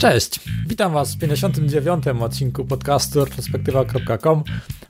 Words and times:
Cześć, 0.00 0.40
witam 0.66 0.92
Was 0.92 1.14
w 1.14 1.18
59. 1.18 2.04
odcinku 2.20 2.64
podcastu 2.64 3.24
retrospektywa.com, 3.24 4.44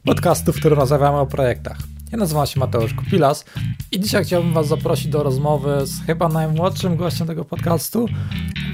podcastu, 0.04 0.52
w 0.52 0.56
którym 0.56 0.78
rozmawiamy 0.78 1.18
o 1.18 1.26
projektach. 1.26 1.78
Ja 2.12 2.18
nazywam 2.18 2.46
się 2.46 2.60
Mateusz 2.60 2.94
Kupilas 2.94 3.44
i 3.92 4.00
dzisiaj 4.00 4.24
chciałbym 4.24 4.52
Was 4.52 4.68
zaprosić 4.68 5.08
do 5.08 5.22
rozmowy 5.22 5.86
z 5.86 6.06
chyba 6.06 6.28
najmłodszym 6.28 6.96
gościem 6.96 7.26
tego 7.26 7.44
podcastu. 7.44 8.08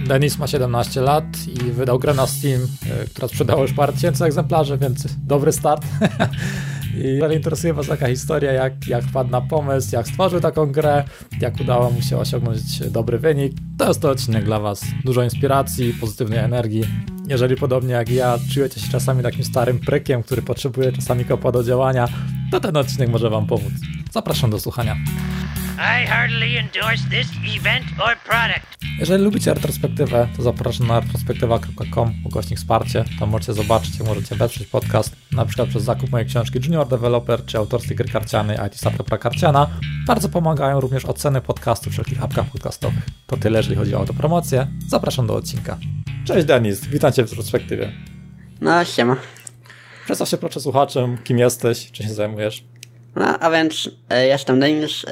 Denis 0.06 0.38
ma 0.38 0.46
17 0.46 1.00
lat 1.00 1.24
i 1.46 1.72
wydał 1.72 1.98
grę 1.98 2.14
na 2.14 2.26
Steam, 2.26 2.60
e, 2.62 3.04
która 3.04 3.28
sprzedała 3.28 3.62
już 3.62 3.72
parę 3.72 3.92
tysięcy 3.92 4.24
egzemplarzy, 4.24 4.78
więc 4.78 5.06
dobry 5.26 5.52
start. 5.52 5.84
I 6.94 7.04
jeżeli 7.04 7.36
interesuje 7.36 7.74
Was 7.74 7.86
taka 7.86 8.08
historia, 8.08 8.52
jak, 8.52 8.88
jak 8.88 9.04
wpadł 9.04 9.30
na 9.30 9.40
pomysł, 9.40 9.88
jak 9.92 10.08
stworzył 10.08 10.40
taką 10.40 10.66
grę, 10.66 11.04
jak 11.40 11.60
udało 11.60 11.90
mu 11.90 12.02
się 12.02 12.18
osiągnąć 12.18 12.78
dobry 12.90 13.18
wynik, 13.18 13.52
to 13.78 13.88
jest 13.88 14.00
to 14.00 14.10
odcinek 14.10 14.44
dla 14.44 14.60
Was. 14.60 14.84
Dużo 15.04 15.22
inspiracji, 15.22 15.94
pozytywnej 16.00 16.38
energii. 16.38 16.84
Jeżeli 17.28 17.56
podobnie 17.56 17.94
jak 17.94 18.10
ja 18.10 18.38
czujecie 18.54 18.80
się 18.80 18.88
czasami 18.88 19.22
takim 19.22 19.44
starym 19.44 19.78
prykiem, 19.78 20.22
który 20.22 20.42
potrzebuje 20.42 20.92
czasami 20.92 21.24
kopa 21.24 21.52
do 21.52 21.64
działania, 21.64 22.08
to 22.50 22.60
ten 22.60 22.76
odcinek 22.76 23.08
może 23.08 23.30
Wam 23.30 23.46
pomóc. 23.46 23.72
Zapraszam 24.12 24.50
do 24.50 24.60
słuchania. 24.60 24.96
I 25.82 26.06
heartily 26.06 26.58
endorse 26.58 27.04
this 27.10 27.28
event 27.56 27.84
or 27.98 28.16
product. 28.16 28.66
Jeżeli 28.98 29.24
lubicie 29.24 29.54
retrospektywę, 29.54 30.28
to 30.36 30.42
zapraszam 30.42 30.86
na 30.86 31.00
retrospektywa.com, 31.00 32.14
ukośnik 32.24 32.58
wsparcie. 32.58 33.04
Tam 33.20 33.30
możecie 33.30 33.52
zobaczyć, 33.52 34.00
możecie 34.00 34.34
wesprzeć 34.34 34.68
podcast, 34.68 35.16
na 35.32 35.44
przykład 35.46 35.68
przez 35.68 35.82
zakup 35.82 36.10
mojej 36.10 36.26
książki 36.26 36.58
Junior 36.64 36.88
Developer 36.88 37.44
czy 37.44 37.58
autorskie 37.58 37.94
gry 37.94 38.08
karcianej 38.08 38.58
IT 38.66 38.76
Startup 38.76 39.18
Karciana. 39.18 39.70
Bardzo 40.06 40.28
pomagają 40.28 40.80
również 40.80 41.04
oceny 41.04 41.40
podcastu 41.40 41.90
w 41.90 41.92
wszelkich 41.92 42.22
apkach 42.22 42.46
podcastowych. 42.46 43.02
To 43.26 43.36
tyle, 43.36 43.58
jeżeli 43.58 43.76
chodzi 43.76 43.94
o 43.94 43.98
autopromocję. 43.98 44.66
Zapraszam 44.88 45.26
do 45.26 45.34
odcinka. 45.34 45.78
Cześć 46.24 46.46
Denis, 46.46 46.86
witam 46.86 47.12
Cię 47.12 47.24
w 47.24 47.30
retrospektywie. 47.30 47.92
No, 48.60 48.84
siema. 48.84 49.16
Przedstaw 50.04 50.28
się 50.28 50.36
proszę 50.36 50.60
słuchaczem, 50.60 51.18
kim 51.18 51.38
jesteś, 51.38 51.90
czym 51.90 52.06
się 52.06 52.14
zajmujesz. 52.14 52.64
No, 53.16 53.38
a 53.38 53.50
więc 53.50 53.90
e, 54.08 54.26
jestem 54.26 54.60
Denis, 54.60 55.06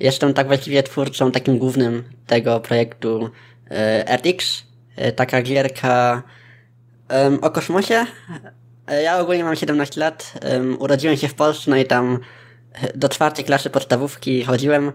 jestem 0.00 0.34
tak 0.34 0.46
właściwie 0.46 0.82
twórcą 0.82 1.32
takim 1.32 1.58
głównym 1.58 2.04
tego 2.26 2.60
projektu 2.60 3.30
e, 3.70 4.16
RTX. 4.16 4.62
E, 4.96 5.12
taka 5.12 5.42
gierka 5.42 6.22
o 7.42 7.50
kosmosie. 7.50 8.06
Ja 9.02 9.18
ogólnie 9.18 9.44
mam 9.44 9.56
17 9.56 10.00
lat, 10.00 10.32
urodziłem 10.78 11.16
się 11.16 11.28
w 11.28 11.34
Polsce, 11.34 11.70
no 11.70 11.76
i 11.76 11.84
tam 11.84 12.18
do 12.94 13.08
czwartej 13.08 13.44
klasy 13.44 13.70
podstawówki 13.70 14.44
chodziłem 14.44 14.92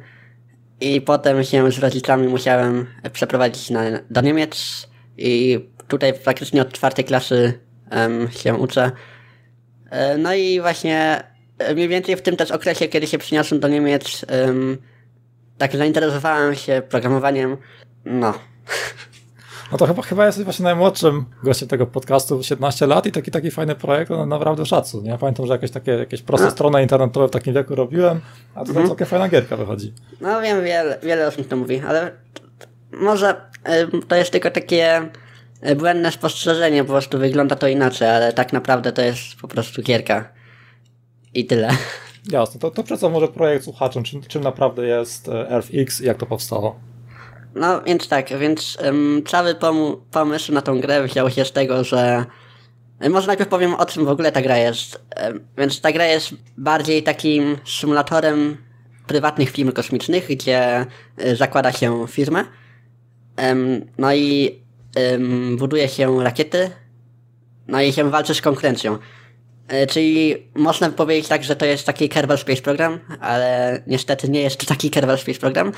i 0.81 1.02
potem 1.02 1.44
się 1.44 1.72
z 1.72 1.79
rodzicami 1.79 2.27
musiałem 2.27 2.88
przeprowadzić 3.13 3.69
na, 3.69 3.83
do 4.09 4.22
Niemiec 4.22 4.88
i 5.17 5.59
tutaj 5.88 6.13
praktycznie 6.13 6.61
od 6.61 6.73
czwartej 6.73 7.05
klasy 7.05 7.53
się 8.31 8.55
uczę. 8.55 8.91
No 10.17 10.33
i 10.33 10.61
właśnie 10.61 11.23
mniej 11.75 11.88
więcej 11.88 12.16
w 12.16 12.22
tym 12.22 12.38
też 12.38 12.52
okresie, 12.52 12.88
kiedy 12.88 13.07
się 13.07 13.17
przyniosłem 13.17 13.59
do 13.59 13.67
Niemiec, 13.67 14.25
um, 14.45 14.77
tak 15.61 15.75
zainteresowałem 15.75 16.55
się 16.55 16.81
programowaniem. 16.89 17.57
No. 18.05 18.33
No 19.71 19.77
to 19.77 19.87
chyba, 19.87 20.01
chyba 20.01 20.25
jesteś 20.25 20.43
właśnie 20.43 20.63
najmłodszym 20.63 21.25
gościem 21.43 21.69
tego 21.69 21.87
podcastu, 21.87 22.43
17 22.43 22.87
lat 22.87 23.05
i 23.05 23.11
taki 23.11 23.31
taki 23.31 23.51
fajny 23.51 23.75
projekt, 23.75 24.09
no 24.09 24.25
naprawdę 24.25 24.65
szacun. 24.65 25.05
Ja 25.05 25.17
pamiętam, 25.17 25.45
że 25.45 25.53
jakieś 25.53 25.71
takie 25.71 25.91
jakieś 25.91 26.21
proste 26.21 26.45
no. 26.45 26.51
strony 26.51 26.81
internetowe 26.81 27.27
w 27.27 27.31
takim 27.31 27.53
wieku 27.53 27.75
robiłem, 27.75 28.21
a 28.55 28.59
tutaj 28.59 28.69
mhm. 28.69 28.87
całkiem 28.87 29.07
fajna 29.07 29.29
gierka 29.29 29.57
wychodzi. 29.57 29.93
No 30.21 30.41
wiem, 30.41 30.63
wiele, 30.63 30.99
wiele 31.03 31.27
osób 31.27 31.47
to 31.47 31.55
mówi, 31.55 31.81
ale 31.87 32.11
może 32.91 33.35
to 34.07 34.15
jest 34.15 34.31
tylko 34.31 34.51
takie 34.51 35.09
błędne 35.75 36.11
spostrzeżenie, 36.11 36.83
po 36.83 36.91
prostu 36.91 37.19
wygląda 37.19 37.55
to 37.55 37.67
inaczej, 37.67 38.09
ale 38.09 38.33
tak 38.33 38.53
naprawdę 38.53 38.91
to 38.91 39.01
jest 39.01 39.35
po 39.41 39.47
prostu 39.47 39.81
gierka. 39.81 40.29
I 41.33 41.45
tyle. 41.45 41.69
Jasne, 42.30 42.59
to, 42.59 42.72
to 42.72 42.97
co 42.97 43.09
może 43.09 43.28
projekt 43.28 43.63
słuchaczom, 43.63 44.03
czym, 44.03 44.22
czym 44.22 44.44
naprawdę 44.44 44.88
jest 44.88 45.29
e, 45.29 45.50
EarthX 45.50 46.01
i 46.01 46.06
jak 46.06 46.18
to 46.18 46.25
powstało? 46.25 46.79
No 47.56 47.81
więc 47.81 48.07
tak, 48.07 48.38
więc 48.40 48.78
um, 48.85 49.22
cały 49.28 49.56
pom 49.56 49.95
pomysł 50.12 50.53
na 50.53 50.62
tą 50.62 50.79
grę 50.79 51.03
wziął 51.03 51.29
się 51.29 51.45
z 51.45 51.51
tego, 51.51 51.84
że 51.84 52.25
e, 53.00 53.09
może 53.09 53.28
najpierw 53.28 53.50
powiem 53.50 53.73
o 53.73 53.85
czym 53.85 54.06
w 54.06 54.09
ogóle 54.09 54.31
ta 54.31 54.41
gra 54.41 54.57
jest. 54.57 55.01
Um, 55.23 55.40
więc 55.57 55.81
ta 55.81 55.91
gra 55.91 56.06
jest 56.06 56.34
bardziej 56.57 57.03
takim 57.03 57.57
symulatorem 57.66 58.57
prywatnych 59.07 59.50
firm 59.50 59.72
kosmicznych, 59.72 60.28
gdzie 60.28 60.85
y, 61.25 61.35
zakłada 61.35 61.72
się 61.72 62.07
firmę. 62.07 62.45
Um, 63.38 63.85
no 63.97 64.13
i 64.13 64.62
buduje 65.57 65.88
się 65.88 66.24
rakiety, 66.24 66.69
no 67.68 67.81
i 67.81 67.94
się 67.94 68.09
walczy 68.09 68.34
z 68.34 68.41
konkurencją. 68.41 68.97
E, 69.71 69.87
czyli 69.87 70.47
można 70.55 70.89
powiedzieć 70.89 71.27
tak, 71.27 71.43
że 71.43 71.55
to 71.55 71.65
jest 71.65 71.85
taki 71.85 72.09
Kerbal 72.09 72.37
Space 72.37 72.61
Program, 72.61 72.99
ale 73.19 73.81
niestety 73.87 74.29
nie 74.29 74.41
jest 74.41 74.57
to 74.57 74.65
taki 74.65 74.89
Kerbal 74.89 75.17
Space 75.17 75.39
Program, 75.39 75.71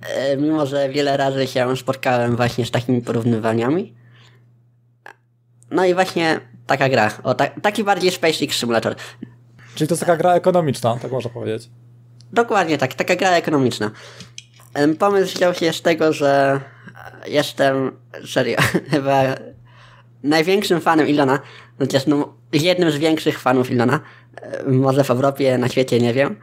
e, 0.00 0.36
mimo 0.36 0.66
że 0.66 0.88
wiele 0.88 1.16
razy 1.16 1.46
się 1.46 1.76
spotkałem 1.76 2.36
właśnie 2.36 2.66
z 2.66 2.70
takimi 2.70 3.02
porównywaniami. 3.02 3.94
No 5.70 5.84
i 5.84 5.94
właśnie 5.94 6.40
taka 6.66 6.88
gra, 6.88 7.10
o, 7.22 7.34
ta, 7.34 7.46
taki 7.46 7.84
bardziej 7.84 8.10
SpaceX 8.10 8.56
Simulator. 8.56 8.94
Czyli 9.74 9.88
to 9.88 9.94
jest 9.94 10.00
taka 10.00 10.16
gra 10.16 10.34
ekonomiczna, 10.34 10.98
tak 11.02 11.12
można 11.12 11.30
powiedzieć. 11.30 11.70
Dokładnie 12.32 12.78
tak, 12.78 12.94
taka 12.94 13.16
gra 13.16 13.30
ekonomiczna. 13.30 13.90
Pomysł 14.98 15.36
wziął 15.36 15.54
się 15.54 15.72
z 15.72 15.82
tego, 15.82 16.12
że 16.12 16.60
jestem, 17.26 17.96
serio, 18.26 18.58
chyba 18.90 19.22
największym 20.22 20.80
fanem 20.80 21.08
Ilona, 21.08 21.38
chociaż 21.78 22.06
no, 22.06 22.37
jednym 22.52 22.90
z 22.90 22.96
większych 22.96 23.38
fanów 23.38 23.70
Ilona, 23.70 24.00
e, 24.42 24.70
może 24.70 25.04
w 25.04 25.10
Europie, 25.10 25.58
na 25.58 25.68
świecie, 25.68 26.00
nie 26.00 26.14
wiem. 26.14 26.36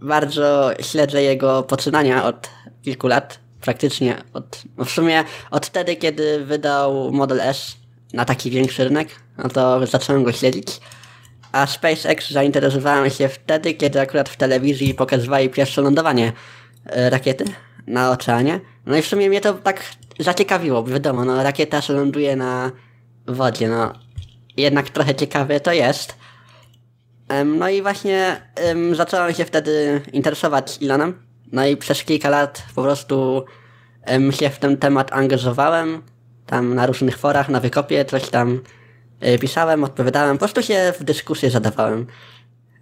Bardzo 0.00 0.70
śledzę 0.80 1.22
jego 1.22 1.62
poczynania 1.62 2.24
od 2.24 2.50
kilku 2.82 3.08
lat, 3.08 3.38
praktycznie 3.60 4.16
od, 4.32 4.62
w 4.84 4.90
sumie 4.90 5.24
od 5.50 5.66
wtedy, 5.66 5.96
kiedy 5.96 6.44
wydał 6.44 7.12
Model 7.12 7.40
S 7.40 7.76
na 8.12 8.24
taki 8.24 8.50
większy 8.50 8.84
rynek, 8.84 9.08
no 9.38 9.48
to 9.48 9.86
zacząłem 9.86 10.24
go 10.24 10.32
śledzić. 10.32 10.80
A 11.52 11.66
SpaceX 11.66 12.30
zainteresowałem 12.30 13.10
się 13.10 13.28
wtedy, 13.28 13.74
kiedy 13.74 14.00
akurat 14.00 14.28
w 14.28 14.36
telewizji 14.36 14.94
pokazywali 14.94 15.50
pierwsze 15.50 15.82
lądowanie 15.82 16.32
e, 16.86 17.10
rakiety 17.10 17.44
na 17.86 18.10
oceanie. 18.10 18.60
No 18.86 18.96
i 18.96 19.02
w 19.02 19.06
sumie 19.06 19.28
mnie 19.28 19.40
to 19.40 19.54
tak 19.54 19.84
zaciekawiło, 20.18 20.84
wiadomo, 20.84 21.24
no 21.24 21.42
rakieta 21.42 21.80
się 21.80 21.92
ląduje 21.92 22.36
na 22.36 22.72
wodzie, 23.26 23.68
no 23.68 23.92
jednak 24.56 24.90
trochę 24.90 25.14
ciekawe 25.14 25.60
to 25.60 25.72
jest. 25.72 26.14
No 27.44 27.68
i 27.68 27.82
właśnie 27.82 28.40
um, 28.66 28.94
zacząłem 28.94 29.34
się 29.34 29.44
wtedy 29.44 30.00
interesować 30.12 30.78
Elonem. 30.82 31.22
No 31.52 31.66
i 31.66 31.76
przez 31.76 32.04
kilka 32.04 32.30
lat 32.30 32.62
po 32.74 32.82
prostu 32.82 33.44
um, 34.06 34.32
się 34.32 34.50
w 34.50 34.58
ten 34.58 34.76
temat 34.76 35.12
angażowałem. 35.12 36.02
Tam 36.46 36.74
na 36.74 36.86
różnych 36.86 37.18
forach, 37.18 37.48
na 37.48 37.60
wykopie 37.60 38.04
coś 38.04 38.28
tam 38.28 38.60
y, 39.26 39.38
pisałem, 39.38 39.84
odpowiadałem, 39.84 40.36
po 40.36 40.38
prostu 40.38 40.62
się 40.62 40.92
w 40.98 41.04
dyskusję 41.04 41.50
zadawałem. 41.50 42.06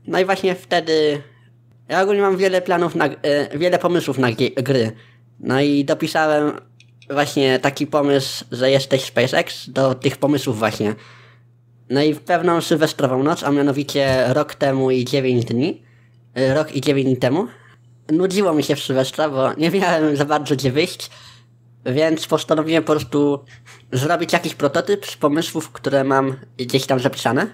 No 0.07 0.21
i 0.21 0.25
właśnie 0.25 0.55
wtedy 0.55 1.23
ja 1.89 2.03
ogólnie 2.03 2.23
mam 2.23 2.37
wiele 2.37 2.63
planów 2.63 2.95
na, 2.95 3.07
y, 3.07 3.59
wiele 3.59 3.79
pomysłów 3.79 4.19
na 4.19 4.29
gry. 4.57 4.93
No 5.41 5.61
i 5.61 5.85
dopisałem 5.85 6.53
właśnie 7.11 7.59
taki 7.59 7.87
pomysł, 7.87 8.45
że 8.53 8.71
jesteś 8.71 9.05
SpaceX 9.05 9.71
do 9.71 9.95
tych 9.95 10.17
pomysłów 10.17 10.59
właśnie. 10.59 10.95
No 11.91 12.03
i 12.03 12.15
w 12.15 12.21
pewną 12.21 12.61
sylwestrową 12.61 13.23
noc, 13.23 13.45
a 13.45 13.51
mianowicie 13.51 14.25
rok 14.29 14.55
temu 14.55 14.91
i 14.91 15.05
9 15.05 15.45
dni, 15.45 15.83
y, 16.39 16.55
rok 16.55 16.77
i 16.77 16.81
9 16.81 17.05
dni 17.05 17.17
temu, 17.17 17.47
nudziło 18.13 18.55
mi 18.55 18.63
się 18.63 18.77
w 18.77 18.81
Sylwestra, 18.81 19.29
bo 19.29 19.55
nie 19.55 19.71
miałem 19.71 20.17
za 20.17 20.25
bardzo 20.25 20.57
gdzie 20.57 20.73
wyjść, 20.73 21.11
więc 21.87 22.27
postanowiłem 22.27 22.85
po 22.85 22.93
prostu 22.93 23.45
zrobić 23.93 24.33
jakiś 24.33 24.55
prototyp 24.55 25.07
z 25.07 25.17
pomysłów, 25.17 25.71
które 25.71 26.05
mam 26.05 26.37
gdzieś 26.57 26.87
tam 26.87 27.01
zapisane. 27.01 27.47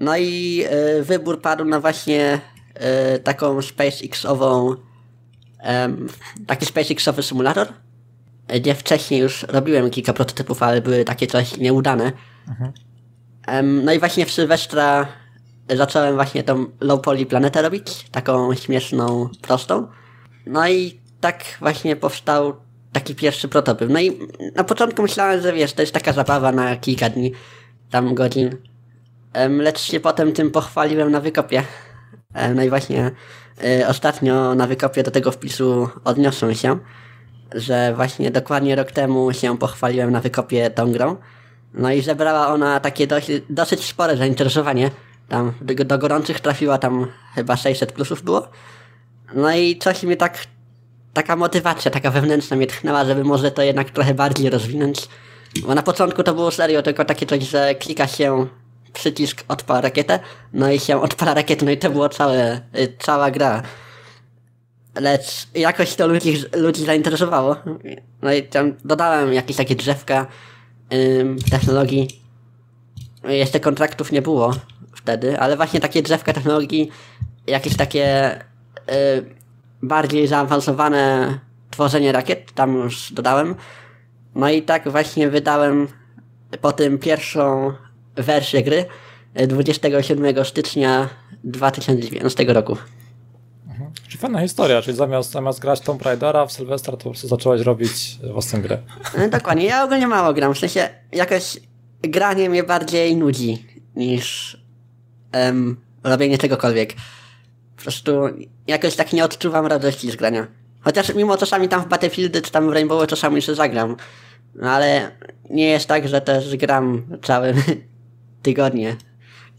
No 0.00 0.16
i 0.16 0.64
y, 0.98 1.02
wybór 1.02 1.40
padł 1.40 1.64
na 1.64 1.80
właśnie 1.80 2.40
y, 3.16 3.18
taką 3.18 3.58
SpaceX-ową 3.58 4.74
y, 4.74 6.46
taki 6.46 6.66
SpaceX-owy 6.66 7.22
symulator, 7.22 7.68
gdzie 8.48 8.74
wcześniej 8.74 9.20
już 9.20 9.42
robiłem 9.42 9.90
kilka 9.90 10.12
prototypów, 10.12 10.62
ale 10.62 10.80
były 10.80 11.04
takie 11.04 11.26
coś 11.26 11.56
nieudane. 11.56 12.12
Mhm. 12.48 12.72
No 13.62 13.92
i 13.92 13.98
właśnie 13.98 14.26
w 14.26 14.32
Sylwestra 14.32 15.06
zacząłem 15.76 16.14
właśnie 16.14 16.42
tą 16.42 16.66
low 16.80 17.00
poly 17.00 17.26
planetę 17.26 17.62
robić, 17.62 18.10
taką 18.10 18.54
śmieszną, 18.54 19.28
prostą. 19.42 19.88
No 20.46 20.68
i 20.68 21.00
tak 21.20 21.44
właśnie 21.60 21.96
powstał 21.96 22.56
taki 22.92 23.14
pierwszy 23.14 23.48
prototyp. 23.48 23.88
No 23.90 24.00
i 24.00 24.18
na 24.54 24.64
początku 24.64 25.02
myślałem, 25.02 25.40
że 25.40 25.52
wiesz, 25.52 25.72
to 25.72 25.82
jest 25.82 25.92
taka 25.92 26.12
zabawa 26.12 26.52
na 26.52 26.76
kilka 26.76 27.10
dni, 27.10 27.32
tam 27.90 28.14
godzin. 28.14 28.56
Lecz 29.48 29.80
się 29.80 30.00
potem 30.00 30.32
tym 30.32 30.50
pochwaliłem 30.50 31.12
na 31.12 31.20
wykopie. 31.20 31.62
No 32.54 32.62
i 32.62 32.68
właśnie 32.68 33.10
y, 33.64 33.86
ostatnio 33.86 34.54
na 34.54 34.66
wykopie 34.66 35.02
do 35.02 35.10
tego 35.10 35.30
wpisu 35.32 35.88
odniosłem 36.04 36.54
się. 36.54 36.78
że 37.54 37.92
właśnie 37.94 38.30
dokładnie 38.30 38.76
rok 38.76 38.92
temu 38.92 39.32
się 39.32 39.58
pochwaliłem 39.58 40.10
na 40.10 40.20
wykopie 40.20 40.70
tą 40.70 40.92
grą. 40.92 41.16
No 41.76 41.92
i 41.92 42.02
zebrała 42.02 42.48
ona 42.48 42.80
takie 42.80 43.06
dosyć, 43.06 43.44
dosyć 43.50 43.84
spore 43.84 44.16
zainteresowanie. 44.16 44.90
Tam 45.28 45.52
do, 45.60 45.84
do 45.84 45.98
gorących 45.98 46.40
trafiła 46.40 46.78
tam 46.78 47.06
chyba 47.34 47.56
600 47.56 47.92
plusów 47.92 48.22
było. 48.22 48.48
No 49.34 49.54
i 49.56 49.78
coś 49.78 50.02
mi 50.02 50.16
tak, 50.16 50.46
taka 51.12 51.36
motywacja, 51.36 51.90
taka 51.90 52.10
wewnętrzna 52.10 52.56
mnie 52.56 52.66
tchnęła, 52.66 53.04
żeby 53.04 53.24
może 53.24 53.50
to 53.50 53.62
jednak 53.62 53.90
trochę 53.90 54.14
bardziej 54.14 54.50
rozwinąć. 54.50 55.08
Bo 55.66 55.74
na 55.74 55.82
początku 55.82 56.22
to 56.22 56.34
było 56.34 56.50
serio 56.50 56.82
tylko 56.82 57.04
takie 57.04 57.26
coś, 57.26 57.48
że 57.48 57.74
klika 57.74 58.06
się 58.06 58.46
przycisk 58.92 59.44
odpala 59.48 59.80
rakietę, 59.80 60.20
no 60.52 60.70
i 60.70 60.78
się 60.78 61.02
odpala 61.02 61.34
rakietę, 61.34 61.64
no 61.64 61.70
i 61.70 61.78
to 61.78 61.90
było 61.90 62.08
całe, 62.08 62.60
y, 62.78 62.96
cała 62.98 63.30
gra. 63.30 63.62
Lecz 64.94 65.46
jakoś 65.54 65.94
to 65.94 66.06
ludzi, 66.06 66.42
ludzi 66.56 66.84
zainteresowało. 66.84 67.56
No 68.22 68.32
i 68.32 68.42
tam 68.42 68.74
dodałem 68.84 69.32
jakieś 69.32 69.56
takie 69.56 69.74
drzewka 69.74 70.26
technologii. 71.50 72.08
Jeszcze 73.24 73.60
kontraktów 73.60 74.12
nie 74.12 74.22
było 74.22 74.54
wtedy, 74.94 75.40
ale 75.40 75.56
właśnie 75.56 75.80
takie 75.80 76.02
drzewka 76.02 76.32
technologii, 76.32 76.90
jakieś 77.46 77.76
takie 77.76 78.36
y, 78.36 78.44
bardziej 79.82 80.26
zaawansowane 80.26 81.34
tworzenie 81.70 82.12
rakiet, 82.12 82.52
tam 82.52 82.74
już 82.74 83.12
dodałem. 83.12 83.54
No 84.34 84.50
i 84.50 84.62
tak 84.62 84.88
właśnie 84.88 85.28
wydałem 85.30 85.88
po 86.60 86.72
tym 86.72 86.98
pierwszą 86.98 87.72
wersję 88.16 88.62
gry 88.62 88.84
27 89.46 90.44
stycznia 90.44 91.08
2019 91.44 92.44
roku. 92.44 92.76
Czyli 94.08 94.18
fajna 94.18 94.40
historia, 94.40 94.82
czyli 94.82 94.96
zamiast, 94.96 95.30
zamiast 95.30 95.60
grać 95.60 95.80
Tomb 95.80 96.02
Raidera 96.02 96.46
w 96.46 96.52
Sylwestra, 96.52 96.92
to 96.92 97.04
po 97.04 97.10
prostu 97.10 97.28
zacząłeś 97.28 97.62
robić 97.62 98.18
własną 98.32 98.62
grę. 98.62 98.78
E, 99.14 99.28
dokładnie, 99.28 99.64
ja 99.64 99.84
ogólnie 99.84 100.06
mało 100.06 100.34
gram, 100.34 100.54
w 100.54 100.58
sensie 100.58 100.88
jakoś 101.12 101.60
granie 102.02 102.50
mnie 102.50 102.62
bardziej 102.62 103.16
nudzi 103.16 103.66
niż 103.96 104.56
um, 105.34 105.76
robienie 106.04 106.38
czegokolwiek. 106.38 106.94
Po 107.76 107.82
prostu 107.82 108.12
jakoś 108.66 108.96
tak 108.96 109.12
nie 109.12 109.24
odczuwam 109.24 109.66
radości 109.66 110.10
z 110.10 110.16
grania. 110.16 110.46
Chociaż 110.80 111.14
mimo 111.14 111.36
czasami 111.36 111.68
tam 111.68 111.82
w 111.82 111.88
Battlefieldy 111.88 112.42
czy 112.42 112.50
tam 112.50 112.70
w 112.70 112.72
Rainbow 112.72 113.06
czasami 113.08 113.36
jeszcze 113.36 113.54
zagram. 113.54 113.96
No 114.54 114.70
ale 114.70 115.10
nie 115.50 115.66
jest 115.66 115.86
tak, 115.86 116.08
że 116.08 116.20
też 116.20 116.56
gram 116.56 117.02
całe 117.22 117.54
tygodnie. 118.42 118.96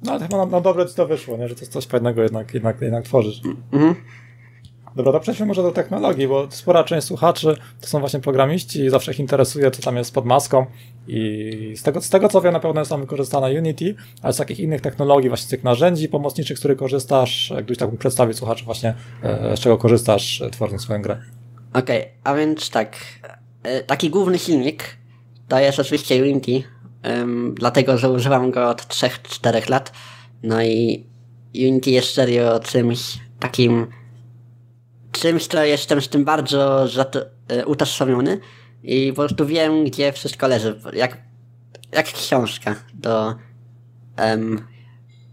No 0.04 0.12
ale 0.12 0.22
chyba 0.22 0.38
na, 0.38 0.46
na 0.46 0.62
dobre 0.62 0.86
ci 0.86 0.96
to 0.96 1.08
wyszło, 1.08 1.38
nie? 1.38 1.48
że 1.48 1.56
to 1.56 1.62
jest 1.62 1.72
coś 1.72 1.86
fajnego 1.86 2.24
jednak, 2.24 2.54
jednak, 2.54 2.82
jednak 2.82 3.04
tworzysz. 3.04 3.42
Mhm. 3.74 3.96
Dobra, 4.98 5.12
to 5.12 5.20
przejdźmy 5.20 5.46
może 5.46 5.64
do 5.64 5.72
technologii, 5.72 6.28
bo 6.28 6.48
spora 6.50 6.84
część 6.84 7.08
słuchaczy 7.08 7.58
to 7.82 7.88
są 7.88 8.00
właśnie 8.00 8.20
programiści 8.20 8.86
i 8.86 8.90
zawsze 8.90 9.12
ich 9.12 9.20
interesuje, 9.20 9.72
co 9.72 9.82
tam 9.82 9.98
jest 9.98 10.14
pod 10.14 10.26
maską. 10.26 10.66
I 11.08 11.74
z 11.76 11.84
tego, 11.84 12.02
z 12.02 12.10
tego 12.10 12.30
co 12.30 12.42
wiem, 12.42 12.54
na 12.54 12.60
pewno 12.60 12.82
jest 12.82 12.92
tam 12.92 13.02
wykorzystana 13.02 13.48
Unity, 13.48 13.96
ale 14.22 14.34
z 14.34 14.38
takich 14.38 14.60
innych 14.60 14.82
technologii, 14.82 15.30
właśnie 15.30 15.46
z 15.46 15.50
tych 15.50 15.64
narzędzi 15.64 16.10
pomocniczych, 16.10 16.60
których 16.60 16.78
korzystasz, 16.78 17.50
jakbyś 17.56 17.78
tak 17.78 17.90
mógł 17.90 18.00
przedstawić 18.00 18.38
słuchaczy 18.38 18.66
właśnie, 18.66 18.94
e, 19.24 19.58
z 19.58 19.60
czego 19.60 19.78
korzystasz, 19.78 20.42
e, 20.42 20.50
tworząc 20.50 20.82
swoją 20.82 21.02
grę. 21.02 21.22
Okej, 21.74 22.02
okay, 22.02 22.12
a 22.24 22.36
więc 22.36 22.70
tak, 22.70 22.98
e, 23.64 23.84
taki 23.84 24.10
główny 24.10 24.40
silnik 24.40 24.84
to 25.48 25.60
jest 25.60 25.80
oczywiście 25.80 26.22
Unity, 26.22 26.64
dlatego 27.54 27.98
że 27.98 28.12
używam 28.12 28.52
go 28.52 28.70
od 28.70 28.88
3-4 28.88 29.70
lat. 29.70 29.92
No 30.44 30.64
i 30.64 31.06
Unity 31.56 31.92
jest 31.92 32.14
serio 32.14 32.60
czymś 32.60 33.20
takim 33.40 33.88
czymś, 35.20 35.48
co 35.48 35.64
jestem 35.64 36.02
z 36.02 36.10
tym 36.10 36.26
bardzo 36.26 36.86
e, 37.48 37.66
utożsamiony 37.66 38.40
i 38.84 39.14
po 39.16 39.22
prostu 39.22 39.46
wiem, 39.46 39.86
gdzie 39.86 40.14
wszystko 40.14 40.48
leży. 40.48 40.80
Jak, 40.94 41.18
jak 41.92 42.06
książka 42.06 42.76
do 42.94 43.36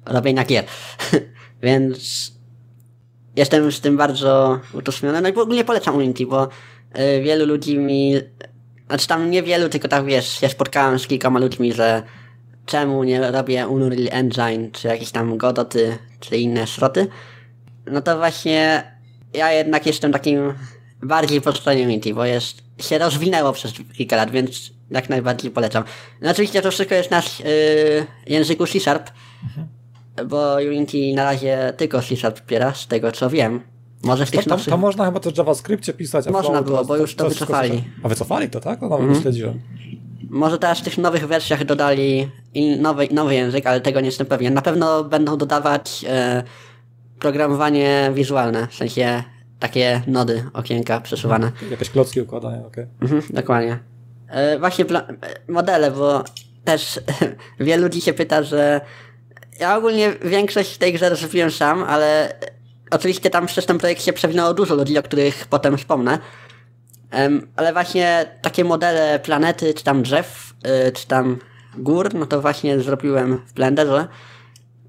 robienia 0.06 0.44
gier. 0.44 0.64
Więc 1.62 2.32
jestem 3.36 3.72
z 3.72 3.80
tym 3.80 3.96
bardzo 3.96 4.60
utożsamiony. 4.72 5.20
No 5.20 5.28
i 5.28 5.32
w 5.32 5.38
ogóle 5.38 5.64
polecam 5.64 5.96
Unity, 5.96 6.26
bo 6.26 6.44
y, 6.44 7.22
wielu 7.22 7.46
ludzi 7.46 7.78
mi... 7.78 8.14
Znaczy 8.86 9.06
tam 9.06 9.30
niewielu, 9.30 9.68
tylko 9.68 9.88
tak 9.88 10.04
wiesz, 10.04 10.40
się 10.40 10.48
spotkałem 10.48 10.98
z 10.98 11.06
kilkoma 11.06 11.40
ludźmi, 11.40 11.72
że 11.72 12.02
czemu 12.66 13.04
nie 13.04 13.30
robię 13.30 13.68
Unreal 13.68 14.08
Engine, 14.10 14.70
czy 14.72 14.88
jakieś 14.88 15.10
tam 15.10 15.36
Godoty, 15.36 15.98
czy 16.20 16.36
inne 16.36 16.66
szroty. 16.66 17.06
No 17.86 18.02
to 18.02 18.18
właśnie 18.18 18.93
ja 19.34 19.52
jednak 19.52 19.86
jestem 19.86 20.12
takim 20.12 20.54
bardziej 21.02 21.40
po 21.40 21.52
stronie 21.52 21.84
Unity, 21.84 22.14
bo 22.14 22.24
jest, 22.24 22.62
się 22.78 22.98
rozwinęło 22.98 23.52
przez 23.52 23.72
kilka 23.96 24.16
lat, 24.16 24.30
więc 24.30 24.72
jak 24.90 25.08
najbardziej 25.08 25.50
polecam. 25.50 25.84
No 26.20 26.30
oczywiście 26.30 26.62
to 26.62 26.70
wszystko 26.70 26.94
jest 26.94 27.10
na 27.10 27.18
yy, 27.18 28.06
języku 28.26 28.66
C-Sharp, 28.66 29.10
mhm. 29.44 29.68
bo 30.28 30.56
Unity 30.56 31.12
na 31.14 31.24
razie 31.24 31.72
tylko 31.76 32.02
C-Sharp 32.02 32.36
wspiera, 32.36 32.74
z 32.74 32.86
tego 32.86 33.12
co 33.12 33.30
wiem. 33.30 33.60
Może 34.02 34.26
w 34.26 34.30
tych 34.30 34.44
to, 34.44 34.56
to, 34.56 34.70
to 34.70 34.76
można 34.76 35.06
chyba 35.06 35.20
też 35.20 35.32
w 35.32 35.38
JavaScriptie 35.38 35.92
pisać. 35.92 36.26
Można 36.26 36.62
było, 36.62 36.78
to, 36.78 36.84
bo 36.84 36.96
już 36.96 37.14
to, 37.14 37.24
to 37.24 37.30
wycofali. 37.30 37.84
A 38.02 38.08
wycofali 38.08 38.50
to, 38.50 38.60
tak? 38.60 38.80
No, 38.80 38.88
no 38.88 38.98
mhm. 38.98 39.22
śledziłem. 39.22 39.60
Może 40.30 40.58
teraz 40.58 40.80
w 40.80 40.82
tych 40.82 40.98
nowych 40.98 41.26
wersjach 41.26 41.64
dodali 41.64 42.28
nowy, 42.78 43.08
nowy 43.10 43.34
język, 43.34 43.66
ale 43.66 43.80
tego 43.80 44.00
nie 44.00 44.06
jestem 44.06 44.26
pewien. 44.26 44.54
Na 44.54 44.62
pewno 44.62 45.04
będą 45.04 45.36
dodawać 45.36 46.04
e, 46.08 46.42
programowanie 47.24 48.10
wizualne, 48.14 48.66
w 48.70 48.74
sensie 48.74 49.22
takie 49.58 50.02
nody, 50.06 50.44
okienka 50.52 51.00
przesuwane. 51.00 51.52
Jakieś 51.70 51.90
klocki 51.90 52.20
układają, 52.20 52.66
okej. 52.66 52.84
Okay. 52.84 53.08
Mhm, 53.16 53.22
dokładnie. 53.30 53.78
E, 54.28 54.58
właśnie 54.58 54.84
modele, 55.48 55.90
bo 55.90 56.24
też 56.64 57.00
wielu 57.60 57.82
ludzi 57.82 58.00
się 58.00 58.12
pyta, 58.12 58.42
że 58.42 58.80
ja 59.60 59.76
ogólnie 59.76 60.12
większość 60.24 60.78
tej 60.78 60.92
grze 60.92 61.08
rozwijam 61.08 61.50
sam, 61.50 61.82
ale 61.82 62.34
oczywiście 62.90 63.30
tam 63.30 63.46
przez 63.46 63.66
ten 63.66 63.78
projekt 63.78 64.02
się 64.02 64.12
przewinęło 64.12 64.54
dużo 64.54 64.74
ludzi, 64.74 64.98
o 64.98 65.02
których 65.02 65.46
potem 65.46 65.78
wspomnę. 65.78 66.18
Um, 67.12 67.48
ale 67.56 67.72
właśnie 67.72 68.26
takie 68.42 68.64
modele 68.64 69.18
planety, 69.18 69.74
czy 69.74 69.84
tam 69.84 70.02
drzew, 70.02 70.54
y, 70.88 70.92
czy 70.92 71.06
tam 71.06 71.38
gór, 71.78 72.14
no 72.14 72.26
to 72.26 72.40
właśnie 72.40 72.80
zrobiłem 72.80 73.42
w 73.46 73.52
Blenderze. 73.52 74.08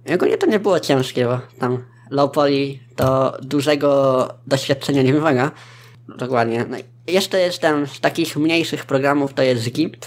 I 0.05 0.13
ogólnie 0.13 0.37
to 0.37 0.45
nie 0.45 0.59
było 0.59 0.79
ciężkie, 0.79 1.25
bo 1.25 1.39
tam 1.59 1.94
low 2.15 2.31
poly 2.31 2.79
to 2.95 3.37
dużego 3.41 4.29
doświadczenia 4.47 5.01
nie 5.01 5.13
wymaga. 5.13 5.51
Dokładnie. 6.17 6.65
No 6.69 6.77
jeszcze 7.07 7.39
jestem 7.39 7.87
z 7.87 7.99
takich 7.99 8.37
mniejszych 8.37 8.85
programów, 8.85 9.33
to 9.33 9.43
jest 9.43 9.71
GIMP. 9.71 10.05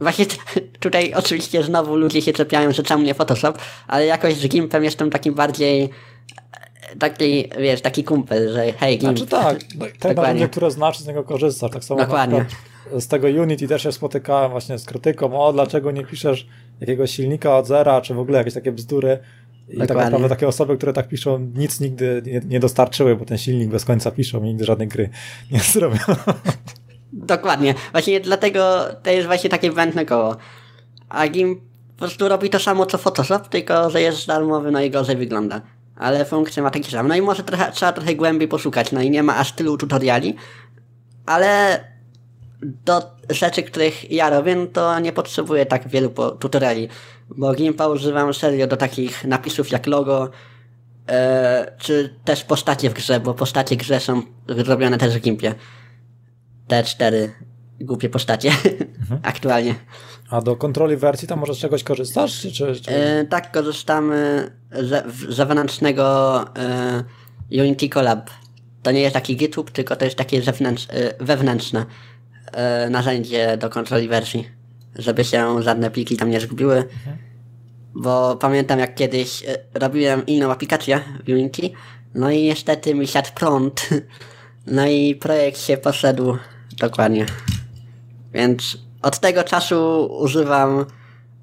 Właśnie 0.00 0.26
tutaj 0.80 1.14
oczywiście 1.14 1.62
znowu 1.62 1.96
ludzie 1.96 2.22
się 2.22 2.32
czepiają, 2.32 2.72
że 2.72 2.82
czemu 2.82 3.04
nie 3.04 3.14
Photoshop, 3.14 3.58
ale 3.86 4.06
jakoś 4.06 4.34
z 4.34 4.48
GIMPem 4.48 4.84
jestem 4.84 5.10
takim 5.10 5.34
bardziej 5.34 5.90
taki, 6.98 7.50
wiesz, 7.58 7.80
taki 7.80 8.04
kumpel, 8.04 8.52
że 8.52 8.72
hej, 8.72 8.98
GIMP. 8.98 9.18
Znaczy 9.18 9.30
tak, 9.30 9.58
no, 9.78 9.86
te 9.98 10.14
narzędzie, 10.14 10.48
które 10.48 10.70
znasz, 10.70 10.98
z 10.98 11.06
niego 11.06 11.24
korzystasz. 11.24 11.70
Tak 11.70 11.84
samo 11.84 12.00
Dokładnie. 12.00 12.44
z 12.98 13.08
tego 13.08 13.28
Unity 13.28 13.68
też 13.68 13.82
się 13.82 13.92
spotykałem 13.92 14.50
właśnie 14.50 14.78
z 14.78 14.84
krytyką, 14.84 15.40
o 15.40 15.52
dlaczego 15.52 15.90
nie 15.90 16.06
piszesz 16.06 16.46
jakiegoś 16.80 17.10
silnika 17.10 17.56
od 17.56 17.66
zera, 17.66 18.00
czy 18.00 18.14
w 18.14 18.18
ogóle 18.18 18.38
jakieś 18.38 18.54
takie 18.54 18.72
bzdury. 18.72 19.18
I 19.70 19.78
tak 19.78 19.96
naprawdę 19.96 20.28
takie 20.28 20.48
osoby, 20.48 20.76
które 20.76 20.92
tak 20.92 21.08
piszą, 21.08 21.38
nic 21.54 21.80
nigdy 21.80 22.22
nie, 22.26 22.40
nie, 22.46 22.60
dostarczyły, 22.60 23.16
bo 23.16 23.24
ten 23.24 23.38
silnik 23.38 23.70
bez 23.70 23.84
końca 23.84 24.10
piszą 24.10 24.42
i 24.42 24.46
nigdy 24.46 24.64
żadnej 24.64 24.88
gry 24.88 25.10
nie 25.50 25.60
zrobią. 25.72 25.98
Dokładnie. 27.12 27.74
Właśnie 27.92 28.20
dlatego 28.20 28.84
to 29.02 29.10
jest 29.10 29.26
właśnie 29.26 29.50
takie 29.50 29.72
błędne 29.72 30.06
koło. 30.06 30.36
A 31.08 31.28
GIMP 31.28 31.60
po 31.96 31.98
prostu 31.98 32.28
robi 32.28 32.50
to 32.50 32.58
samo 32.58 32.86
co 32.86 32.98
Photoshop, 32.98 33.48
tylko 33.48 33.90
że 33.90 34.02
jest 34.02 34.26
darmowy, 34.26 34.70
no 34.70 34.80
i 34.80 34.90
gorzej 34.90 35.16
wygląda. 35.16 35.60
Ale 35.96 36.24
funkcje 36.24 36.62
ma 36.62 36.70
takie 36.70 36.90
same. 36.90 37.08
No 37.08 37.16
i 37.16 37.22
może 37.22 37.42
trochę, 37.42 37.72
trzeba 37.72 37.92
trochę 37.92 38.14
głębiej 38.14 38.48
poszukać, 38.48 38.92
no 38.92 39.02
i 39.02 39.10
nie 39.10 39.22
ma 39.22 39.36
aż 39.36 39.52
tylu 39.52 39.76
tutoriali, 39.76 40.34
ale 41.26 41.80
do 42.62 43.02
rzeczy, 43.30 43.62
których 43.62 44.12
ja 44.12 44.30
robię, 44.30 44.56
no 44.56 44.66
to 44.66 45.00
nie 45.00 45.12
potrzebuję 45.12 45.66
tak 45.66 45.88
wielu 45.88 46.10
tutoriali, 46.40 46.88
bo 47.36 47.54
Gimpa 47.54 47.88
używam 47.88 48.34
serio 48.34 48.66
do 48.66 48.76
takich 48.76 49.24
napisów 49.24 49.70
jak 49.70 49.86
logo, 49.86 50.30
e, 51.08 51.72
czy 51.78 52.14
też 52.24 52.44
postacie 52.44 52.90
w 52.90 52.94
grze, 52.94 53.20
bo 53.20 53.34
postacie 53.34 53.76
w 53.76 53.78
grze 53.78 54.00
są 54.00 54.22
zrobione 54.48 54.98
też 54.98 55.18
w 55.18 55.20
Gimpie. 55.20 55.54
Te 56.68 56.82
cztery 56.82 57.32
głupie 57.80 58.08
postacie 58.08 58.50
mhm. 59.00 59.20
aktualnie. 59.22 59.74
A 60.30 60.40
do 60.40 60.56
kontroli 60.56 60.96
wersji 60.96 61.28
tam 61.28 61.38
może 61.38 61.54
z 61.54 61.58
czegoś 61.58 61.84
korzystasz? 61.84 62.40
Czy, 62.40 62.52
czy, 62.52 62.80
czy... 62.80 62.90
E, 62.90 63.24
tak, 63.24 63.52
korzystamy 63.52 64.50
z, 64.72 65.14
z 65.14 65.34
zewnętrznego 65.34 66.44
e, 66.56 67.04
Unity 67.50 67.88
Collab. 67.88 68.30
To 68.82 68.90
nie 68.90 69.00
jest 69.00 69.14
taki 69.14 69.36
GitHub, 69.36 69.70
tylko 69.70 69.96
to 69.96 70.04
jest 70.04 70.16
takie 70.16 70.42
zewnętrz, 70.42 70.86
e, 70.90 71.24
wewnętrzne 71.24 71.86
e, 72.52 72.90
narzędzie 72.90 73.56
do 73.56 73.70
kontroli 73.70 74.08
wersji, 74.08 74.48
żeby 74.94 75.24
się 75.24 75.62
żadne 75.62 75.90
pliki 75.90 76.16
tam 76.16 76.30
nie 76.30 76.40
zgubiły. 76.40 76.76
Mhm. 76.76 77.16
Bo 77.94 78.36
pamiętam 78.36 78.78
jak 78.78 78.94
kiedyś 78.94 79.42
e, 79.42 79.58
robiłem 79.74 80.26
inną 80.26 80.50
aplikację 80.50 81.00
w 81.26 81.28
Unity, 81.28 81.70
no 82.14 82.30
i 82.30 82.42
niestety 82.42 82.94
mi 82.94 83.06
siadł 83.06 83.28
prąd, 83.34 83.88
no 84.66 84.86
i 84.86 85.14
projekt 85.14 85.60
się 85.60 85.76
poszedł 85.76 86.36
Dokładnie. 86.80 87.26
Więc 88.32 88.78
od 89.02 89.18
tego 89.18 89.44
czasu 89.44 90.08
używam, 90.20 90.86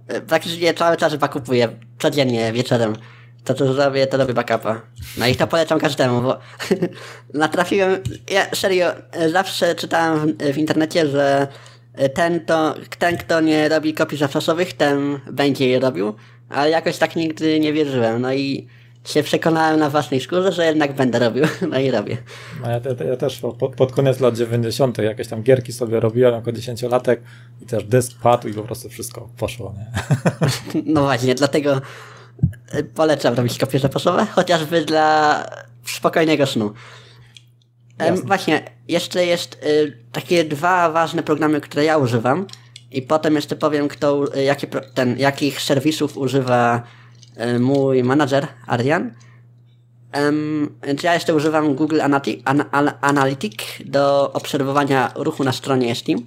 e, 0.08 0.22
praktycznie 0.22 0.74
cały 0.74 0.98
czas 0.98 1.16
backupuję, 1.16 1.70
codziennie, 2.00 2.54
wieczorem. 2.54 2.96
To 3.44 3.54
co 3.54 3.74
zrobię, 3.74 4.08
to 4.08 4.18
robię 4.18 4.34
backupa. 4.34 4.82
No 5.18 5.28
i 5.28 5.36
to 5.36 5.48
polecam 5.48 5.80
każdemu, 5.80 6.22
bo 6.22 6.40
natrafiłem, 7.34 8.04
ja 8.30 8.56
serio, 8.56 8.88
e, 9.12 9.30
zawsze 9.30 9.76
czytałem 9.76 10.20
w, 10.20 10.54
w 10.54 10.58
internecie, 10.58 11.08
że 11.08 11.48
ten, 12.14 12.46
to, 12.46 12.76
ten, 13.00 13.18
kto 13.18 13.42
nie 13.42 13.70
robi 13.70 13.94
kopii 13.94 14.18
zapasowych, 14.18 14.74
ten 14.74 15.20
będzie 15.32 15.70
je 15.70 15.80
robił, 15.80 16.14
ale 16.50 16.70
jakoś 16.70 16.98
tak 16.98 17.16
nigdy 17.16 17.60
nie 17.60 17.74
wierzyłem. 17.74 18.22
No 18.22 18.34
i 18.34 18.68
się 19.06 19.24
przekonałem 19.24 19.80
na 19.80 19.90
własnej 19.90 20.20
skórze, 20.20 20.52
że 20.52 20.66
jednak 20.66 20.94
będę 20.94 21.20
robił. 21.20 21.46
No 21.72 21.80
i 21.80 21.92
robię. 21.92 22.18
No 22.62 22.72
ja, 22.72 22.80
te, 22.80 23.06
ja 23.06 23.18
też 23.18 23.40
pod, 23.40 23.76
pod, 23.76 23.92
koniec 23.92 24.20
lat 24.20 24.38
90. 24.38 24.98
jakieś 24.98 25.28
tam 25.28 25.44
gierki 25.44 25.74
sobie 25.74 26.00
robiłem 26.00 26.34
jako 26.34 26.52
dziesięciolatek 26.52 27.22
i 27.62 27.66
też 27.66 27.84
dysk 27.84 28.12
padł 28.22 28.48
i 28.48 28.54
po 28.54 28.62
prostu 28.62 28.90
wszystko 28.90 29.30
poszło. 29.38 29.74
Nie? 29.78 29.92
No 30.94 31.02
właśnie, 31.02 31.36
dlatego 31.36 31.82
polecam 32.96 33.34
robić 33.34 33.58
kopie 33.58 33.80
zapasowe, 33.80 34.26
chociażby 34.26 34.86
dla 34.86 35.44
spokojnego 35.86 36.46
snu. 36.46 36.74
Jasne. 38.00 38.26
Właśnie, 38.26 38.64
jeszcze 38.88 39.26
jest 39.26 39.64
y, 39.64 39.98
takie 40.12 40.44
dwa 40.44 40.90
ważne 40.90 41.24
programy, 41.24 41.62
które 41.62 41.86
ja 41.86 41.98
używam 41.98 42.46
i 42.92 43.02
potem 43.02 43.36
jeszcze 43.36 43.56
powiem, 43.56 43.88
kto, 43.88 44.36
y, 44.38 44.44
jakie, 44.44 44.68
ten, 44.68 45.20
jakich 45.20 45.62
serwisów 45.62 46.18
używa 46.18 46.82
y, 47.56 47.60
mój 47.60 48.04
manager, 48.04 48.48
Arian. 48.68 49.14
Więc 50.84 51.04
ja 51.04 51.14
jeszcze 51.14 51.36
używam 51.36 51.76
Google 51.76 52.02
Analytics 52.02 52.42
an, 52.46 52.64
an, 52.72 52.92
Analytic 53.02 53.54
do 53.86 54.34
obserwowania 54.34 55.12
ruchu 55.16 55.44
na 55.44 55.52
stronie 55.52 55.96
Steam. 55.96 56.20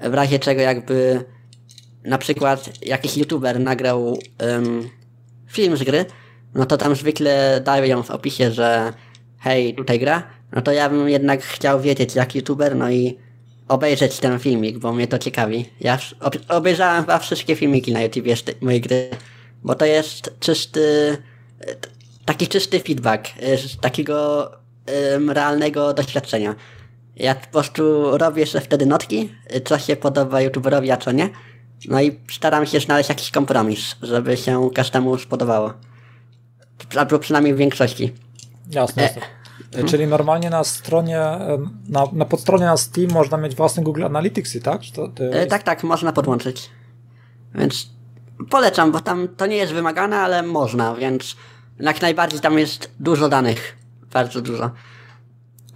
W 0.00 0.14
razie 0.14 0.38
czego 0.38 0.60
jakby 0.60 1.24
na 2.04 2.18
przykład 2.18 2.70
jakiś 2.86 3.16
youtuber 3.16 3.60
nagrał 3.60 4.18
film 5.46 5.76
z 5.76 5.82
gry, 5.82 6.04
no 6.54 6.66
to 6.66 6.76
tam 6.76 6.94
zwykle 6.96 7.60
dają 7.64 8.02
w 8.02 8.10
opisie, 8.10 8.50
że 8.50 8.92
hej, 9.38 9.74
tutaj 9.74 9.98
gra, 9.98 10.22
no 10.52 10.62
to 10.62 10.72
ja 10.72 10.90
bym 10.90 11.08
jednak 11.08 11.42
chciał 11.42 11.80
wiedzieć 11.80 12.14
jak 12.14 12.34
youtuber, 12.34 12.76
no 12.76 12.90
i 12.90 13.18
obejrzeć 13.68 14.18
ten 14.18 14.38
filmik, 14.38 14.78
bo 14.78 14.92
mnie 14.92 15.06
to 15.06 15.18
ciekawi. 15.18 15.68
Ja 15.80 15.98
obejrzałem 16.48 17.00
chyba 17.02 17.18
wszystkie 17.18 17.56
filmiki 17.56 17.92
na 17.92 18.02
YouTube 18.02 18.26
mojej 18.60 18.80
gry, 18.80 19.10
bo 19.62 19.74
to 19.74 19.84
jest 19.84 20.34
czysty, 20.40 21.16
taki 22.24 22.48
czysty 22.48 22.80
feedback 22.80 23.28
z 23.56 23.80
takiego 23.80 24.50
um, 25.12 25.30
realnego 25.30 25.94
doświadczenia. 25.94 26.54
Ja 27.16 27.34
po 27.34 27.46
prostu 27.46 27.82
robię 28.18 28.46
sobie 28.46 28.64
wtedy 28.64 28.86
notki, 28.86 29.32
co 29.64 29.78
się 29.78 29.96
podoba 29.96 30.40
youtuberowi, 30.40 30.90
a 30.90 30.96
co 30.96 31.12
nie. 31.12 31.30
No 31.88 32.02
i 32.02 32.20
staram 32.30 32.66
się 32.66 32.80
znaleźć 32.80 33.08
jakiś 33.08 33.30
kompromis, 33.30 33.96
żeby 34.02 34.36
się 34.36 34.70
każdemu 34.74 35.18
spodobało. 35.18 35.72
Albo 36.96 37.18
przynajmniej 37.18 37.54
w 37.54 37.56
większości. 37.56 38.12
Jasne, 38.70 39.02
jasne. 39.02 39.41
E, 39.74 39.84
czyli 39.84 40.06
normalnie 40.06 40.50
na 40.50 40.64
stronie, 40.64 41.20
na, 41.88 42.06
na 42.12 42.24
podstronie 42.24 42.64
na 42.64 42.76
Steam 42.76 43.10
można 43.12 43.36
mieć 43.36 43.54
własny 43.54 43.82
Google 43.82 44.04
Analytics, 44.04 44.62
tak? 44.62 44.80
To, 44.94 45.08
to 45.08 45.24
jest... 45.24 45.50
Tak, 45.50 45.62
tak, 45.62 45.84
można 45.84 46.12
podłączyć. 46.12 46.70
Więc 47.54 47.90
polecam, 48.50 48.92
bo 48.92 49.00
tam 49.00 49.28
to 49.36 49.46
nie 49.46 49.56
jest 49.56 49.72
wymagane, 49.72 50.18
ale 50.18 50.42
można, 50.42 50.94
więc 50.94 51.36
jak 51.80 52.02
najbardziej 52.02 52.40
tam 52.40 52.58
jest 52.58 52.90
dużo 53.00 53.28
danych. 53.28 53.76
Bardzo 54.12 54.40
dużo. 54.40 54.70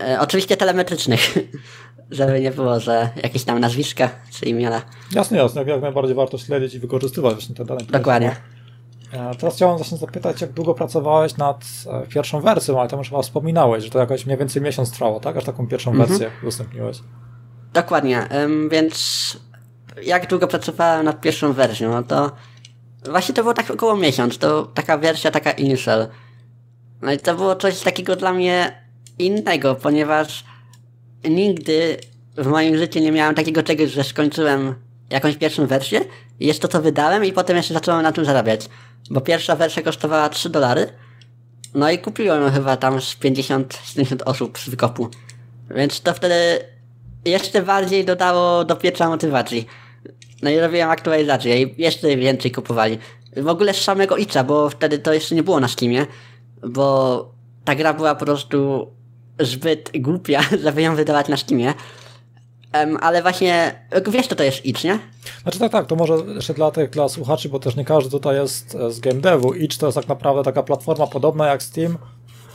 E, 0.01 0.21
oczywiście 0.21 0.57
telemetrycznych, 0.57 1.35
żeby 2.11 2.41
nie 2.41 2.51
było, 2.51 2.81
że 2.81 3.11
jakieś 3.23 3.45
tam 3.45 3.59
nazwiska 3.59 4.11
czy 4.31 4.47
imiona. 4.47 4.83
Jasne, 5.13 5.39
jasne, 5.39 5.65
jak 5.65 5.83
najbardziej 5.83 6.15
warto 6.15 6.39
śledzić 6.39 6.75
i 6.75 6.79
wykorzystywać 6.79 7.35
właśnie 7.35 7.55
te 7.55 7.65
dane. 7.65 7.81
Dokładnie. 7.85 8.31
E, 8.31 8.56
teraz 9.39 9.55
chciałem 9.55 9.77
właśnie 9.77 9.99
zapytać, 9.99 10.41
jak 10.41 10.53
długo 10.53 10.75
pracowałeś 10.75 11.37
nad 11.37 11.65
e, 11.87 12.07
pierwszą 12.07 12.41
wersją, 12.41 12.81
ale 12.81 12.89
tam 12.89 12.99
już 12.99 13.09
chyba 13.09 13.23
wspominałeś, 13.23 13.85
że 13.85 13.91
to 13.91 13.99
jakoś 13.99 14.27
mniej 14.27 14.39
więcej 14.39 14.63
miesiąc 14.63 14.91
trwało, 14.91 15.21
tak? 15.21 15.37
Aż 15.37 15.45
taką 15.45 15.67
pierwszą 15.67 15.91
mhm. 15.91 16.09
wersję 16.09 16.31
udostępniłeś. 16.43 16.99
Dokładnie, 17.73 18.29
więc 18.71 19.37
jak 20.03 20.27
długo 20.27 20.47
pracowałem 20.49 21.05
nad 21.05 21.21
pierwszą 21.21 21.53
wersją, 21.53 21.91
no 21.91 22.03
to 22.03 22.33
właśnie 23.11 23.35
to 23.35 23.43
było 23.43 23.55
tak 23.55 23.71
około 23.71 23.97
miesiąc, 23.97 24.39
to 24.39 24.63
taka 24.63 24.99
wersja, 24.99 25.31
taka 25.31 25.51
initial. 25.51 26.09
No 27.03 27.13
i 27.13 27.19
to 27.19 27.35
było 27.35 27.57
coś 27.57 27.81
takiego 27.81 28.17
dla 28.17 28.33
mnie 28.33 28.83
innego, 29.19 29.75
ponieważ 29.75 30.45
nigdy 31.25 31.97
w 32.37 32.47
moim 32.47 32.77
życiu 32.77 33.01
nie 33.01 33.13
miałem 33.13 33.35
takiego 33.35 33.63
czegoś, 33.63 33.91
że 33.91 34.05
skończyłem 34.05 34.75
jakąś 35.11 35.37
pierwszą 35.37 35.67
wersję, 35.67 36.01
jest 36.41 36.63
to 36.63 36.69
co 36.69 36.83
wydałem 36.83 37.25
i 37.25 37.33
potem 37.33 37.57
jeszcze 37.57 37.75
zacząłem 37.75 38.03
na 38.03 38.13
tym 38.13 38.25
zarabiać. 38.25 38.69
Bo 39.11 39.21
pierwsza 39.21 39.57
wersja 39.57 39.83
kosztowała 39.83 40.29
3 40.29 40.51
dolary, 40.51 40.87
no 41.75 41.91
i 41.91 41.99
kupiłem 41.99 42.43
ją 42.43 42.51
chyba 42.51 42.77
tam 42.77 43.01
z 43.01 43.17
50-70 43.17 44.17
osób 44.25 44.59
z 44.59 44.69
wykopu. 44.69 45.09
Więc 45.71 46.01
to 46.01 46.15
wtedy 46.15 46.35
jeszcze 47.25 47.63
bardziej 47.63 48.05
dodało 48.05 48.65
do 48.65 48.77
pieca 48.77 49.09
motywacji. 49.09 49.67
No 50.43 50.51
i 50.51 50.59
robiłem 50.59 50.91
aktualizację 50.91 51.63
i 51.63 51.83
jeszcze 51.83 52.17
więcej 52.17 52.51
kupowali. 52.51 52.99
W 53.37 53.49
ogóle 53.49 53.75
z 53.75 53.81
samego 53.81 54.17
Itcha, 54.17 54.45
bo 54.45 54.71
wtedy 54.71 54.99
to 54.99 55.13
jeszcze 55.13 55.35
nie 55.35 55.43
było 55.43 55.61
na 55.61 55.69
Steamie, 55.69 56.07
bo 56.63 57.37
ta 57.65 57.75
gra 57.75 57.95
była 57.95 58.15
po 58.15 58.25
prostu 58.25 58.91
zbyt 59.41 59.91
głupia, 59.95 60.41
żeby 60.65 60.83
ją 60.83 60.97
wydawać 60.97 61.29
na 61.29 61.37
Steamie. 61.37 61.75
Ale 63.01 63.23
właśnie, 63.23 63.75
wiesz 64.09 64.27
co 64.27 64.35
to 64.35 64.45
jest 64.45 64.67
Itch, 64.67 64.85
nie? 64.85 64.99
Znaczy 65.43 65.59
tak, 65.59 65.73
tak, 65.73 65.87
to 65.87 65.97
może 65.97 66.15
jeszcze 66.35 66.55
dla 66.55 66.71
tych, 66.71 66.91
dla 66.91 67.09
słuchaczy, 67.09 67.49
bo 67.49 67.59
też 67.59 67.77
nie 67.77 67.85
każdy 67.85 68.11
tutaj 68.11 68.37
jest 68.37 68.75
e, 68.75 68.91
z 68.91 69.01
game 69.01 69.21
devu. 69.21 69.55
Itch 69.55 69.79
to 69.79 69.87
jest 69.87 69.97
tak 69.97 70.09
naprawdę 70.09 70.43
taka 70.43 70.63
platforma 70.63 71.07
podobna 71.07 71.47
jak 71.47 71.63
Steam, 71.63 71.99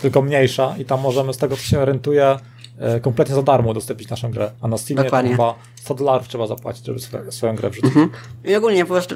tylko 0.01 0.22
mniejsza 0.22 0.75
i 0.78 0.86
tam 0.86 1.01
możemy 1.01 1.34
z 1.34 1.38
tego, 1.38 1.56
co 1.56 1.62
się 1.62 1.80
orientuje, 1.80 2.38
e, 2.80 3.00
kompletnie 3.00 3.36
za 3.36 3.44
darmo 3.44 3.70
udostępnić 3.70 4.10
naszą 4.10 4.32
grę, 4.32 4.51
a 4.62 4.68
na 4.68 4.78
Steamie 4.78 5.04
Dokładnie. 5.04 5.32
chyba 5.32 5.56
100 5.75 5.96
dolarów 5.96 6.28
trzeba 6.28 6.48
zapłacić, 6.48 6.86
żeby 6.86 7.00
swoją, 7.00 7.32
swoją 7.32 7.56
grę 7.56 7.70
wrzucić. 7.70 7.98
Mhm. 7.98 8.10
I 8.46 8.56
ogólnie 8.56 8.86
po 8.86 8.94
prostu 8.94 9.16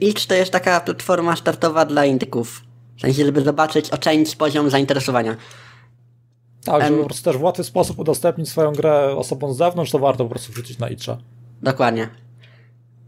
Itch 0.00 0.26
to 0.26 0.34
jest 0.34 0.50
taka 0.50 0.80
platforma 0.80 1.36
startowa 1.36 1.84
dla 1.84 2.04
indyków. 2.04 2.62
W 2.96 3.00
sensie, 3.00 3.24
żeby 3.24 3.40
zobaczyć, 3.40 3.90
ocenić 3.90 4.36
poziom 4.36 4.70
zainteresowania. 4.70 5.36
Tak, 6.64 6.84
żeby 6.84 6.98
po 6.98 7.04
prostu 7.04 7.24
też 7.24 7.36
w 7.36 7.42
łatwy 7.42 7.64
sposób 7.64 7.98
udostępnić 7.98 8.48
swoją 8.48 8.72
grę 8.72 9.16
osobom 9.16 9.54
z 9.54 9.56
zewnątrz, 9.56 9.92
to 9.92 9.98
warto 9.98 10.24
po 10.24 10.30
prostu 10.30 10.52
wrzucić 10.52 10.78
na 10.78 10.88
Itcha. 10.88 11.16
Dokładnie. 11.62 12.08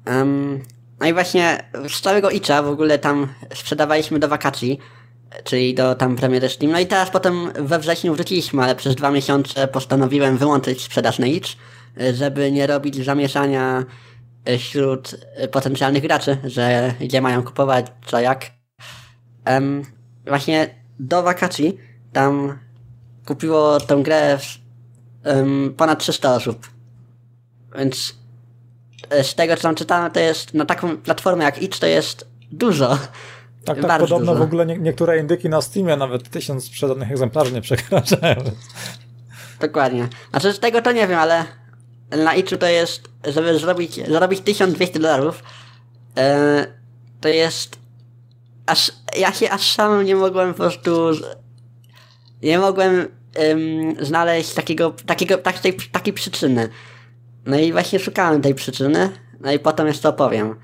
Um, 0.06 0.62
no 1.00 1.06
i 1.06 1.12
właśnie 1.12 1.64
z 1.88 2.00
całego 2.00 2.30
Itcha 2.30 2.62
w 2.62 2.68
ogóle 2.68 2.98
tam 2.98 3.28
sprzedawaliśmy 3.54 4.18
do 4.18 4.28
wakacji, 4.28 4.78
czyli 5.44 5.74
do 5.74 5.94
tam 5.94 6.16
premiery 6.16 6.48
Steam. 6.48 6.72
No 6.72 6.78
i 6.78 6.86
teraz 6.86 7.10
potem 7.10 7.52
we 7.52 7.78
wrześniu 7.78 8.14
wróciliśmy, 8.14 8.62
ale 8.62 8.74
przez 8.74 8.94
dwa 8.94 9.10
miesiące 9.10 9.68
postanowiłem 9.68 10.38
wyłączyć 10.38 10.82
sprzedaż 10.82 11.18
na 11.18 11.26
Itch, 11.26 11.50
żeby 12.14 12.52
nie 12.52 12.66
robić 12.66 13.04
zamieszania 13.04 13.84
wśród 14.58 15.16
potencjalnych 15.50 16.02
graczy, 16.02 16.36
że 16.44 16.94
gdzie 17.00 17.20
mają 17.20 17.42
kupować, 17.42 17.86
co 18.06 18.20
jak. 18.20 18.50
Um, 19.46 19.82
właśnie 20.26 20.74
do 20.98 21.22
wakacji 21.22 21.78
tam 22.12 22.58
kupiło 23.26 23.80
tę 23.80 24.02
grę 24.02 24.38
um, 25.24 25.74
ponad 25.76 25.98
300 25.98 26.34
osób. 26.34 26.70
Więc 27.78 28.14
e, 29.10 29.24
z 29.24 29.34
tego, 29.34 29.56
co 29.56 29.62
tam 29.62 29.74
czytałem, 29.74 30.12
to 30.12 30.20
jest 30.20 30.54
na 30.54 30.66
taką 30.66 30.96
platformę 30.96 31.44
jak 31.44 31.62
itch 31.62 31.78
to 31.78 31.86
jest 31.86 32.28
dużo. 32.52 32.98
Tak, 33.64 33.80
tak, 33.80 34.00
podobno 34.00 34.32
dużo. 34.32 34.34
w 34.34 34.42
ogóle 34.42 34.66
nie, 34.66 34.78
niektóre 34.78 35.18
indyki 35.18 35.48
na 35.48 35.60
Steamie 35.60 35.96
nawet 35.96 36.30
tysiąc 36.30 36.64
sprzedanych 36.64 37.10
egzemplarzy 37.10 37.52
nie 37.52 37.60
przekraczają. 37.68 38.36
Dokładnie. 39.60 40.08
Znaczy 40.30 40.52
z 40.52 40.58
tego 40.58 40.82
to 40.82 40.92
nie 40.92 41.06
wiem, 41.06 41.18
ale 41.18 41.44
na 42.10 42.34
itchu 42.34 42.56
to 42.56 42.66
jest, 42.66 43.08
żeby 43.24 43.58
zrobić, 43.58 44.00
zarobić 44.08 44.40
1200 44.40 44.98
dolarów, 44.98 45.42
yy, 46.16 46.22
to 47.20 47.28
jest 47.28 47.78
aż, 48.66 48.92
ja 49.18 49.32
się 49.32 49.50
aż 49.50 49.72
sam 49.72 50.04
nie 50.04 50.16
mogłem 50.16 50.54
po 50.54 50.56
prostu 50.56 51.10
nie 52.42 52.58
mogłem 52.58 53.08
um, 53.50 54.06
znaleźć 54.06 54.54
takiego, 54.54 54.94
takiego, 55.06 55.38
takiej, 55.38 55.74
takiej 55.92 56.12
przyczyny. 56.12 56.68
No 57.46 57.58
i 57.58 57.72
właśnie 57.72 57.98
szukałem 57.98 58.42
tej 58.42 58.54
przyczyny, 58.54 59.10
no 59.40 59.52
i 59.52 59.58
potem 59.58 59.86
jeszcze 59.86 60.08
opowiem. 60.08 60.54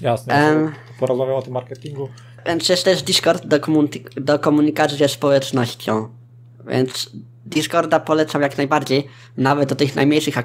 Jasne, 0.00 0.54
um, 0.54 0.72
porozmawiam 1.00 1.34
o 1.36 1.42
tym 1.42 1.52
marketingu. 1.52 2.08
Więc 2.46 2.68
jest 2.68 2.84
też 2.84 3.02
Discord 3.02 3.46
do, 3.46 3.56
komunik- 3.56 4.20
do 4.20 4.38
komunikacji 4.38 4.98
ze 4.98 5.08
społecznością. 5.08 6.08
Więc 6.68 7.10
Discorda 7.46 8.00
polecam 8.00 8.42
jak 8.42 8.58
najbardziej, 8.58 9.08
nawet 9.36 9.68
do 9.68 9.76
tych 9.76 9.96
najmniejszych 9.96 10.38
y, 10.38 10.42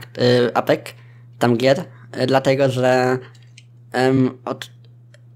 apek, 0.54 0.94
tam 1.40 1.58
gier, 1.58 1.80
y, 1.80 2.26
dlatego 2.26 2.70
że 2.70 3.18
um, 3.94 4.38
od 4.46 4.70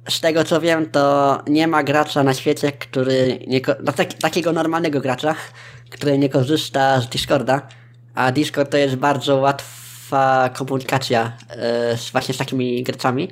z 0.09 0.21
tego 0.21 0.43
co 0.43 0.61
wiem, 0.61 0.89
to 0.89 1.37
nie 1.47 1.67
ma 1.67 1.83
gracza 1.83 2.23
na 2.23 2.33
świecie, 2.33 2.71
który 2.71 3.39
nie, 3.47 3.61
no, 3.83 3.91
tak, 3.91 4.13
takiego 4.13 4.53
normalnego 4.53 5.01
gracza, 5.01 5.35
który 5.89 6.17
nie 6.17 6.29
korzysta 6.29 7.01
z 7.01 7.09
Discorda, 7.09 7.61
a 8.15 8.31
Discord 8.31 8.71
to 8.71 8.77
jest 8.77 8.95
bardzo 8.95 9.35
łatwa 9.35 10.49
komunikacja 10.49 11.31
e, 11.49 11.97
z, 11.97 12.11
właśnie 12.11 12.33
z 12.33 12.37
takimi 12.37 12.83
graczami. 12.83 13.29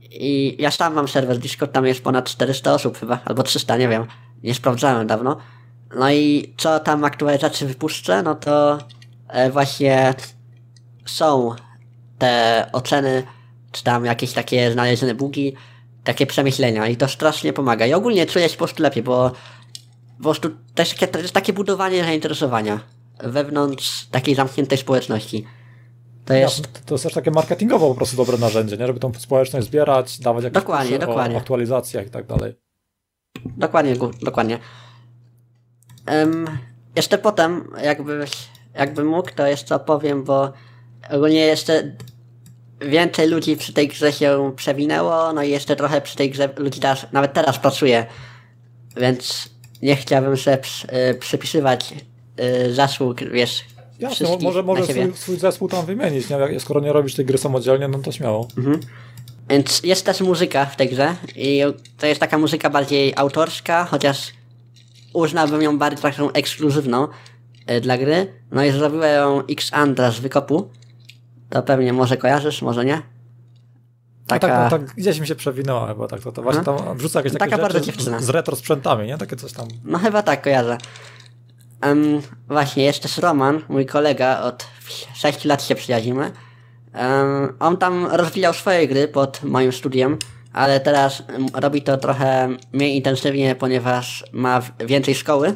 I 0.00 0.56
ja 0.58 0.70
sam 0.70 0.94
mam 0.94 1.08
serwer 1.08 1.38
Discord, 1.38 1.72
tam 1.72 1.86
jest 1.86 2.02
ponad 2.02 2.28
400 2.28 2.74
osób 2.74 2.98
chyba, 2.98 3.18
albo 3.24 3.42
300, 3.42 3.76
nie 3.76 3.88
wiem. 3.88 4.06
Nie 4.42 4.54
sprawdzałem 4.54 5.06
dawno. 5.06 5.36
No 5.96 6.10
i 6.10 6.54
co 6.56 6.80
tam 6.80 7.04
aktualizacje 7.04 7.66
wypuszczę, 7.66 8.22
no 8.22 8.34
to 8.34 8.78
e, 9.28 9.50
właśnie 9.50 10.14
są 11.06 11.54
te 12.18 12.66
oceny, 12.72 13.22
czy 13.72 13.84
tam 13.84 14.04
jakieś 14.04 14.32
takie 14.32 14.72
znalezione 14.72 15.14
bugi, 15.14 15.54
takie 16.04 16.26
przemyślenia 16.26 16.86
i 16.86 16.96
to 16.96 17.08
strasznie 17.08 17.52
pomaga. 17.52 17.86
I 17.86 17.94
ogólnie 17.94 18.26
czuję 18.26 18.48
się 18.48 18.54
po 18.54 18.64
prostu 18.64 18.82
lepiej, 18.82 19.02
bo 19.02 19.32
po 20.18 20.22
prostu 20.22 20.50
to 20.74 20.82
jest 20.82 20.92
takie, 20.92 21.08
to 21.08 21.18
jest 21.18 21.34
takie 21.34 21.52
budowanie 21.52 22.04
zainteresowania 22.04 22.80
wewnątrz 23.24 24.06
takiej 24.06 24.34
zamkniętej 24.34 24.78
społeczności. 24.78 25.46
To 26.24 26.34
jest... 26.34 26.58
Ja, 26.58 26.64
to 26.86 26.94
jest 26.94 27.04
też 27.04 27.14
takie 27.14 27.30
marketingowo 27.30 27.88
po 27.88 27.94
prostu 27.94 28.16
dobre 28.16 28.38
narzędzie, 28.38 28.76
nie? 28.76 28.86
żeby 28.86 29.00
tą 29.00 29.14
społeczność 29.14 29.66
zbierać, 29.66 30.18
dawać 30.18 30.44
jakieś 30.44 30.54
dokładnie, 30.54 30.98
dokładnie. 30.98 31.36
o 31.36 31.38
aktualizacjach 31.38 32.06
i 32.06 32.10
tak 32.10 32.26
dalej. 32.26 32.54
Dokładnie, 33.44 33.96
dokładnie. 34.22 34.58
Um, 36.06 36.46
jeszcze 36.96 37.18
potem, 37.18 37.70
jakby, 37.82 38.24
jakby 38.74 39.04
mógł, 39.04 39.30
to 39.34 39.46
jeszcze 39.46 39.74
opowiem, 39.74 40.24
bo 40.24 40.52
ogólnie 41.10 41.40
jeszcze 41.40 41.96
więcej 42.80 43.28
ludzi 43.28 43.56
przy 43.56 43.72
tej 43.72 43.88
grze 43.88 44.12
się 44.12 44.52
przewinęło, 44.56 45.32
no 45.32 45.42
i 45.42 45.50
jeszcze 45.50 45.76
trochę 45.76 46.00
przy 46.00 46.16
tej 46.16 46.30
grze 46.30 46.48
ludzi 46.56 46.80
teraz, 46.80 47.06
nawet 47.12 47.32
teraz 47.32 47.58
pracuje, 47.58 48.06
więc 48.96 49.50
nie 49.82 49.96
chciałbym 49.96 50.36
sobie 50.36 50.58
przy, 50.58 50.88
przypisywać 51.20 51.94
y, 52.40 52.74
zasług, 52.74 53.20
wiesz, 53.32 53.64
Jasne, 53.98 54.28
może, 54.42 54.62
może 54.62 54.84
swój, 54.84 55.12
swój, 55.14 55.36
zespół 55.36 55.68
tam 55.68 55.86
wymienić, 55.86 56.26
nie? 56.30 56.60
skoro 56.60 56.80
nie 56.80 56.92
robisz 56.92 57.14
tej 57.14 57.24
gry 57.24 57.38
samodzielnie, 57.38 57.88
no 57.88 57.98
to 57.98 58.12
śmiało. 58.12 58.48
Mhm. 58.58 58.80
Więc 59.50 59.80
jest 59.84 60.06
też 60.06 60.20
muzyka 60.20 60.66
w 60.66 60.76
tej 60.76 60.88
grze 60.88 61.16
i 61.36 61.62
to 61.98 62.06
jest 62.06 62.20
taka 62.20 62.38
muzyka 62.38 62.70
bardziej 62.70 63.12
autorska, 63.16 63.84
chociaż 63.84 64.32
uznałbym 65.12 65.62
ją 65.62 65.78
bardziej 65.78 66.02
taką 66.02 66.32
ekskluzywną 66.32 67.08
y, 67.70 67.80
dla 67.80 67.98
gry. 67.98 68.32
No 68.50 68.64
i 68.64 68.70
zrobiła 68.70 69.06
ją 69.06 69.42
X 69.46 69.68
Andra 69.72 70.10
z 70.10 70.18
Wykopu. 70.18 70.70
To 71.50 71.62
pewnie 71.62 71.92
może 71.92 72.16
kojarzysz, 72.16 72.62
może 72.62 72.84
nie? 72.84 73.02
Taka... 74.28 74.48
No 74.48 74.70
tak, 74.70 74.80
no, 74.80 74.86
tak 74.86 74.96
gdzieś 74.96 75.20
mi 75.20 75.26
się 75.26 75.34
przewinęła 75.34 75.88
chyba, 75.88 76.08
tak, 76.08 76.20
to, 76.20 76.32
to 76.32 76.42
właśnie 76.42 76.62
tam 76.62 76.98
wrzuca 76.98 77.18
jakieś 77.18 77.32
takie 77.32 77.56
Taka 77.56 77.70
rzeczy 77.70 77.92
z, 77.92 78.24
z 78.24 78.28
retro 78.28 78.56
sprzętami, 78.56 79.06
nie? 79.06 79.18
Takie 79.18 79.36
coś 79.36 79.52
tam. 79.52 79.68
No 79.84 79.98
chyba 79.98 80.22
tak, 80.22 80.42
kojarzę. 80.42 80.78
Um, 81.86 82.22
właśnie, 82.48 82.84
jeszcze 82.84 83.20
Roman, 83.20 83.60
mój 83.68 83.86
kolega, 83.86 84.40
od 84.40 84.66
6 85.14 85.44
lat 85.44 85.62
się 85.62 85.74
przyjaźnimy. 85.74 86.32
Um, 86.94 87.56
on 87.60 87.76
tam 87.76 88.06
rozwijał 88.06 88.54
swoje 88.54 88.88
gry 88.88 89.08
pod 89.08 89.42
moim 89.42 89.72
studiem, 89.72 90.18
ale 90.52 90.80
teraz 90.80 91.22
robi 91.54 91.82
to 91.82 91.96
trochę 91.96 92.48
mniej 92.72 92.96
intensywnie, 92.96 93.54
ponieważ 93.54 94.24
ma 94.32 94.62
więcej 94.86 95.14
szkoły. 95.14 95.52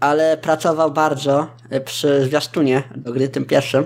Ale 0.00 0.36
pracował 0.36 0.90
bardzo 0.90 1.46
przy 1.84 2.24
zwiastunie 2.24 2.82
do 2.96 3.12
gry, 3.12 3.28
tym 3.28 3.44
pierwszym. 3.44 3.84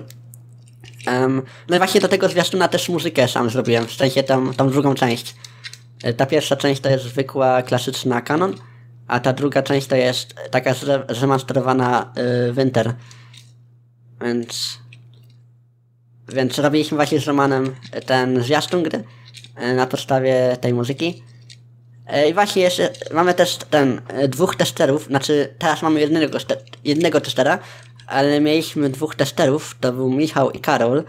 Um, 1.07 1.43
no 1.69 1.77
i 1.77 1.79
właśnie 1.79 2.01
do 2.01 2.09
tego 2.09 2.29
zwiastuna 2.29 2.69
też 2.69 2.89
muzykę 2.89 3.29
sam 3.29 3.51
zrobiłem, 3.51 3.87
w 3.87 3.93
sensie 3.93 4.23
tą, 4.23 4.55
tą 4.55 4.71
drugą 4.71 4.95
część. 4.95 5.35
E, 6.03 6.13
ta 6.13 6.27
pierwsza 6.27 6.57
część 6.57 6.81
to 6.81 6.89
jest 6.89 7.05
zwykła, 7.05 7.63
klasyczna 7.63 8.21
kanon, 8.21 8.55
a 9.09 9.21
ta 9.21 9.33
druga 9.33 9.63
część 9.63 9.87
to 9.87 9.97
jest 9.97 10.35
taka 10.51 10.75
zremasterowana 11.09 12.13
y, 12.49 12.53
Winter. 12.53 12.95
Więc... 14.21 14.79
Więc 16.33 16.59
robiliśmy 16.59 16.97
właśnie 16.97 17.21
z 17.21 17.25
Romanem 17.25 17.75
ten 18.07 18.43
zwiastun 18.43 18.83
gry 18.83 19.05
y, 19.63 19.75
na 19.75 19.87
podstawie 19.87 20.57
tej 20.61 20.75
muzyki. 20.75 21.23
I 22.29 22.35
właśnie 22.35 22.63
jeszcze 22.63 22.93
mamy 23.13 23.35
też 23.35 23.57
ten 23.57 24.01
dwóch 24.29 24.57
testerów, 24.57 25.07
znaczy 25.07 25.55
teraz 25.59 25.83
mamy 25.83 26.01
jednego, 26.01 26.39
jednego 26.85 27.21
testera, 27.21 27.59
ale 28.09 28.41
mieliśmy 28.41 28.91
dwóch 28.91 29.15
testerów, 29.15 29.77
to 29.81 29.93
był 29.93 30.11
Michał 30.11 30.51
i 30.51 30.61
Karol. 30.61 31.05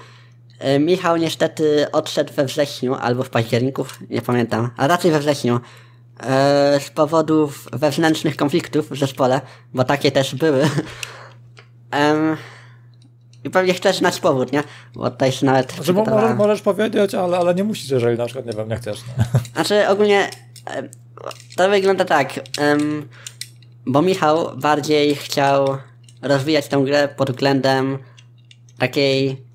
E, 0.59 0.79
Michał 0.79 1.17
niestety 1.17 1.91
odszedł 1.91 2.33
we 2.33 2.45
wrześniu 2.45 2.95
albo 2.95 3.23
w 3.23 3.29
październiku, 3.29 3.85
nie 4.09 4.21
pamiętam, 4.21 4.69
a 4.77 4.87
raczej 4.87 5.11
we 5.11 5.19
wrześniu. 5.19 5.59
E, 6.19 6.79
z 6.79 6.89
powodów 6.89 7.67
wewnętrznych 7.73 8.35
konfliktów 8.35 8.89
w 8.89 8.97
zespole, 8.97 9.41
bo 9.73 9.83
takie 9.83 10.11
też 10.11 10.35
były. 10.35 10.69
I 13.43 13.49
pewnie 13.49 13.73
chcesz 13.73 13.97
znać 13.97 14.19
powód, 14.19 14.51
nie? 14.51 14.63
Bo 14.95 15.09
tutaj 15.09 15.31
się 15.31 15.45
nawet... 15.45 15.73
Znaczy, 15.73 15.93
możesz, 15.93 16.37
możesz 16.37 16.61
powiedzieć, 16.61 17.15
ale, 17.15 17.37
ale 17.37 17.55
nie 17.55 17.63
musisz, 17.63 17.89
jeżeli 17.89 18.17
na 18.17 18.25
przykład, 18.25 18.45
nie 18.45 18.53
wiem, 18.53 18.69
nie 18.69 18.75
chcesz. 18.75 18.99
Znaczy 19.53 19.87
ogólnie 19.87 20.29
to 21.55 21.69
wygląda 21.69 22.05
tak, 22.05 22.39
bo 23.85 24.01
Michał 24.01 24.57
bardziej 24.57 25.15
chciał 25.15 25.77
rozwijać 26.21 26.67
tę 26.67 26.81
grę 26.85 27.07
pod 27.07 27.31
względem 27.31 27.97
takiej 28.77 29.49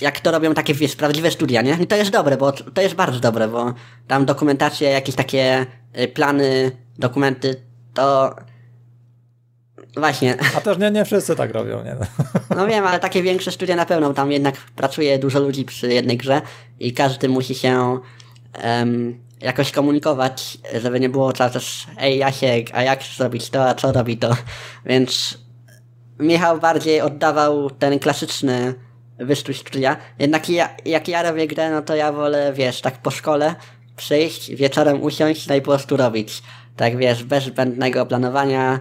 jak 0.00 0.20
to 0.20 0.30
robią 0.30 0.54
takie 0.54 0.74
wiesz, 0.74 0.96
prawdziwe 0.96 1.30
studia, 1.30 1.62
nie? 1.62 1.78
I 1.80 1.86
to 1.86 1.96
jest 1.96 2.10
dobre, 2.10 2.36
bo 2.36 2.52
to 2.52 2.82
jest 2.82 2.94
bardzo 2.94 3.20
dobre, 3.20 3.48
bo 3.48 3.74
tam 4.06 4.24
dokumentacja, 4.24 4.90
jakieś 4.90 5.14
takie 5.14 5.66
y, 5.98 6.08
plany, 6.08 6.70
dokumenty, 6.98 7.62
to 7.94 8.36
właśnie. 9.96 10.36
A 10.56 10.60
też 10.60 10.78
nie, 10.78 10.90
nie 10.90 11.04
wszyscy 11.04 11.36
tak 11.36 11.52
robią, 11.52 11.84
nie? 11.84 11.96
No 12.56 12.66
wiem, 12.66 12.86
ale 12.86 13.00
takie 13.00 13.22
większe 13.22 13.52
studia 13.52 13.76
na 13.76 13.86
pewno, 13.86 14.14
tam 14.14 14.32
jednak 14.32 14.56
pracuje 14.56 15.18
dużo 15.18 15.40
ludzi 15.40 15.64
przy 15.64 15.92
jednej 15.92 16.16
grze 16.16 16.42
i 16.80 16.92
każdy 16.92 17.28
musi 17.28 17.54
się 17.54 17.98
um, 18.64 19.20
jakoś 19.40 19.72
komunikować, 19.72 20.58
żeby 20.82 21.00
nie 21.00 21.08
było 21.08 21.32
cały 21.32 21.50
czas 21.50 21.86
ej 21.98 22.18
Jasiek, 22.18 22.70
a 22.72 22.82
jak 22.82 23.02
zrobić 23.02 23.50
to, 23.50 23.68
a 23.68 23.74
co 23.74 23.92
robi 23.92 24.16
to, 24.16 24.36
więc 24.86 25.38
Michał 26.18 26.58
bardziej 26.58 27.00
oddawał 27.00 27.70
ten 27.70 27.98
klasyczny 27.98 28.74
wystrój 29.18 29.54
studia. 29.54 29.96
Jednak 30.18 30.48
ja, 30.48 30.68
jak 30.84 31.08
ja 31.08 31.22
robię 31.22 31.46
grę, 31.46 31.70
no 31.70 31.82
to 31.82 31.96
ja 31.96 32.12
wolę, 32.12 32.52
wiesz, 32.52 32.80
tak 32.80 32.98
po 32.98 33.10
szkole 33.10 33.54
przyjść, 33.96 34.54
wieczorem 34.54 35.02
usiąść 35.02 35.46
no 35.46 35.54
i 35.54 35.60
po 35.60 35.70
prostu 35.70 35.96
robić. 35.96 36.42
Tak 36.76 36.96
wiesz, 36.96 37.24
bez 37.24 37.44
zbędnego 37.44 38.06
planowania. 38.06 38.80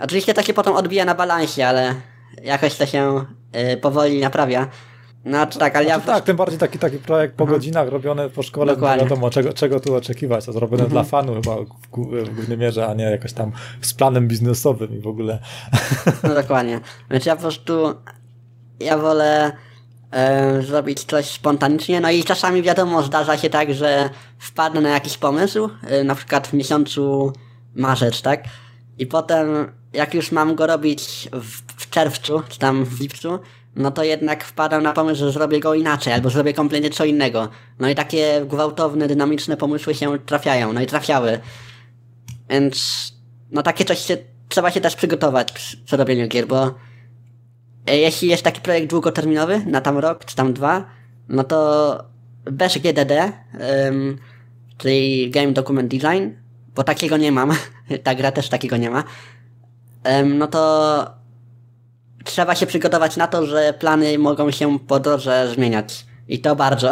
Oczywiście 0.00 0.34
to 0.34 0.42
się 0.42 0.54
potem 0.54 0.72
odbija 0.72 1.04
na 1.04 1.14
balansie, 1.14 1.66
ale 1.66 1.94
jakoś 2.42 2.74
to 2.74 2.86
się 2.86 3.24
y, 3.72 3.76
powoli 3.76 4.20
naprawia. 4.20 4.68
No 5.26 5.46
tak, 5.46 5.76
ale 5.76 5.84
ja... 5.84 5.94
Znaczy, 5.94 6.06
tak, 6.06 6.24
tym 6.24 6.36
bardziej 6.36 6.58
taki, 6.58 6.78
taki 6.78 6.98
projekt 6.98 7.34
po 7.34 7.44
mhm. 7.44 7.58
godzinach 7.58 7.88
robiony 7.88 8.30
po 8.30 8.42
szkole, 8.42 8.74
Dokładnie. 8.74 9.04
nie 9.04 9.10
wiadomo 9.10 9.30
czego, 9.30 9.52
czego 9.52 9.80
tu 9.80 9.94
oczekiwać, 9.94 10.46
to 10.46 10.52
zrobione 10.52 10.84
mhm. 10.84 10.90
dla 10.90 11.04
fanu 11.04 11.34
chyba 11.34 11.56
w, 11.56 11.66
w 12.24 12.34
głównej 12.34 12.58
mierze, 12.58 12.86
a 12.86 12.94
nie 12.94 13.04
jakoś 13.04 13.32
tam 13.32 13.52
z 13.80 13.94
planem 13.94 14.28
biznesowym 14.28 14.98
i 14.98 15.00
w 15.00 15.06
ogóle. 15.06 15.38
No 16.22 16.34
dokładnie. 16.34 16.80
Więc 17.10 17.26
ja 17.26 17.36
po 17.36 17.42
prostu, 17.42 17.94
ja 18.80 18.98
wolę 18.98 19.52
e, 20.10 20.62
zrobić 20.62 21.04
coś 21.04 21.30
spontanicznie, 21.30 22.00
no 22.00 22.10
i 22.10 22.24
czasami 22.24 22.62
wiadomo, 22.62 23.02
zdarza 23.02 23.36
się 23.36 23.50
tak, 23.50 23.74
że 23.74 24.10
wpadnę 24.38 24.80
na 24.80 24.88
jakiś 24.88 25.18
pomysł, 25.18 25.70
e, 25.82 26.04
na 26.04 26.14
przykład 26.14 26.48
w 26.48 26.52
miesiącu 26.52 27.32
marzec, 27.74 28.22
tak? 28.22 28.44
I 28.98 29.06
potem, 29.06 29.72
jak 29.92 30.14
już 30.14 30.32
mam 30.32 30.54
go 30.54 30.66
robić 30.66 31.28
w, 31.32 31.82
w 31.82 31.90
czerwcu, 31.90 32.42
czy 32.48 32.58
tam 32.58 32.84
w 32.84 33.00
lipcu, 33.00 33.38
no 33.76 33.90
to 33.90 34.04
jednak 34.04 34.44
wpadam 34.44 34.82
na 34.82 34.92
pomysł, 34.92 35.20
że 35.20 35.32
zrobię 35.32 35.60
go 35.60 35.74
inaczej, 35.74 36.12
albo 36.12 36.30
zrobię 36.30 36.54
kompletnie 36.54 36.90
co 36.90 37.04
innego. 37.04 37.48
No 37.78 37.88
i 37.88 37.94
takie 37.94 38.46
gwałtowne, 38.46 39.08
dynamiczne 39.08 39.56
pomysły 39.56 39.94
się 39.94 40.18
trafiają, 40.18 40.72
no 40.72 40.80
i 40.80 40.86
trafiały. 40.86 41.38
Więc, 42.50 43.06
no 43.50 43.62
takie 43.62 43.84
coś 43.84 43.98
się, 43.98 44.16
trzeba 44.48 44.70
się 44.70 44.80
też 44.80 44.96
przygotować 44.96 45.52
przy, 45.52 45.76
przy 45.76 45.96
robieniu 45.96 46.28
gier, 46.28 46.46
bo 46.46 46.74
e, 47.86 47.96
jeśli 47.96 48.28
jest 48.28 48.42
taki 48.42 48.60
projekt 48.60 48.90
długoterminowy, 48.90 49.62
na 49.66 49.80
tam 49.80 49.98
rok, 49.98 50.24
czy 50.24 50.36
tam 50.36 50.52
dwa, 50.52 50.84
no 51.28 51.44
to 51.44 52.04
bez 52.44 52.78
GDD, 52.78 53.12
um, 53.84 54.18
czyli 54.78 55.30
Game 55.30 55.52
Document 55.52 55.90
Design, 55.90 56.28
bo 56.74 56.84
takiego 56.84 57.16
nie 57.16 57.32
mam, 57.32 57.52
ta 58.04 58.14
gra 58.14 58.32
też 58.32 58.48
takiego 58.48 58.76
nie 58.76 58.90
ma, 58.90 59.04
um, 60.04 60.38
no 60.38 60.46
to 60.46 61.25
trzeba 62.26 62.54
się 62.54 62.66
przygotować 62.66 63.16
na 63.16 63.26
to, 63.26 63.46
że 63.46 63.74
plany 63.78 64.18
mogą 64.18 64.50
się 64.50 64.78
po 64.78 65.00
drodze 65.00 65.48
zmieniać. 65.54 66.06
I 66.28 66.38
to 66.38 66.56
bardzo. 66.56 66.90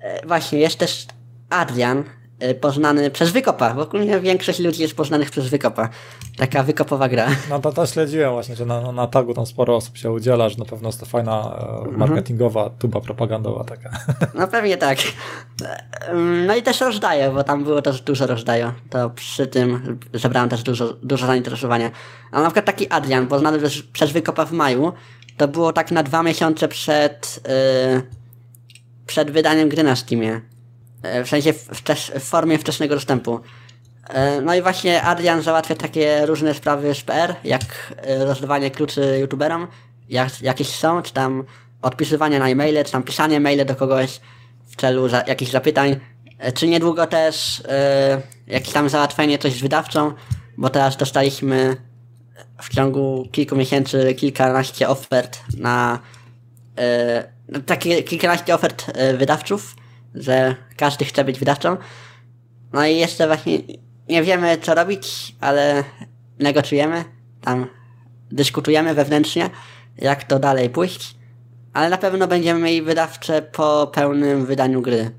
E, 0.00 0.26
właśnie, 0.26 0.58
jest 0.58 0.78
też 0.78 1.06
Adrian. 1.50 2.04
Y, 2.42 2.54
poznany 2.54 3.10
przez 3.10 3.30
Wykopa. 3.30 3.74
W 3.74 3.78
ogóle 3.78 4.20
większość 4.20 4.58
ludzi 4.58 4.82
jest 4.82 4.94
poznanych 4.94 5.30
przez 5.30 5.48
Wykopa. 5.48 5.88
Taka 6.36 6.62
wykopowa 6.62 7.08
gra. 7.08 7.28
No 7.50 7.58
to, 7.58 7.72
to 7.72 7.86
śledziłem 7.86 8.32
właśnie, 8.32 8.56
że 8.56 8.66
na, 8.66 8.92
na 8.92 9.06
tagu 9.06 9.34
tam 9.34 9.46
sporo 9.46 9.76
osób 9.76 9.96
się 9.96 10.10
udziela, 10.10 10.48
że 10.48 10.58
na 10.58 10.64
pewno 10.64 10.88
jest 10.88 11.00
to 11.00 11.06
fajna 11.06 11.58
e, 11.86 11.98
marketingowa 11.98 12.60
mhm. 12.60 12.78
tuba 12.78 13.00
propagandowa 13.00 13.64
taka. 13.64 13.90
No 14.34 14.48
pewnie 14.48 14.76
tak. 14.76 14.98
No 16.46 16.56
i 16.56 16.62
też 16.62 16.80
rozdaję, 16.80 17.30
bo 17.30 17.44
tam 17.44 17.64
było 17.64 17.82
też 17.82 18.00
dużo 18.00 18.26
rozdaję. 18.26 18.72
To 18.90 19.10
przy 19.10 19.46
tym 19.46 19.98
zebrałem 20.14 20.48
też 20.48 20.62
dużo, 20.62 20.92
dużo 20.92 21.26
zainteresowania. 21.26 21.90
A 22.32 22.40
na 22.40 22.46
przykład 22.46 22.64
taki 22.64 22.88
Adrian, 22.88 23.26
poznany 23.26 23.58
przez 23.92 24.12
Wykopa 24.12 24.44
w 24.44 24.52
maju, 24.52 24.92
to 25.36 25.48
było 25.48 25.72
tak 25.72 25.90
na 25.90 26.02
dwa 26.02 26.22
miesiące 26.22 26.68
przed, 26.68 27.40
yy, 27.94 28.02
przed 29.06 29.30
wydaniem 29.30 29.68
gry 29.68 29.82
na 29.82 29.96
Steamie. 29.96 30.40
Yy, 31.04 31.24
w 31.24 31.28
sensie 31.28 31.52
w, 31.52 31.82
formie 32.20 32.58
wczesnego 32.58 32.94
dostępu. 32.94 33.40
Yy, 34.08 34.42
no 34.42 34.54
i 34.54 34.62
właśnie 34.62 35.02
Adrian 35.02 35.42
załatwia 35.42 35.74
takie 35.74 36.26
różne 36.26 36.54
sprawy 36.54 36.94
z 36.94 37.02
PR, 37.02 37.34
jak 37.44 37.94
yy, 38.06 38.24
rozdawanie 38.24 38.70
kluczy 38.70 39.18
youtuberom, 39.20 39.66
jak, 40.08 40.42
jakieś 40.42 40.68
są, 40.68 41.02
czy 41.02 41.12
tam 41.12 41.44
odpisywanie 41.82 42.38
na 42.38 42.48
e-maile, 42.48 42.84
czy 42.84 42.92
tam 42.92 43.02
pisanie 43.02 43.40
maile 43.40 43.66
do 43.66 43.76
kogoś 43.76 44.20
w 44.68 44.76
celu 44.76 45.08
za, 45.08 45.22
jakichś 45.26 45.50
zapytań, 45.50 46.00
czy 46.54 46.68
niedługo 46.68 47.06
też 47.06 47.62
yy, 48.46 48.54
jakieś 48.54 48.72
tam 48.72 48.88
załatwienie 48.88 49.38
coś 49.38 49.52
z 49.52 49.60
wydawcą, 49.60 50.12
bo 50.56 50.68
teraz 50.68 50.96
dostaliśmy 50.96 51.76
w 52.62 52.74
ciągu 52.74 53.28
kilku 53.32 53.56
miesięcy 53.56 54.14
kilkanaście 54.14 54.88
ofert 54.88 55.40
na 55.56 55.98
yy, 56.76 57.62
takie 57.62 58.02
kilkanaście 58.02 58.54
ofert 58.54 58.86
wydawców, 59.18 59.79
że 60.14 60.54
każdy 60.76 61.04
chce 61.04 61.24
być 61.24 61.38
wydawcą. 61.38 61.76
No 62.72 62.86
i 62.86 62.96
jeszcze 62.96 63.26
właśnie 63.26 63.58
nie 64.08 64.22
wiemy 64.22 64.58
co 64.58 64.74
robić, 64.74 65.36
ale 65.40 65.84
negocjujemy, 66.38 67.04
tam 67.40 67.66
dyskutujemy 68.30 68.94
wewnętrznie, 68.94 69.50
jak 69.98 70.24
to 70.24 70.38
dalej 70.38 70.70
pójść. 70.70 71.16
Ale 71.72 71.90
na 71.90 71.98
pewno 71.98 72.26
będziemy 72.26 72.60
mieli 72.60 72.82
wydawcze 72.82 73.42
po 73.42 73.90
pełnym 73.94 74.46
wydaniu 74.46 74.82
gry. 74.82 75.10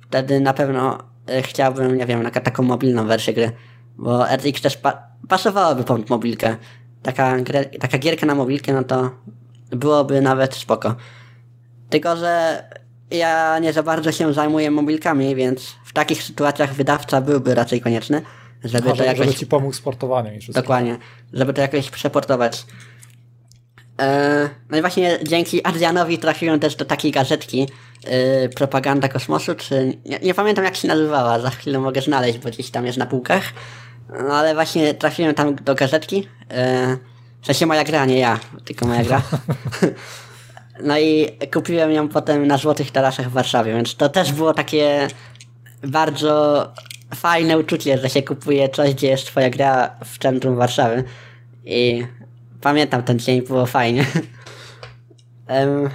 Wtedy 0.00 0.40
na 0.40 0.52
pewno 0.52 0.98
y, 1.38 1.42
chciałbym, 1.42 1.96
nie 1.96 2.06
wiem, 2.06 2.30
taką 2.30 2.62
mobilną 2.62 3.06
wersję 3.06 3.34
gry. 3.34 3.52
Bo 3.96 4.30
RTX 4.30 4.60
też 4.60 4.76
pa 4.76 5.08
pasowałoby 5.28 5.84
pod 5.84 6.10
mobilkę. 6.10 6.56
Taka, 7.02 7.36
taka 7.80 7.98
gierka 7.98 8.26
na 8.26 8.34
mobilkę, 8.34 8.72
no 8.72 8.84
to 8.84 9.10
byłoby 9.70 10.20
nawet 10.20 10.54
spoko. 10.54 10.94
Tylko, 11.90 12.16
że 12.16 12.62
ja 13.10 13.58
nie 13.58 13.72
za 13.72 13.82
bardzo 13.82 14.12
się 14.12 14.32
zajmuję 14.32 14.70
mobilkami, 14.70 15.34
więc 15.34 15.74
w 15.84 15.92
takich 15.92 16.22
sytuacjach 16.22 16.74
wydawca 16.74 17.20
byłby 17.20 17.54
raczej 17.54 17.80
konieczny, 17.80 18.22
żeby 18.64 18.88
Aha, 18.88 18.96
to 18.96 19.04
jakoś... 19.04 19.26
Żeby 19.26 19.38
ci 19.38 19.46
pomógł 19.46 19.72
z 19.72 19.80
portowaniem 19.80 20.34
i 20.34 20.40
wszystko. 20.40 20.62
Dokładnie. 20.62 20.98
Żeby 21.32 21.52
to 21.52 21.60
jakoś 21.60 21.90
przeportować. 21.90 22.66
Eee, 23.98 24.48
no 24.70 24.78
i 24.78 24.80
właśnie 24.80 25.18
dzięki 25.22 25.64
Adrianowi 25.64 26.18
trafiłem 26.18 26.60
też 26.60 26.76
do 26.76 26.84
takiej 26.84 27.12
gazetki 27.12 27.68
yy, 28.04 28.48
Propaganda 28.48 29.08
Kosmosu, 29.08 29.54
czy... 29.54 29.98
Nie, 30.04 30.18
nie, 30.18 30.34
pamiętam 30.34 30.64
jak 30.64 30.76
się 30.76 30.88
nazywała, 30.88 31.40
za 31.40 31.50
chwilę 31.50 31.78
mogę 31.78 32.02
znaleźć, 32.02 32.38
bo 32.38 32.48
gdzieś 32.48 32.70
tam 32.70 32.86
jest 32.86 32.98
na 32.98 33.06
półkach. 33.06 33.42
No 34.08 34.34
ale 34.34 34.54
właśnie 34.54 34.94
trafiłem 34.94 35.34
tam 35.34 35.54
do 35.54 35.74
gazetki. 35.74 36.16
Yy, 36.16 36.26
w 37.42 37.46
sensie 37.46 37.66
moja 37.66 37.84
gra, 37.84 38.06
nie 38.06 38.18
ja, 38.18 38.40
tylko 38.64 38.86
moja 38.86 39.04
gra. 39.04 39.22
No 40.82 40.98
i 40.98 41.30
kupiłem 41.52 41.92
ją 41.92 42.08
potem 42.08 42.46
na 42.46 42.56
Złotych 42.56 42.90
Taraszach 42.90 43.28
w 43.30 43.32
Warszawie, 43.32 43.72
więc 43.72 43.96
to 43.96 44.08
też 44.08 44.32
było 44.32 44.54
takie 44.54 45.08
bardzo 45.82 46.66
fajne 47.14 47.58
uczucie, 47.58 47.98
że 47.98 48.10
się 48.10 48.22
kupuje 48.22 48.68
coś, 48.68 48.94
gdzie 48.94 49.08
jest 49.08 49.26
twoja 49.26 49.50
gra 49.50 49.96
w 50.04 50.18
centrum 50.18 50.56
Warszawy. 50.56 51.04
I 51.64 52.06
pamiętam 52.60 53.02
ten 53.02 53.18
dzień, 53.18 53.42
było 53.42 53.66
fajnie. 53.66 54.06
um, 55.48 55.90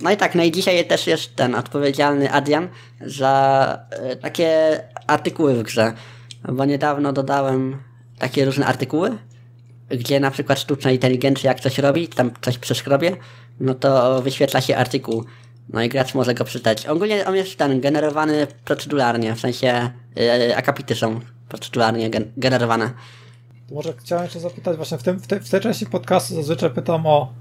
no 0.00 0.10
i 0.10 0.16
tak, 0.16 0.34
no 0.34 0.42
i 0.42 0.52
dzisiaj 0.52 0.86
też 0.86 1.06
jest 1.06 1.36
ten 1.36 1.54
odpowiedzialny 1.54 2.32
Adrian 2.32 2.68
za 3.00 3.78
y, 4.12 4.16
takie 4.16 4.80
artykuły 5.06 5.54
w 5.54 5.62
grze. 5.62 5.92
Bo 6.48 6.64
niedawno 6.64 7.12
dodałem 7.12 7.78
takie 8.18 8.44
różne 8.44 8.66
artykuły, 8.66 9.18
gdzie 9.88 10.20
na 10.20 10.30
przykład 10.30 10.60
sztuczna 10.60 10.90
inteligencja 10.90 11.50
jak 11.50 11.60
coś 11.60 11.78
robi, 11.78 12.08
tam 12.08 12.30
coś 12.40 12.58
przeszkrobie, 12.58 13.16
no 13.60 13.74
to 13.74 14.22
wyświetla 14.22 14.60
się 14.60 14.76
artykuł. 14.76 15.24
No 15.68 15.82
i 15.82 15.88
gracz 15.88 16.14
może 16.14 16.34
go 16.34 16.44
przeczytać. 16.44 16.86
Ogólnie 16.86 17.26
on 17.26 17.36
jest 17.36 17.56
ten 17.56 17.80
generowany 17.80 18.46
procedularnie, 18.64 19.34
w 19.34 19.40
sensie 19.40 19.90
yy, 20.16 20.56
akapity 20.56 20.94
są 20.94 21.20
procedularnie 21.48 22.10
gen 22.10 22.32
generowane. 22.36 22.90
Może 23.72 23.92
chciałem 23.98 24.24
jeszcze 24.24 24.40
zapytać, 24.40 24.76
właśnie 24.76 24.98
w, 24.98 25.02
tym, 25.02 25.20
w, 25.20 25.26
te, 25.26 25.40
w 25.40 25.50
tej 25.50 25.60
części 25.60 25.86
podcastu 25.86 26.34
zazwyczaj 26.34 26.70
pytam 26.70 27.06
o, 27.06 27.32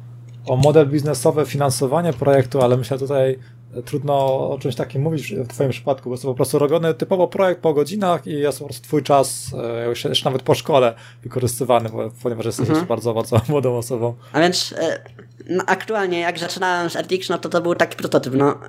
o 0.45 0.56
model 0.56 0.89
biznesowy, 0.89 1.45
finansowanie 1.45 2.13
projektu, 2.13 2.62
ale 2.62 2.78
myślę 2.78 2.99
tutaj 2.99 3.39
trudno 3.86 4.14
o 4.50 4.58
czymś 4.60 4.76
takim 4.76 5.02
mówić 5.02 5.34
w 5.34 5.48
Twoim 5.48 5.70
przypadku, 5.70 6.10
bo 6.10 6.14
jest 6.14 6.24
to 6.24 6.30
po 6.30 6.36
prostu 6.36 6.60
robiony 6.60 6.94
typowo 6.94 7.28
projekt 7.28 7.62
po 7.62 7.74
godzinach 7.74 8.28
i 8.28 8.32
jest 8.32 8.60
po 8.60 8.66
prostu 8.66 8.88
Twój 8.88 9.04
czas, 9.04 9.52
e, 9.64 9.86
już 9.86 10.06
jeszcze 10.06 10.26
nawet 10.26 10.42
po 10.42 10.56
szkole 10.56 10.94
wykorzystywany, 11.24 11.90
ponieważ 12.24 12.46
jesteś 12.46 12.70
mhm. 12.70 12.88
bardzo, 12.88 13.14
bardzo 13.14 13.42
młodą 13.50 13.78
osobą. 13.78 14.16
A 14.34 14.40
więc 14.40 14.74
e, 14.78 15.04
no, 15.50 15.64
aktualnie 15.68 16.20
jak 16.20 16.40
zaczynałem 16.40 16.90
z 16.90 16.96
RTX, 16.96 17.30
no 17.30 17.38
to 17.38 17.50
to 17.50 17.62
był 17.62 17.76
taki 17.76 17.98
prototyp, 17.98 18.34
no. 18.34 18.56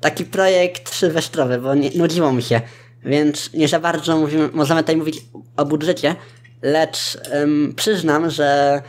Taki 0.00 0.24
projekt 0.24 0.94
sylwestrowy, 0.94 1.58
bo 1.58 1.74
nie, 1.74 1.90
nudziło 1.90 2.32
mi 2.32 2.42
się. 2.42 2.60
Więc 3.04 3.52
nie 3.52 3.68
za 3.68 3.80
bardzo 3.80 4.16
mówimy, 4.16 4.48
możemy 4.52 4.82
tutaj 4.82 4.96
mówić 4.96 5.24
o 5.56 5.64
budżecie, 5.64 6.16
lecz 6.62 7.18
ym, 7.34 7.74
przyznam, 7.76 8.30
że 8.30 8.82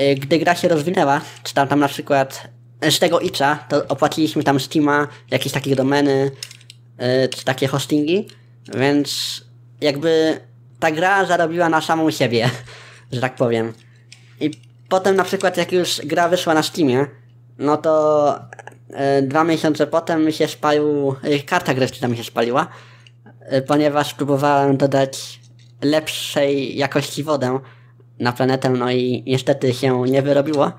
y, 0.00 0.14
gdy 0.14 0.38
gra 0.38 0.54
się 0.54 0.68
rozwinęła, 0.68 1.20
czy 1.42 1.54
tam, 1.54 1.68
tam 1.68 1.80
na 1.80 1.88
przykład 1.88 2.55
z 2.82 2.98
tego 2.98 3.20
Itcha, 3.20 3.58
to 3.68 3.88
opłaciliśmy 3.88 4.42
tam 4.42 4.60
Steama, 4.60 5.08
jakieś 5.30 5.52
takie 5.52 5.76
domeny, 5.76 6.30
yy, 6.98 7.28
czy 7.28 7.44
takie 7.44 7.66
hostingi, 7.66 8.28
więc 8.74 9.40
jakby 9.80 10.40
ta 10.80 10.90
gra 10.90 11.24
zarobiła 11.24 11.68
na 11.68 11.80
samą 11.80 12.10
siebie, 12.10 12.50
że 13.12 13.20
tak 13.20 13.34
powiem. 13.34 13.72
I 14.40 14.50
potem 14.88 15.16
na 15.16 15.24
przykład 15.24 15.56
jak 15.56 15.72
już 15.72 16.00
gra 16.04 16.28
wyszła 16.28 16.54
na 16.54 16.62
Steamie, 16.62 17.06
no 17.58 17.76
to 17.76 18.38
yy, 18.90 19.22
dwa 19.22 19.44
miesiące 19.44 19.86
potem 19.86 20.24
mi 20.24 20.32
się 20.32 20.48
spalił, 20.48 21.14
yy, 21.22 21.42
karta 21.42 21.74
grafika 21.74 22.08
mi 22.08 22.16
się 22.16 22.24
spaliła, 22.24 22.66
ponieważ 23.66 24.14
próbowałem 24.14 24.76
dodać 24.76 25.40
lepszej 25.82 26.76
jakości 26.76 27.22
wodę 27.22 27.60
na 28.18 28.32
planetę, 28.32 28.70
no 28.70 28.90
i 28.90 29.22
niestety 29.26 29.74
się 29.74 30.02
nie 30.02 30.22
wyrobiło. 30.22 30.72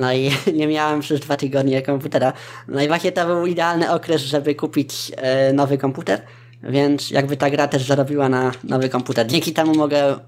No 0.00 0.12
i 0.12 0.30
nie 0.58 0.66
miałem 0.66 1.00
przez 1.00 1.20
dwa 1.20 1.36
tygodnie 1.36 1.82
komputera. 1.82 2.32
No 2.68 2.82
i 2.82 2.88
właśnie 2.88 3.12
to 3.12 3.26
był 3.26 3.46
idealny 3.46 3.90
okres, 3.90 4.22
żeby 4.22 4.54
kupić 4.54 5.12
e, 5.16 5.52
nowy 5.52 5.78
komputer, 5.78 6.22
więc 6.62 7.10
jakby 7.10 7.36
ta 7.36 7.50
gra 7.50 7.68
też 7.68 7.82
zarobiła 7.82 8.28
na 8.28 8.52
nowy 8.64 8.88
komputer. 8.88 9.26
Dzięki 9.26 9.52
temu 9.52 9.74
mogę 9.74 10.18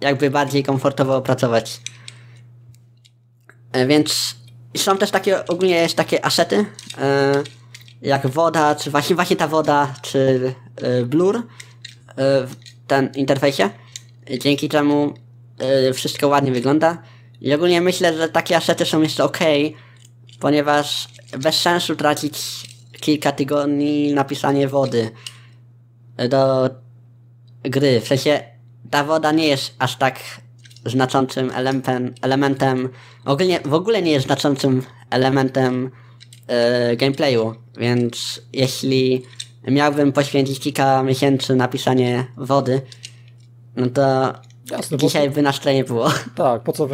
jakby 0.00 0.30
bardziej 0.30 0.62
komfortowo 0.62 1.20
pracować. 1.20 1.80
E, 3.72 3.86
więc 3.86 4.34
są 4.76 4.98
też 4.98 5.10
takie, 5.10 5.46
ogólnie 5.46 5.74
jest 5.74 5.96
takie 5.96 6.24
asety, 6.24 6.64
e, 6.98 7.32
jak 8.02 8.26
woda, 8.26 8.74
czy 8.74 8.90
właśnie, 8.90 9.16
właśnie 9.16 9.36
ta 9.36 9.48
woda, 9.48 9.94
czy 10.02 10.54
blur 11.06 11.42
w 12.16 12.52
ten 12.86 13.10
interfejsie. 13.14 13.70
Dzięki 14.40 14.68
czemu 14.68 15.14
wszystko 15.94 16.28
ładnie 16.28 16.52
wygląda. 16.52 17.02
I 17.42 17.54
ogólnie 17.54 17.80
myślę, 17.80 18.16
że 18.16 18.28
takie 18.28 18.56
asety 18.56 18.84
są 18.84 19.02
jeszcze 19.02 19.24
ok, 19.24 19.38
ponieważ 20.40 21.08
bez 21.38 21.60
sensu 21.60 21.96
tracić 21.96 22.38
kilka 23.00 23.32
tygodni 23.32 24.12
na 24.14 24.24
pisanie 24.24 24.68
wody 24.68 25.10
do 26.28 26.70
gry. 27.62 28.00
W 28.00 28.06
sensie 28.08 28.40
ta 28.90 29.04
woda 29.04 29.32
nie 29.32 29.46
jest 29.46 29.74
aż 29.78 29.96
tak 29.96 30.20
znaczącym 30.86 31.50
elementem, 31.50 32.14
elementem 32.22 32.88
ogólnie, 33.24 33.60
w 33.64 33.74
ogóle 33.74 34.02
nie 34.02 34.10
jest 34.10 34.26
znaczącym 34.26 34.82
elementem 35.10 35.90
yy, 36.88 36.96
gameplayu, 36.96 37.54
więc 37.78 38.42
jeśli 38.52 39.22
miałbym 39.68 40.12
poświęcić 40.12 40.60
kilka 40.60 41.02
miesięcy 41.02 41.56
na 41.56 41.68
pisanie 41.68 42.26
wody, 42.36 42.80
no 43.76 43.86
to 43.90 44.32
Jasne, 44.72 44.98
Dzisiaj 44.98 45.30
by 45.30 45.42
na 45.42 45.52
nie 45.74 45.84
było. 45.84 46.08
Tak, 46.34 46.62
po 46.62 46.72
co 46.72 46.88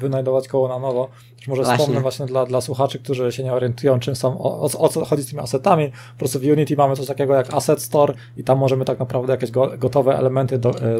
wynajdować 0.00 0.48
koło 0.48 0.68
na 0.68 0.78
nowo? 0.78 1.08
może 1.48 1.62
właśnie. 1.62 1.78
wspomnę 1.78 2.00
właśnie 2.00 2.26
dla, 2.26 2.46
dla 2.46 2.60
słuchaczy, 2.60 2.98
którzy 2.98 3.32
się 3.32 3.44
nie 3.44 3.52
orientują, 3.52 4.00
czym 4.00 4.16
są, 4.16 4.42
o, 4.42 4.60
o, 4.78 4.88
co 4.88 5.04
chodzi 5.04 5.22
z 5.22 5.26
tymi 5.26 5.42
assetami. 5.42 5.90
Po 5.90 6.18
prostu 6.18 6.40
w 6.40 6.42
Unity 6.42 6.76
mamy 6.76 6.96
coś 6.96 7.06
takiego 7.06 7.34
jak 7.34 7.54
Asset 7.54 7.82
Store 7.82 8.14
i 8.36 8.44
tam 8.44 8.58
możemy 8.58 8.84
tak 8.84 8.98
naprawdę 8.98 9.32
jakieś 9.32 9.50
go, 9.50 9.70
gotowe 9.78 10.18
elementy 10.18 10.58
do, 10.58 10.70
e, 10.70 10.96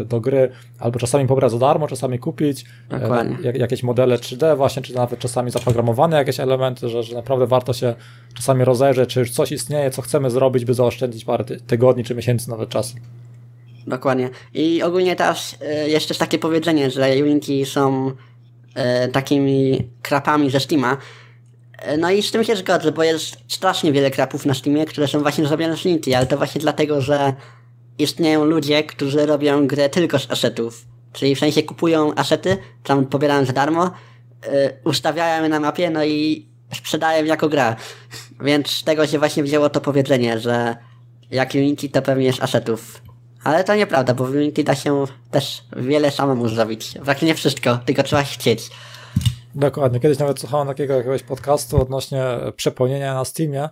e, 0.00 0.04
do 0.04 0.20
gry 0.20 0.50
albo 0.78 0.98
czasami 0.98 1.26
pobrać 1.26 1.52
za 1.52 1.58
darmo, 1.58 1.86
czasami 1.86 2.18
kupić. 2.18 2.64
E, 2.90 3.00
Dokładnie. 3.00 3.52
jakieś 3.54 3.82
modele 3.82 4.16
3D 4.16 4.56
właśnie, 4.56 4.82
czy 4.82 4.94
nawet 4.94 5.20
czasami 5.20 5.50
zaprogramowane 5.50 6.16
jakieś 6.16 6.40
elementy, 6.40 6.88
że, 6.88 7.02
że 7.02 7.14
naprawdę 7.14 7.46
warto 7.46 7.72
się 7.72 7.94
czasami 8.34 8.64
rozejrzeć, 8.64 9.10
czy 9.10 9.20
już 9.20 9.30
coś 9.30 9.52
istnieje, 9.52 9.90
co 9.90 10.02
chcemy 10.02 10.30
zrobić, 10.30 10.64
by 10.64 10.74
zaoszczędzić 10.74 11.24
parę 11.24 11.44
tygodni 11.44 12.04
czy 12.04 12.14
miesięcy 12.14 12.50
nawet 12.50 12.68
czasu. 12.68 12.96
Dokładnie. 13.86 14.30
I 14.54 14.82
ogólnie 14.82 15.16
też 15.16 15.56
jeszcze 15.86 16.14
jest 16.14 16.20
takie 16.20 16.38
powiedzenie, 16.38 16.90
że 16.90 17.10
Unity 17.22 17.66
są 17.66 18.12
e, 18.74 19.08
takimi 19.08 19.88
krapami 20.02 20.50
ze 20.50 20.60
Steama. 20.60 20.96
E, 21.78 21.96
no 21.96 22.10
i 22.10 22.22
z 22.22 22.30
tym 22.30 22.44
się 22.44 22.56
zgodzę, 22.56 22.92
bo 22.92 23.02
jest 23.02 23.36
strasznie 23.48 23.92
wiele 23.92 24.10
krapów 24.10 24.46
na 24.46 24.54
Steamie, 24.54 24.86
które 24.86 25.08
są 25.08 25.20
właśnie 25.20 25.46
zrobione 25.46 25.76
z 25.76 25.86
Unity, 25.86 26.16
ale 26.16 26.26
to 26.26 26.36
właśnie 26.36 26.60
dlatego, 26.60 27.00
że 27.00 27.34
istnieją 27.98 28.44
ludzie, 28.44 28.84
którzy 28.84 29.26
robią 29.26 29.66
grę 29.66 29.88
tylko 29.88 30.18
z 30.18 30.30
asetów. 30.30 30.86
Czyli 31.12 31.34
w 31.34 31.38
sensie 31.38 31.62
kupują 31.62 32.14
asety, 32.14 32.56
tam 32.84 33.06
pobierają 33.06 33.44
za 33.44 33.52
darmo, 33.52 33.90
e, 34.42 34.72
ustawiają 34.84 35.42
je 35.42 35.48
na 35.48 35.60
mapie, 35.60 35.90
no 35.90 36.04
i 36.04 36.46
sprzedają 36.74 37.24
jako 37.24 37.48
gra. 37.48 37.76
Więc 38.40 38.70
z 38.70 38.84
tego 38.84 39.06
się 39.06 39.18
właśnie 39.18 39.42
wzięło 39.42 39.70
to 39.70 39.80
powiedzenie, 39.80 40.40
że 40.40 40.76
jak 41.30 41.54
Unity 41.54 41.88
to 41.88 42.02
pewnie 42.02 42.24
jest 42.24 42.42
asetów. 42.42 43.02
Ale 43.44 43.64
to 43.64 43.74
nieprawda, 43.74 44.14
bo 44.14 44.24
w 44.24 44.30
Unity 44.30 44.64
da 44.64 44.74
się 44.74 45.04
też 45.30 45.62
wiele 45.76 46.10
samemu 46.10 46.48
zrobić. 46.48 46.98
Właśnie 47.02 47.28
nie 47.28 47.34
wszystko, 47.34 47.78
tylko 47.86 48.02
trzeba 48.02 48.22
chcieć. 48.22 48.70
Dokładnie. 49.54 50.00
Kiedyś 50.00 50.18
nawet 50.18 50.40
słuchałem 50.40 50.68
takiego 50.68 50.94
jakiegoś 50.94 51.22
podcastu 51.22 51.82
odnośnie 51.82 52.24
przepełnienia 52.56 53.14
na 53.14 53.24
Steamie, 53.24 53.68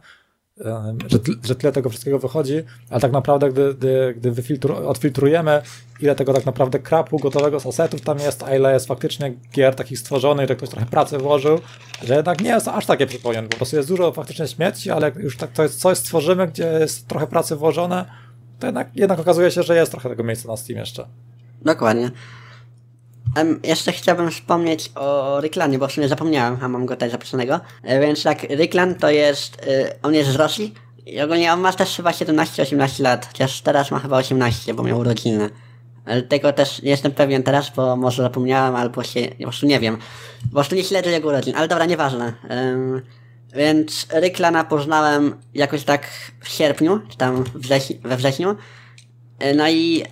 że, 1.07 1.19
że 1.45 1.55
tyle 1.55 1.73
tego 1.73 1.91
wszystkiego 1.91 2.19
wychodzi, 2.19 2.63
ale 2.91 3.01
tak 3.01 3.13
naprawdę, 3.13 3.51
gdy, 3.51 3.75
gdy, 3.75 4.15
gdy 4.17 4.33
wyfiltru, 4.33 4.89
odfiltrujemy, 4.89 5.63
ile 6.01 6.15
tego 6.15 6.33
tak 6.33 6.47
naprawdę 6.47 6.79
krapu 6.79 7.19
gotowego 7.19 7.61
z 7.61 7.67
asetów 7.67 8.01
tam 8.01 8.19
jest, 8.19 8.43
a 8.43 8.57
ile 8.57 8.73
jest 8.73 8.87
faktycznie 8.87 9.35
gier 9.55 9.75
takich 9.75 9.99
stworzonych, 9.99 10.49
że 10.49 10.57
ktoś 10.57 10.69
trochę 10.69 10.87
pracy 10.87 11.19
włożył, 11.19 11.61
że 12.05 12.15
jednak 12.15 12.41
nie 12.41 12.51
jest 12.51 12.69
aż 12.69 12.87
takie 12.87 13.07
przepełnione. 13.07 13.49
Po 13.49 13.57
prostu 13.57 13.77
jest 13.77 13.89
dużo 13.89 14.13
faktycznie 14.13 14.49
śmieci, 14.49 14.91
ale 14.91 15.13
już 15.17 15.37
tak 15.37 15.53
to 15.53 15.63
jest 15.63 15.81
coś 15.81 15.99
stworzymy, 15.99 16.47
gdzie 16.47 16.65
jest 16.81 17.09
trochę 17.09 17.27
pracy 17.27 17.57
włożone, 17.57 18.28
to 18.59 18.67
jednak, 18.67 18.89
jednak 18.95 19.19
okazuje 19.19 19.51
się, 19.51 19.63
że 19.63 19.77
jest 19.77 19.91
trochę 19.91 20.09
tego 20.09 20.25
miejsca 20.25 20.49
na 20.49 20.57
Steam 20.57 20.79
jeszcze. 20.79 21.07
Dokładnie. 21.63 22.11
Um, 23.37 23.61
jeszcze 23.63 23.93
chciałbym 23.93 24.31
wspomnieć 24.31 24.93
o 24.95 25.41
Ryklanie, 25.41 25.79
bo 25.79 25.89
w 25.89 25.93
sumie 25.93 26.09
zapomniałem, 26.09 26.59
a 26.63 26.69
mam 26.69 26.87
go 26.87 26.95
tutaj 26.95 27.11
zapisanego. 27.11 27.61
E, 27.83 28.01
więc 28.01 28.23
tak, 28.23 28.43
Ryklan 28.43 28.95
to 28.95 29.11
jest, 29.11 29.67
y, 29.67 30.03
on 30.03 30.15
jest 30.15 30.31
z 30.31 30.35
Rosji 30.35 30.75
i 31.07 31.21
ogólnie 31.21 31.53
on 31.53 31.61
ma 31.61 31.73
też 31.73 31.97
chyba 31.97 32.11
17-18 32.11 33.03
lat, 33.03 33.27
chociaż 33.27 33.61
teraz 33.61 33.91
ma 33.91 33.99
chyba 33.99 34.17
18, 34.17 34.75
bo 34.75 34.83
miał 34.83 34.99
urodziny. 34.99 35.51
Ale 36.07 36.23
tego 36.23 36.53
też 36.53 36.83
nie 36.83 36.91
jestem 36.91 37.13
pewien 37.13 37.43
teraz, 37.43 37.71
bo 37.77 37.97
może 37.97 38.23
zapomniałem, 38.23 38.77
albo 38.77 39.03
się, 39.03 39.21
po 39.39 39.43
prostu 39.43 39.67
nie 39.67 39.81
wiem. 39.81 39.99
Po 40.43 40.55
prostu 40.55 40.75
nie 40.75 40.85
śledzę 40.85 41.11
jego 41.11 41.29
urodzin, 41.29 41.57
ale 41.57 41.69
dobra, 41.69 41.85
nieważne. 41.85 42.33
Um, 42.51 43.03
więc 43.55 44.07
Ryklana 44.13 44.65
poznałem 44.65 45.37
jakoś 45.55 45.85
tak 45.85 46.07
w 46.41 46.49
sierpniu, 46.49 47.01
czy 47.09 47.17
tam 47.17 47.45
we 48.03 48.17
wrześniu. 48.17 48.57
No 49.57 49.69
i 49.69 50.05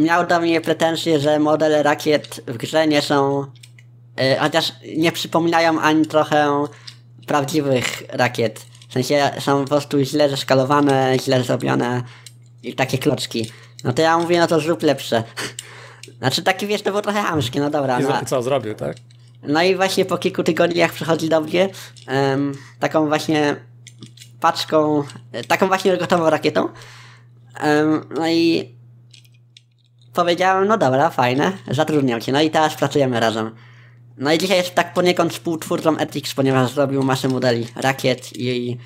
miał 0.00 0.26
do 0.26 0.40
mnie 0.40 0.60
pretensje, 0.60 1.20
że 1.20 1.38
modele 1.38 1.82
rakiet 1.82 2.40
w 2.46 2.56
grze 2.56 2.86
nie 2.86 3.02
są, 3.02 3.46
e, 4.16 4.36
chociaż 4.36 4.72
nie 4.96 5.12
przypominają 5.12 5.80
ani 5.80 6.06
trochę 6.06 6.64
prawdziwych 7.26 8.02
rakiet. 8.08 8.66
W 8.88 8.92
sensie 8.92 9.30
są 9.38 9.62
po 9.62 9.68
prostu 9.68 10.00
źle 10.00 10.28
zeskalowane, 10.28 11.16
źle 11.24 11.42
zrobione 11.42 12.02
i 12.62 12.74
takie 12.74 12.98
kloczki. 12.98 13.50
No 13.84 13.92
to 13.92 14.02
ja 14.02 14.18
mówię, 14.18 14.38
no 14.38 14.46
to 14.46 14.60
zrób 14.60 14.82
lepsze. 14.82 15.22
Znaczy 16.18 16.42
taki 16.42 16.66
wiesz, 16.66 16.82
to 16.82 16.90
było 16.90 17.02
trochę 17.02 17.22
hamskie, 17.22 17.60
no 17.60 17.70
dobra. 17.70 18.00
I 18.00 18.02
no, 18.02 18.24
co 18.26 18.42
zrobił, 18.42 18.74
tak? 18.74 18.96
No 19.42 19.62
i 19.62 19.76
właśnie 19.76 20.04
po 20.04 20.18
kilku 20.18 20.42
tygodniach 20.42 20.92
przychodzi 20.92 21.28
do 21.28 21.40
mnie 21.40 21.68
um, 22.08 22.52
taką 22.78 23.08
właśnie 23.08 23.56
paczką, 24.40 25.04
taką 25.48 25.68
właśnie 25.68 25.96
gotową 25.96 26.30
rakietą. 26.30 26.68
Um, 27.64 28.08
no 28.16 28.28
i 28.28 28.70
powiedziałem, 30.14 30.68
no 30.68 30.78
dobra, 30.78 31.10
fajne, 31.10 31.52
zatrudniam 31.70 32.20
cię. 32.20 32.32
No 32.32 32.40
i 32.40 32.50
teraz 32.50 32.74
pracujemy 32.74 33.20
razem. 33.20 33.50
No 34.16 34.32
i 34.32 34.38
dzisiaj 34.38 34.56
jest 34.56 34.74
tak 34.74 34.94
poniekąd 34.94 35.32
współtwórcą 35.32 35.96
Ethics, 35.96 36.34
ponieważ 36.34 36.72
zrobił 36.72 37.02
masę 37.02 37.28
modeli 37.28 37.66
rakiet 37.76 38.36
i 38.36 38.76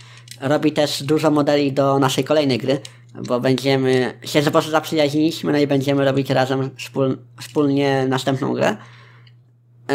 robi 0.41 0.73
też 0.73 1.03
dużo 1.03 1.31
modeli 1.31 1.73
do 1.73 1.99
naszej 1.99 2.25
kolejnej 2.25 2.59
gry, 2.59 2.81
bo 3.27 3.41
będziemy 3.41 4.19
się 4.25 4.43
po 4.43 4.51
prostu 4.51 4.71
zaprzyjaźniliśmy, 4.71 5.53
no 5.53 5.59
i 5.59 5.67
będziemy 5.67 6.05
robić 6.05 6.31
razem 6.31 6.71
wspól, 6.79 7.19
wspólnie 7.41 8.07
następną 8.09 8.55
grę. 8.55 8.77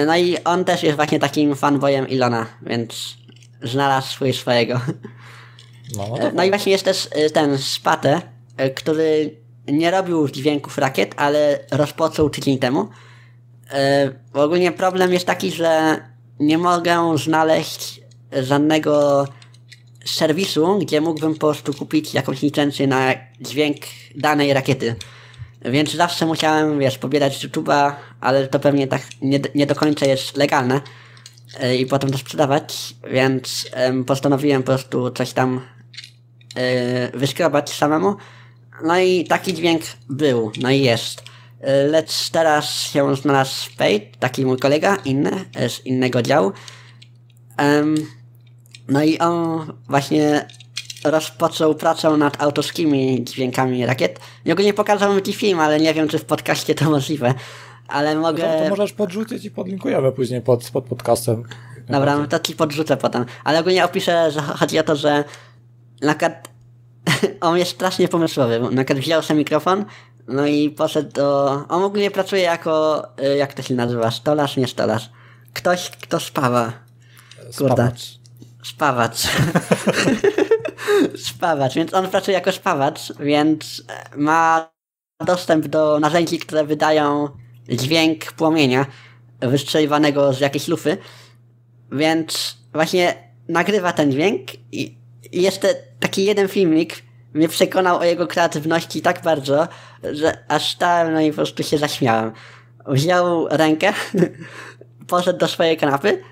No 0.07 0.17
i 0.17 0.37
on 0.43 0.65
też 0.65 0.83
jest 0.83 0.95
właśnie 0.95 1.19
takim 1.19 1.55
fanboyem 1.55 2.07
Ilona, 2.07 2.45
więc 2.61 3.17
znalazł 3.63 4.07
swój 4.07 4.33
swojego. 4.33 4.81
No, 5.97 6.07
no, 6.07 6.31
no 6.33 6.43
i 6.43 6.49
właśnie 6.49 6.71
jest 6.71 6.85
też 6.85 7.09
y, 7.25 7.29
ten 7.29 7.57
Spate, 7.57 8.21
który 8.75 9.37
nie 9.67 9.91
robił 9.91 10.29
dźwięków 10.29 10.77
rakiet, 10.77 11.13
ale 11.17 11.59
rozpoczął 11.71 12.29
tydzień 12.29 12.57
temu. 12.57 12.89
Ogólnie 14.33 14.71
problem 14.71 15.13
jest 15.13 15.25
taki, 15.25 15.51
że 15.51 15.97
nie 16.39 16.57
mogę 16.57 17.17
znaleźć 17.17 18.01
żadnego 18.31 19.25
serwisu, 20.05 20.79
gdzie 20.79 21.01
mógłbym 21.01 21.33
po 21.33 21.39
prostu 21.39 21.73
kupić 21.73 22.13
jakąś 22.13 22.41
licencję 22.41 22.87
na 22.87 23.13
dźwięk 23.41 23.77
danej 24.15 24.53
rakiety. 24.53 24.95
Więc 25.61 25.93
zawsze 25.93 26.25
musiałem, 26.25 26.79
wiesz, 26.79 26.97
pobierać 26.97 27.45
YouTube'a, 27.45 27.91
ale 28.21 28.47
to 28.47 28.59
pewnie 28.59 28.87
tak 28.87 29.01
nie, 29.21 29.39
nie 29.55 29.65
do 29.65 29.75
końca 29.75 30.05
jest 30.05 30.37
legalne 30.37 30.81
yy, 31.61 31.77
i 31.77 31.85
potem 31.85 32.11
to 32.11 32.17
sprzedawać, 32.17 32.95
więc 33.11 33.71
postanowiłem 34.07 34.63
po 34.63 34.65
prostu 34.65 35.11
coś 35.11 35.33
tam 35.33 35.61
yy, 36.55 37.19
wyskrobać 37.19 37.73
samemu. 37.73 38.15
No 38.83 38.99
i 38.99 39.25
taki 39.25 39.53
dźwięk 39.53 39.81
był, 40.09 40.51
no 40.61 40.69
i 40.69 40.81
jest. 40.81 41.23
Yy, 41.61 41.67
lecz 41.87 42.29
teraz 42.29 42.81
się 42.81 43.15
znalazł 43.15 43.51
Spade, 43.51 44.17
taki 44.19 44.45
mój 44.45 44.57
kolega, 44.57 44.95
inny, 44.95 45.45
z 45.69 45.85
innego 45.85 46.21
działu. 46.21 46.51
no 48.87 49.03
i 49.03 49.19
on 49.19 49.73
właśnie 49.89 50.47
rozpoczął 51.03 51.75
pracę 51.75 52.09
nad 52.09 52.41
autorskimi 52.41 53.23
dźwiękami 53.23 53.85
rakiet. 53.85 54.19
I 54.45 54.51
ogólnie 54.51 54.73
pokazał 54.73 55.13
mi 55.13 55.33
film, 55.33 55.59
ale 55.59 55.79
nie 55.79 55.93
wiem, 55.93 56.07
czy 56.07 56.19
w 56.19 56.25
podcaście 56.25 56.75
to 56.75 56.89
możliwe. 56.89 57.33
Ale 57.87 58.15
mogę... 58.15 58.43
To, 58.43 58.63
to 58.63 58.69
możesz 58.69 58.93
podrzucić 58.93 59.45
i 59.45 59.51
podlinkujemy 59.51 60.11
później 60.11 60.41
pod, 60.41 60.69
pod 60.71 60.85
podcastem. 60.85 61.43
Dobra, 61.89 62.17
no 62.17 62.27
to 62.27 62.39
ci 62.39 62.55
podrzucę 62.55 62.97
potem. 62.97 63.25
Ale 63.43 63.59
ogólnie 63.59 63.85
opiszę, 63.85 64.31
że 64.31 64.41
chodzi 64.41 64.79
o 64.79 64.83
to, 64.83 64.95
że 64.95 65.23
na 66.01 66.09
przykład 66.09 66.49
on 67.41 67.57
jest 67.57 67.71
strasznie 67.71 68.07
pomysłowy. 68.07 68.59
Na 68.59 68.67
przykład 68.67 68.99
wziął 68.99 69.21
sobie 69.21 69.37
mikrofon, 69.37 69.85
no 70.27 70.47
i 70.47 70.69
poszedł 70.69 71.11
do... 71.11 71.49
On 71.69 71.83
ogólnie 71.83 72.11
pracuje 72.11 72.41
jako, 72.41 73.03
y, 73.33 73.37
jak 73.37 73.53
to 73.53 73.61
się 73.61 73.75
nazywa, 73.75 74.11
stolarz, 74.11 74.57
nie 74.57 74.67
stolarz. 74.67 75.09
Ktoś, 75.53 75.89
kto 75.89 76.19
spawa. 76.19 76.73
Kurde. 77.57 77.73
Spawacz. 77.73 78.19
Spawacz. 78.63 79.27
spawacz, 81.17 81.75
więc 81.75 81.93
on 81.93 82.07
pracuje 82.07 82.37
jako 82.37 82.51
spawacz, 82.51 83.13
więc 83.19 83.83
ma 84.15 84.69
dostęp 85.25 85.67
do 85.67 85.99
narzędzi, 85.99 86.39
które 86.39 86.63
wydają 86.63 87.29
dźwięk 87.69 88.31
płomienia 88.31 88.85
wystrzeliwanego 89.39 90.33
z 90.33 90.39
jakiejś 90.39 90.67
lufy, 90.67 90.97
więc 91.91 92.57
właśnie 92.73 93.13
nagrywa 93.47 93.93
ten 93.93 94.11
dźwięk 94.11 94.41
i 94.71 94.97
jeszcze 95.31 95.67
taki 95.99 96.25
jeden 96.25 96.47
filmik 96.47 97.03
mnie 97.33 97.47
przekonał 97.47 97.97
o 97.97 98.03
jego 98.03 98.27
kreatywności 98.27 99.01
tak 99.01 99.21
bardzo, 99.21 99.67
że 100.13 100.37
aż 100.47 100.71
stałem 100.71 101.13
no 101.13 101.21
i 101.21 101.29
po 101.29 101.35
prostu 101.35 101.63
się 101.63 101.77
zaśmiałem. 101.77 102.31
Wziął 102.87 103.47
rękę, 103.47 103.93
poszedł 105.07 105.39
do 105.39 105.47
swojej 105.47 105.77
kanapy, 105.77 106.23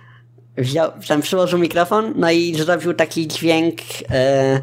wziął, 0.57 0.91
tam 1.07 1.21
przyłożył 1.21 1.59
mikrofon, 1.59 2.13
no 2.15 2.31
i 2.31 2.55
zrobił 2.55 2.93
taki 2.93 3.27
dźwięk 3.27 3.75
e, 4.09 4.61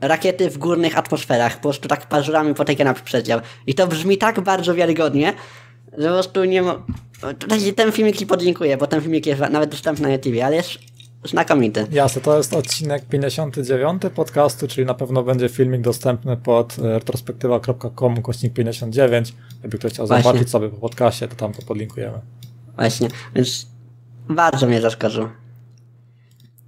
rakiety 0.00 0.50
w 0.50 0.58
górnych 0.58 0.98
atmosferach. 0.98 1.56
Po 1.56 1.62
prostu 1.62 1.88
tak 1.88 2.08
parzurami 2.08 2.54
po 2.54 2.64
tej 2.64 2.76
kanapie 2.76 3.00
przedział. 3.04 3.40
I 3.66 3.74
to 3.74 3.86
brzmi 3.86 4.18
tak 4.18 4.40
bardzo 4.40 4.74
wiarygodnie, 4.74 5.32
że 5.98 6.08
po 6.08 6.14
prostu 6.14 6.44
nie 6.44 6.62
ma... 6.62 6.82
Ten 7.76 7.92
filmik 7.92 8.16
ci 8.16 8.26
podlinkuję, 8.26 8.76
bo 8.76 8.86
ten 8.86 9.00
filmik 9.00 9.26
jest 9.26 9.40
nawet 9.40 9.70
dostępny 9.70 10.08
na 10.08 10.12
YouTube, 10.12 10.42
ale 10.44 10.56
jest 10.56 10.70
znakomity. 11.24 11.86
Jasne, 11.90 12.22
to 12.22 12.36
jest 12.36 12.54
odcinek 12.54 13.04
59 13.04 14.02
podcastu, 14.14 14.68
czyli 14.68 14.86
na 14.86 14.94
pewno 14.94 15.22
będzie 15.22 15.48
filmik 15.48 15.80
dostępny 15.80 16.36
pod 16.36 16.78
e, 16.78 16.82
retrospektywa.com 16.82 18.22
kośnik 18.22 18.52
59. 18.52 19.34
Jakby 19.62 19.78
ktoś 19.78 19.92
chciał 19.92 20.06
Właśnie. 20.06 20.22
zobaczyć 20.22 20.50
sobie 20.50 20.68
po 20.68 20.76
podcastie, 20.76 21.28
to 21.28 21.36
tam 21.36 21.52
to 21.52 21.62
podlinkujemy. 21.62 22.18
Właśnie, 22.76 23.08
więc 23.34 23.66
bardzo 24.28 24.66
mnie 24.66 24.80
zaskoczył. 24.80 25.28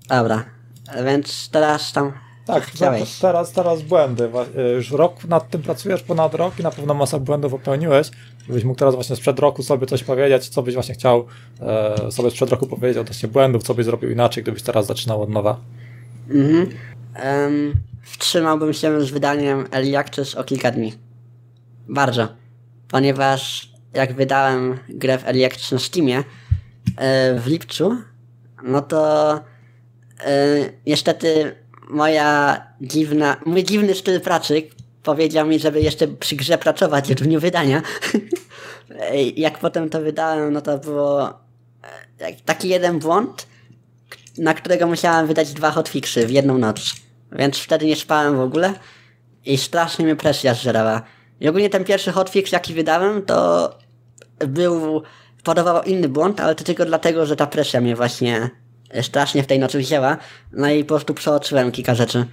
Dobra, 0.08 0.44
więc 1.04 1.50
teraz 1.50 1.92
tam 1.92 2.12
tak, 2.46 2.64
chciałeś. 2.64 3.18
teraz, 3.18 3.52
teraz 3.52 3.82
błędy. 3.82 4.30
E, 4.56 4.72
już 4.72 4.90
rok 4.90 5.24
nad 5.24 5.50
tym 5.50 5.62
pracujesz, 5.62 6.02
ponad 6.02 6.34
rok 6.34 6.58
i 6.58 6.62
na 6.62 6.70
pewno 6.70 6.94
masa 6.94 7.18
błędów 7.18 7.52
popełniłeś. 7.52 8.10
Gdybyś 8.44 8.64
mógł 8.64 8.78
teraz 8.78 8.94
właśnie 8.94 9.16
sprzed 9.16 9.38
roku 9.38 9.62
sobie 9.62 9.86
coś 9.86 10.04
powiedzieć, 10.04 10.48
co 10.48 10.62
byś 10.62 10.74
właśnie 10.74 10.94
chciał 10.94 11.26
e, 11.60 12.12
sobie 12.12 12.30
sprzed 12.30 12.50
roku 12.50 12.66
powiedzieć 12.66 12.98
odnośnie 12.98 13.28
błędów, 13.28 13.62
co 13.62 13.74
byś 13.74 13.84
zrobił 13.84 14.10
inaczej, 14.10 14.42
gdybyś 14.42 14.62
teraz 14.62 14.86
zaczynał 14.86 15.22
od 15.22 15.30
nowa. 15.30 15.56
Mhm. 16.30 16.68
Um, 17.24 17.74
wstrzymałbym 18.02 18.72
się 18.72 19.00
z 19.00 19.10
wydaniem 19.10 19.64
Access 19.98 20.34
o 20.34 20.44
kilka 20.44 20.70
dni. 20.70 20.94
Bardzo. 21.88 22.28
Ponieważ 22.88 23.70
jak 23.94 24.14
wydałem 24.14 24.78
grę 24.88 25.18
w 25.18 25.24
Access 25.28 25.72
na 25.72 25.78
Steamie 25.78 26.24
w 27.36 27.46
lipcu, 27.46 27.96
no 28.62 28.82
to 28.82 29.32
e, 29.34 29.40
niestety 30.86 31.56
moja 31.88 32.60
dziwna, 32.80 33.36
mój 33.46 33.64
dziwny 33.64 33.94
styl 33.94 34.20
pracy 34.20 34.62
powiedział 35.02 35.46
mi, 35.46 35.58
żeby 35.58 35.80
jeszcze 35.80 36.08
przy 36.08 36.36
grze 36.36 36.58
pracować 36.58 37.08
w 37.08 37.14
dniu 37.14 37.40
wydania. 37.40 37.82
Jak 39.36 39.58
potem 39.58 39.90
to 39.90 40.00
wydałem, 40.00 40.52
no 40.52 40.60
to 40.60 40.78
było 40.78 41.28
e, 42.18 42.34
taki 42.44 42.68
jeden 42.68 42.98
błąd, 42.98 43.46
na 44.38 44.54
którego 44.54 44.86
musiałem 44.86 45.26
wydać 45.26 45.52
dwa 45.52 45.70
hotfixy 45.70 46.26
w 46.26 46.30
jedną 46.30 46.58
noc. 46.58 46.94
Więc 47.32 47.58
wtedy 47.58 47.86
nie 47.86 47.96
spałem 47.96 48.36
w 48.36 48.40
ogóle 48.40 48.74
i 49.44 49.58
strasznie 49.58 50.04
mnie 50.04 50.16
presja 50.16 50.54
zżerała. 50.54 51.02
I 51.40 51.48
ogólnie 51.48 51.70
ten 51.70 51.84
pierwszy 51.84 52.12
hotfix, 52.12 52.52
jaki 52.52 52.74
wydałem, 52.74 53.22
to 53.22 53.70
był, 54.38 55.02
podawał 55.42 55.82
inny 55.82 56.08
błąd, 56.08 56.40
ale 56.40 56.54
to 56.54 56.64
tylko 56.64 56.84
dlatego, 56.84 57.26
że 57.26 57.36
ta 57.36 57.46
presja 57.46 57.80
mnie 57.80 57.96
właśnie 57.96 58.50
strasznie 59.02 59.42
w 59.42 59.46
tej 59.46 59.58
nocy 59.58 59.78
wzięła, 59.78 60.16
no 60.52 60.70
i 60.70 60.84
po 60.84 60.88
prostu 60.88 61.14
przeoczyłem 61.14 61.72
kilka 61.72 61.94
rzeczy. 61.94 62.24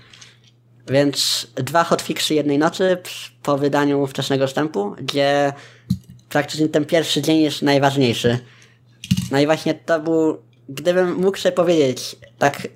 Więc 0.90 1.48
dwa 1.56 1.84
hotfixy 1.84 2.34
jednej 2.34 2.58
nocy 2.58 2.98
po 3.44 3.58
wydaniu 3.58 4.08
wczesnego 4.08 4.48
wstępu, 4.48 4.96
gdzie 5.02 5.54
praktycznie 6.30 6.70
ten 6.70 6.86
pierwszy 6.86 7.22
dzień 7.22 7.42
jest 7.42 7.62
najważniejszy. 7.62 8.40
No 9.32 9.40
i 9.40 9.46
właśnie 9.46 9.74
to 9.74 10.00
był, 10.00 10.38
gdybym 10.70 11.16
mógł 11.16 11.38
sobie 11.38 11.56
powiedzieć, 11.56 12.16
tak 12.38 12.68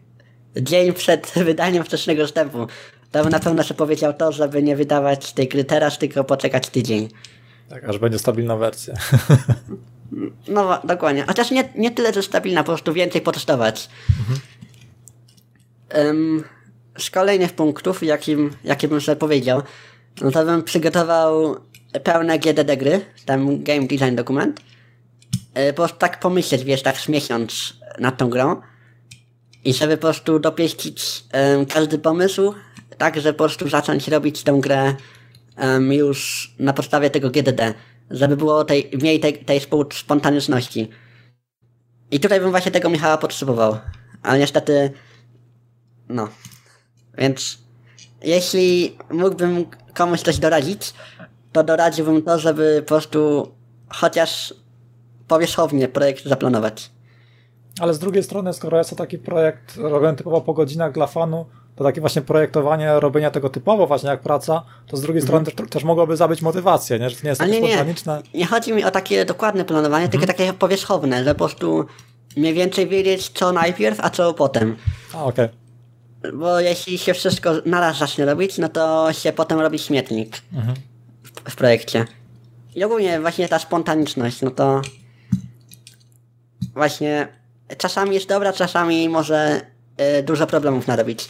dzień 0.55 0.93
przed 0.93 1.31
wydaniem 1.45 1.83
wczesnego 1.83 2.27
wstępu, 2.27 2.67
to 3.11 3.23
bym 3.23 3.31
na 3.31 3.39
pewno 3.39 3.63
sobie 3.63 3.77
powiedział 3.77 4.13
to, 4.13 4.31
żeby 4.31 4.63
nie 4.63 4.75
wydawać 4.75 5.33
tej 5.33 5.47
gry 5.47 5.63
teraz, 5.63 5.97
tylko 5.97 6.23
poczekać 6.23 6.69
tydzień. 6.69 7.09
Tak, 7.71 7.83
aż 7.83 7.97
będzie 7.97 8.19
stabilna 8.19 8.55
wersja. 8.55 8.93
No, 10.47 10.81
dokładnie. 10.83 11.23
Chociaż 11.27 11.51
nie, 11.51 11.69
nie 11.75 11.91
tyle, 11.91 12.13
że 12.13 12.23
stabilna, 12.23 12.63
po 12.63 12.67
prostu 12.67 12.93
więcej 12.93 13.21
potestować. 13.21 13.89
Mhm. 14.19 14.39
Um, 16.07 16.43
z 16.97 17.09
kolejnych 17.09 17.53
punktów, 17.53 18.03
jakim, 18.03 18.55
jakie 18.63 18.87
bym 18.87 19.01
sobie 19.01 19.15
powiedział, 19.15 19.61
no 20.21 20.31
to 20.31 20.45
bym 20.45 20.63
przygotował 20.63 21.55
pełne 22.03 22.39
GDD 22.39 22.77
gry, 22.77 23.05
tam 23.25 23.63
Game 23.63 23.87
Design 23.87 24.15
dokument. 24.15 24.61
E, 25.53 25.73
po 25.73 25.77
prostu 25.77 25.97
tak 25.97 26.19
pomyśleć, 26.19 26.63
wiesz, 26.63 26.81
tak 26.81 26.97
z 26.97 27.09
miesiąc 27.09 27.73
nad 27.99 28.17
tą 28.17 28.29
grą. 28.29 28.61
I 29.63 29.73
żeby 29.73 29.97
po 29.97 30.01
prostu 30.01 30.39
dopieścić 30.39 31.23
um, 31.33 31.65
każdy 31.65 31.97
pomysł, 31.97 32.53
tak, 32.97 33.21
że 33.21 33.33
po 33.33 33.37
prostu 33.37 33.69
zacząć 33.69 34.07
robić 34.07 34.43
tę 34.43 34.57
grę 34.61 34.95
um, 35.57 35.93
już 35.93 36.51
na 36.59 36.73
podstawie 36.73 37.09
tego 37.09 37.29
GDD 37.29 37.73
żeby 38.11 38.37
było 38.37 38.65
tej, 38.65 38.91
mniej 39.01 39.19
tej, 39.19 39.33
tej 39.33 39.61
spontaniczności. 39.93 40.89
I 42.11 42.19
tutaj 42.19 42.39
bym 42.39 42.51
właśnie 42.51 42.71
tego 42.71 42.89
Michała 42.89 43.17
potrzebował. 43.17 43.77
Ale 44.23 44.39
niestety, 44.39 44.91
no. 46.09 46.27
Więc 47.17 47.57
jeśli 48.23 48.97
mógłbym 49.11 49.65
komuś 49.93 50.21
coś 50.21 50.39
doradzić, 50.39 50.93
to 51.51 51.63
doradziłbym 51.63 52.21
to, 52.21 52.39
żeby 52.39 52.81
po 52.81 52.87
prostu 52.87 53.51
chociaż 53.89 54.53
powierzchownie 55.27 55.87
projekt 55.87 56.25
zaplanować. 56.25 56.91
Ale 57.79 57.93
z 57.93 57.99
drugiej 57.99 58.23
strony, 58.23 58.53
skoro 58.53 58.77
jest 58.77 58.89
to 58.89 58.95
taki 58.95 59.17
projekt 59.17 59.77
robiony 59.77 60.17
typowo 60.17 60.41
po 60.41 60.53
godzinach 60.53 60.91
dla 60.91 61.07
fanu, 61.07 61.45
to 61.81 61.85
takie 61.85 62.01
właśnie 62.01 62.21
projektowanie, 62.21 62.99
robienia 62.99 63.31
tego 63.31 63.49
typowo 63.49 63.87
właśnie 63.87 64.09
jak 64.09 64.21
praca, 64.21 64.63
to 64.87 64.97
z 64.97 65.01
drugiej 65.01 65.21
mhm. 65.21 65.43
strony 65.43 65.57
też, 65.57 65.69
też 65.69 65.83
mogłoby 65.83 66.17
zabić 66.17 66.41
motywację, 66.41 66.99
nie? 66.99 67.09
że 67.09 67.15
to 67.15 67.23
nie 67.23 67.29
jest 67.29 67.41
takie 67.41 67.57
spontaniczne. 67.57 68.21
Nie, 68.33 68.39
nie 68.39 68.45
chodzi 68.45 68.73
mi 68.73 68.83
o 68.83 68.91
takie 68.91 69.25
dokładne 69.25 69.65
planowanie, 69.65 70.05
mhm. 70.05 70.11
tylko 70.11 70.27
takie 70.37 70.53
powierzchowne, 70.53 71.23
że 71.23 71.35
po 71.35 71.37
prostu 71.37 71.85
mniej 72.37 72.53
więcej 72.53 72.87
wiedzieć 72.87 73.29
co 73.29 73.51
najpierw, 73.51 73.99
a 74.01 74.09
co 74.09 74.33
potem. 74.33 74.77
A, 75.13 75.23
okej. 75.23 75.45
Okay. 75.45 76.31
Bo 76.31 76.59
jeśli 76.59 76.97
się 76.97 77.13
wszystko 77.13 77.53
naraz 77.65 77.97
zacznie 77.97 78.25
robić, 78.25 78.57
no 78.57 78.69
to 78.69 79.13
się 79.13 79.31
potem 79.31 79.59
robi 79.59 79.79
śmietnik 79.79 80.41
mhm. 80.53 80.75
w, 81.23 81.51
w 81.51 81.55
projekcie. 81.55 82.05
I 82.75 82.83
ogólnie 82.83 83.19
właśnie 83.19 83.47
ta 83.47 83.59
spontaniczność, 83.59 84.41
no 84.41 84.51
to 84.51 84.81
właśnie 86.73 87.27
czasami 87.77 88.15
jest 88.15 88.27
dobra, 88.27 88.53
czasami 88.53 89.09
może 89.09 89.61
y, 90.19 90.23
dużo 90.23 90.47
problemów 90.47 90.87
narobić. 90.87 91.29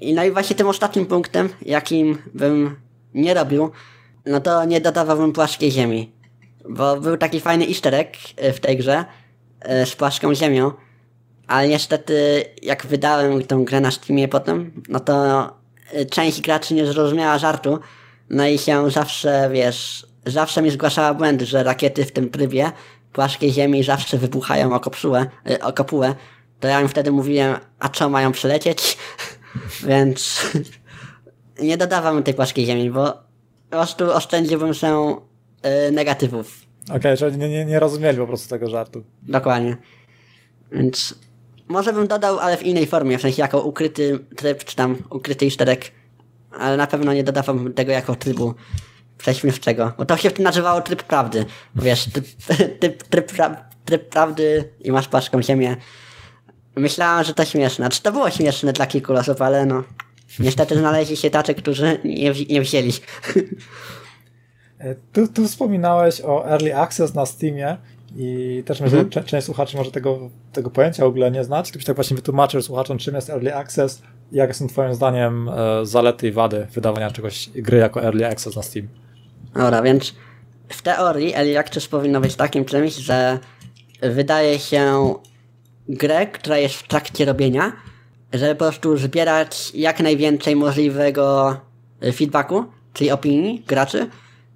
I 0.00 0.14
no 0.14 0.24
i 0.24 0.30
właśnie 0.30 0.56
tym 0.56 0.68
ostatnim 0.68 1.06
punktem, 1.06 1.48
jakim 1.62 2.18
bym 2.34 2.76
nie 3.14 3.34
robił, 3.34 3.70
no 4.26 4.40
to 4.40 4.64
nie 4.64 4.80
dodawałbym 4.80 5.32
płaskiej 5.32 5.70
ziemi. 5.70 6.12
Bo 6.68 7.00
był 7.00 7.16
taki 7.16 7.40
fajny 7.40 7.66
easter 7.66 7.94
egg 7.94 8.16
e, 8.36 8.52
w 8.52 8.60
tej 8.60 8.76
grze 8.76 9.04
e, 9.60 9.86
z 9.86 9.96
płaską 9.96 10.34
ziemią, 10.34 10.72
ale 11.46 11.68
niestety 11.68 12.44
jak 12.62 12.86
wydałem 12.86 13.42
tę 13.42 13.62
grę 13.64 13.80
na 13.80 13.90
Steamie 13.90 14.28
potem, 14.28 14.82
no 14.88 15.00
to 15.00 15.46
e, 15.92 16.06
część 16.06 16.40
graczy 16.40 16.74
nie 16.74 16.86
zrozumiała 16.86 17.38
żartu, 17.38 17.78
no 18.30 18.46
i 18.46 18.58
się 18.58 18.90
zawsze, 18.90 19.50
wiesz, 19.52 20.06
zawsze 20.26 20.62
mi 20.62 20.70
zgłaszała 20.70 21.14
błędy, 21.14 21.46
że 21.46 21.62
rakiety 21.62 22.04
w 22.04 22.12
tym 22.12 22.30
trybie 22.30 22.72
płaskiej 23.12 23.52
ziemi 23.52 23.84
zawsze 23.84 24.18
wybuchają 24.18 24.74
o 24.74 24.80
kopułę, 24.80 25.26
o 25.62 25.72
kopułę. 25.72 26.14
To 26.60 26.68
ja 26.68 26.80
im 26.80 26.88
wtedy 26.88 27.12
mówiłem, 27.12 27.56
a 27.78 27.88
co 27.88 28.08
mają 28.08 28.32
przylecieć? 28.32 28.98
Więc 29.86 30.46
nie 31.62 31.76
dodawam 31.76 32.22
tej 32.22 32.34
płaskiej 32.34 32.66
ziemi, 32.66 32.90
bo 32.90 33.12
po 33.70 33.76
prostu 33.76 34.12
oszczędziłbym 34.12 34.74
się 34.74 35.16
yy, 35.64 35.92
negatywów. 35.92 36.60
Okej, 36.84 36.96
okay, 36.98 37.16
czyli 37.16 37.38
nie, 37.38 37.48
nie, 37.48 37.64
nie 37.64 37.80
rozumieli 37.80 38.18
po 38.18 38.26
prostu 38.26 38.48
tego 38.48 38.68
żartu. 38.68 39.04
Dokładnie. 39.22 39.76
Więc 40.72 41.14
może 41.68 41.92
bym 41.92 42.06
dodał, 42.06 42.38
ale 42.38 42.56
w 42.56 42.62
innej 42.62 42.86
formie, 42.86 43.18
w 43.18 43.22
sensie 43.22 43.42
jako 43.42 43.62
ukryty 43.62 44.18
tryb, 44.36 44.64
czy 44.64 44.76
tam 44.76 44.96
ukryty 45.10 45.46
iszterek, 45.46 45.92
ale 46.58 46.76
na 46.76 46.86
pewno 46.86 47.12
nie 47.12 47.24
dodawam 47.24 47.72
tego 47.72 47.92
jako 47.92 48.14
trybu 48.14 48.54
prześmiewczego, 49.18 49.92
bo 49.98 50.04
to 50.04 50.16
się 50.16 50.30
nazywało 50.38 50.80
tryb 50.80 51.02
prawdy. 51.02 51.44
Wiesz, 51.74 52.04
tryb, 52.04 52.26
tryb, 52.80 53.02
tryb, 53.02 53.32
tryb 53.84 54.08
prawdy 54.08 54.72
i 54.80 54.92
masz 54.92 55.08
płaską 55.08 55.42
ziemię 55.42 55.76
Myślałem, 56.78 57.24
że 57.24 57.34
to 57.34 57.44
śmieszne. 57.44 57.84
Znaczy 57.84 58.02
to 58.02 58.12
było 58.12 58.30
śmieszne 58.30 58.72
dla 58.72 58.86
kilku 58.86 59.14
osób, 59.14 59.42
ale 59.42 59.66
no. 59.66 59.84
Niestety 60.38 60.78
znaleźli 60.78 61.16
się 61.16 61.30
tacy, 61.30 61.54
którzy 61.54 61.98
nie, 62.04 62.32
wzi 62.32 62.46
nie 62.50 62.60
wzięli. 62.60 62.92
E, 64.78 64.94
tu, 65.12 65.28
tu 65.28 65.48
wspominałeś 65.48 66.20
o 66.20 66.48
Early 66.48 66.76
Access 66.76 67.14
na 67.14 67.26
Steamie 67.26 67.76
i 68.16 68.62
też 68.66 68.80
myślę, 68.80 68.98
mhm. 68.98 69.24
część 69.24 69.46
słuchaczy 69.46 69.76
może 69.76 69.90
tego, 69.90 70.30
tego 70.52 70.70
pojęcia 70.70 71.04
w 71.04 71.08
ogóle 71.08 71.30
nie 71.30 71.44
znać. 71.44 71.70
Gdybyś 71.70 71.84
tak 71.84 71.96
właśnie 71.96 72.16
wytłumaczył 72.16 72.62
słuchaczom, 72.62 72.98
czym 72.98 73.14
jest 73.14 73.30
Early 73.30 73.54
Access 73.54 74.02
jakie 74.32 74.54
są 74.54 74.68
twoim 74.68 74.94
zdaniem 74.94 75.48
e, 75.48 75.86
zalety 75.86 76.28
i 76.28 76.32
wady 76.32 76.66
wydawania 76.72 77.10
czegoś, 77.10 77.50
gry 77.54 77.78
jako 77.78 78.02
Early 78.02 78.26
Access 78.26 78.56
na 78.56 78.62
Steam. 78.62 78.88
Dobra, 79.54 79.82
więc 79.82 80.14
w 80.68 80.82
teorii 80.82 81.34
Early 81.34 81.58
Access 81.58 81.88
powinno 81.88 82.20
być 82.20 82.36
takim 82.36 82.64
czymś, 82.64 82.94
że 82.94 83.38
wydaje 84.02 84.58
się 84.58 85.14
grę, 85.88 86.26
która 86.26 86.58
jest 86.58 86.74
w 86.74 86.88
trakcie 86.88 87.24
robienia, 87.24 87.72
żeby 88.32 88.54
po 88.54 88.64
prostu 88.64 88.96
zbierać 88.96 89.70
jak 89.74 90.00
najwięcej 90.00 90.56
możliwego 90.56 91.56
e, 92.00 92.12
feedbacku, 92.12 92.64
czyli 92.92 93.10
opinii 93.10 93.62
graczy, 93.66 94.06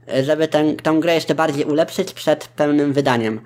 e, 0.08 0.24
żeby 0.24 0.48
tę 0.82 0.94
grę 1.00 1.14
jeszcze 1.14 1.34
bardziej 1.34 1.64
ulepszyć 1.64 2.12
przed 2.12 2.48
pełnym 2.48 2.92
wydaniem. 2.92 3.40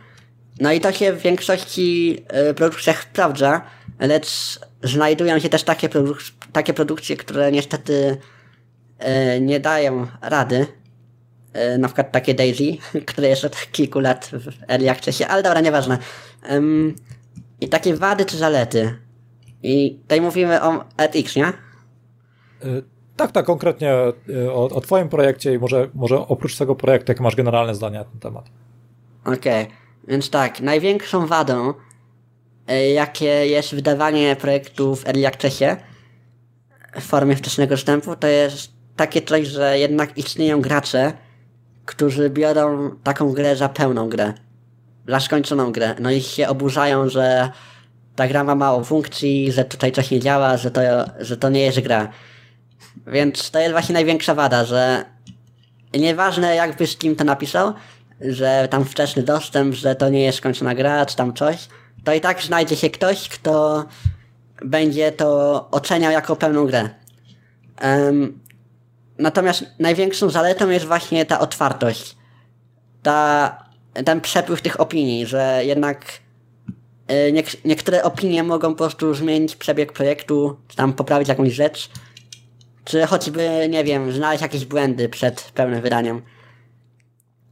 No 0.61 0.73
i 0.73 0.81
to 0.81 0.93
się 0.93 1.13
w 1.13 1.23
większości 1.23 2.19
e, 2.29 2.55
produkcjach 2.55 3.03
sprawdza, 3.03 3.61
lecz 3.99 4.59
znajdują 4.83 5.39
się 5.39 5.49
też 5.49 5.63
takie, 5.63 5.89
produk 5.89 6.19
takie 6.53 6.75
produkcje, 6.75 7.17
które 7.17 7.53
niestety 7.53 8.17
nie 9.41 9.61
dają 9.61 10.07
rady. 10.23 10.67
Na 11.79 11.89
przykład 11.89 12.13
takie 12.13 12.35
Daisy, 12.35 12.77
które 13.07 13.29
jest 13.29 13.45
od 13.45 13.57
kilku 13.73 14.01
lat 14.01 14.31
w 14.33 14.71
early 14.71 14.91
accessie, 14.91 15.25
ale 15.25 15.43
dobra, 15.43 15.61
nieważne. 15.61 15.99
I 17.61 17.69
takie 17.69 17.95
wady 17.95 18.25
czy 18.25 18.37
zalety. 18.37 18.99
I 19.63 19.99
tutaj 20.03 20.21
mówimy 20.21 20.63
o 20.63 20.85
RTX, 20.99 21.37
nie? 21.37 21.53
Tak, 23.17 23.33
tak, 23.33 23.47
konkretnie 23.47 23.95
o, 24.51 24.69
o 24.69 24.81
twoim 24.81 25.09
projekcie 25.09 25.55
i 25.55 25.59
może, 25.59 25.89
może 25.95 26.19
oprócz 26.19 26.57
tego 26.57 26.75
projektu, 26.75 27.13
jakie 27.13 27.23
masz 27.23 27.37
generalne 27.37 27.75
zdania 27.75 27.99
na 27.99 28.05
ten 28.05 28.21
temat. 28.21 28.51
Okej, 29.25 29.63
okay. 29.63 29.77
więc 30.09 30.31
tak, 30.31 30.61
największą 30.61 31.27
wadą, 31.27 31.75
jakie 32.95 33.47
jest 33.47 33.75
wydawanie 33.75 34.37
projektów 34.37 35.03
w 35.03 35.07
Early 35.07 35.27
Accessie 35.27 35.65
w 37.01 37.03
formie 37.03 37.37
wczesnego 37.37 37.75
dostępu, 37.75 38.17
to 38.17 38.27
jest 38.27 38.73
takie 38.97 39.23
coś, 39.23 39.47
że 39.47 39.79
jednak 39.79 40.19
istnieją 40.19 40.61
gracze, 40.61 41.13
którzy 41.85 42.31
biorą 42.31 42.91
taką 43.03 43.33
grę 43.33 43.57
za 43.57 43.69
pełną 43.69 44.09
grę, 44.09 44.35
za 45.09 45.21
skończoną 45.21 45.73
grę. 45.73 45.95
No 46.01 46.11
i 46.11 46.23
się 46.23 46.49
oburzają, 46.49 47.09
że 47.09 47.51
ta 48.17 48.29
gra 48.29 48.45
ma 48.45 48.55
mało 48.55 48.85
funkcji, 48.85 49.53
że 49.53 49.65
tutaj 49.65 49.93
coś 49.93 50.11
nie 50.11 50.21
działa, 50.21 50.57
że 50.57 50.71
to, 50.71 50.81
że 51.21 51.37
to 51.37 51.49
nie 51.49 51.61
jest 51.61 51.81
gra. 51.81 52.09
Więc 53.07 53.51
to 53.51 53.59
jest 53.59 53.73
właśnie 53.73 53.93
największa 53.93 54.35
wada, 54.35 54.65
że 54.65 55.05
nieważne 55.95 56.55
jakby 56.55 56.87
z 56.87 56.97
kim 56.97 57.17
to 57.17 57.25
napisał, 57.25 57.73
że 58.21 58.69
tam 58.71 58.85
wczesny 58.85 59.23
dostęp, 59.23 59.75
że 59.75 59.95
to 59.95 60.09
nie 60.09 60.23
jest 60.25 60.39
skończona 60.39 60.75
gra, 60.75 61.07
czy 61.07 61.17
tam 61.17 61.35
coś, 61.35 61.69
to 62.05 62.15
i 62.15 62.21
tak 62.21 62.43
znajdzie 62.43 62.77
się 62.77 62.91
ktoś, 62.91 63.29
kto 63.29 63.85
będzie 64.65 65.13
to 65.13 65.69
oceniał 65.71 66.13
jako 66.13 66.37
pełną 66.37 66.67
grę. 66.67 66.89
Um, 67.83 68.41
natomiast 69.19 69.65
największą 69.79 70.31
zaletą 70.31 70.71
jest 70.71 70.85
właśnie 70.85 71.27
ta 71.27 71.39
otwartość. 71.39 72.17
Ta, 73.03 73.66
ten 74.05 74.21
przepływ 74.21 74.63
tych 74.63 74.81
opinii, 74.81 75.27
że 75.27 75.61
jednak 75.65 76.05
y, 77.29 77.33
niek 77.33 77.65
niektóre 77.65 78.03
opinie 78.03 78.43
mogą 78.43 78.71
po 78.71 78.77
prostu 78.77 79.15
zmienić 79.15 79.57
przebieg 79.57 79.93
projektu, 79.93 80.57
czy 80.69 80.77
tam 80.77 80.93
poprawić 80.93 81.29
jakąś 81.29 81.53
rzecz, 81.53 81.91
czy 82.85 83.07
choćby, 83.07 83.67
nie 83.71 83.85
wiem, 83.85 84.13
znaleźć 84.13 84.43
jakieś 84.43 84.65
błędy 84.65 85.09
przed 85.09 85.43
pełnym 85.43 85.83
wydaniem. 85.83 86.23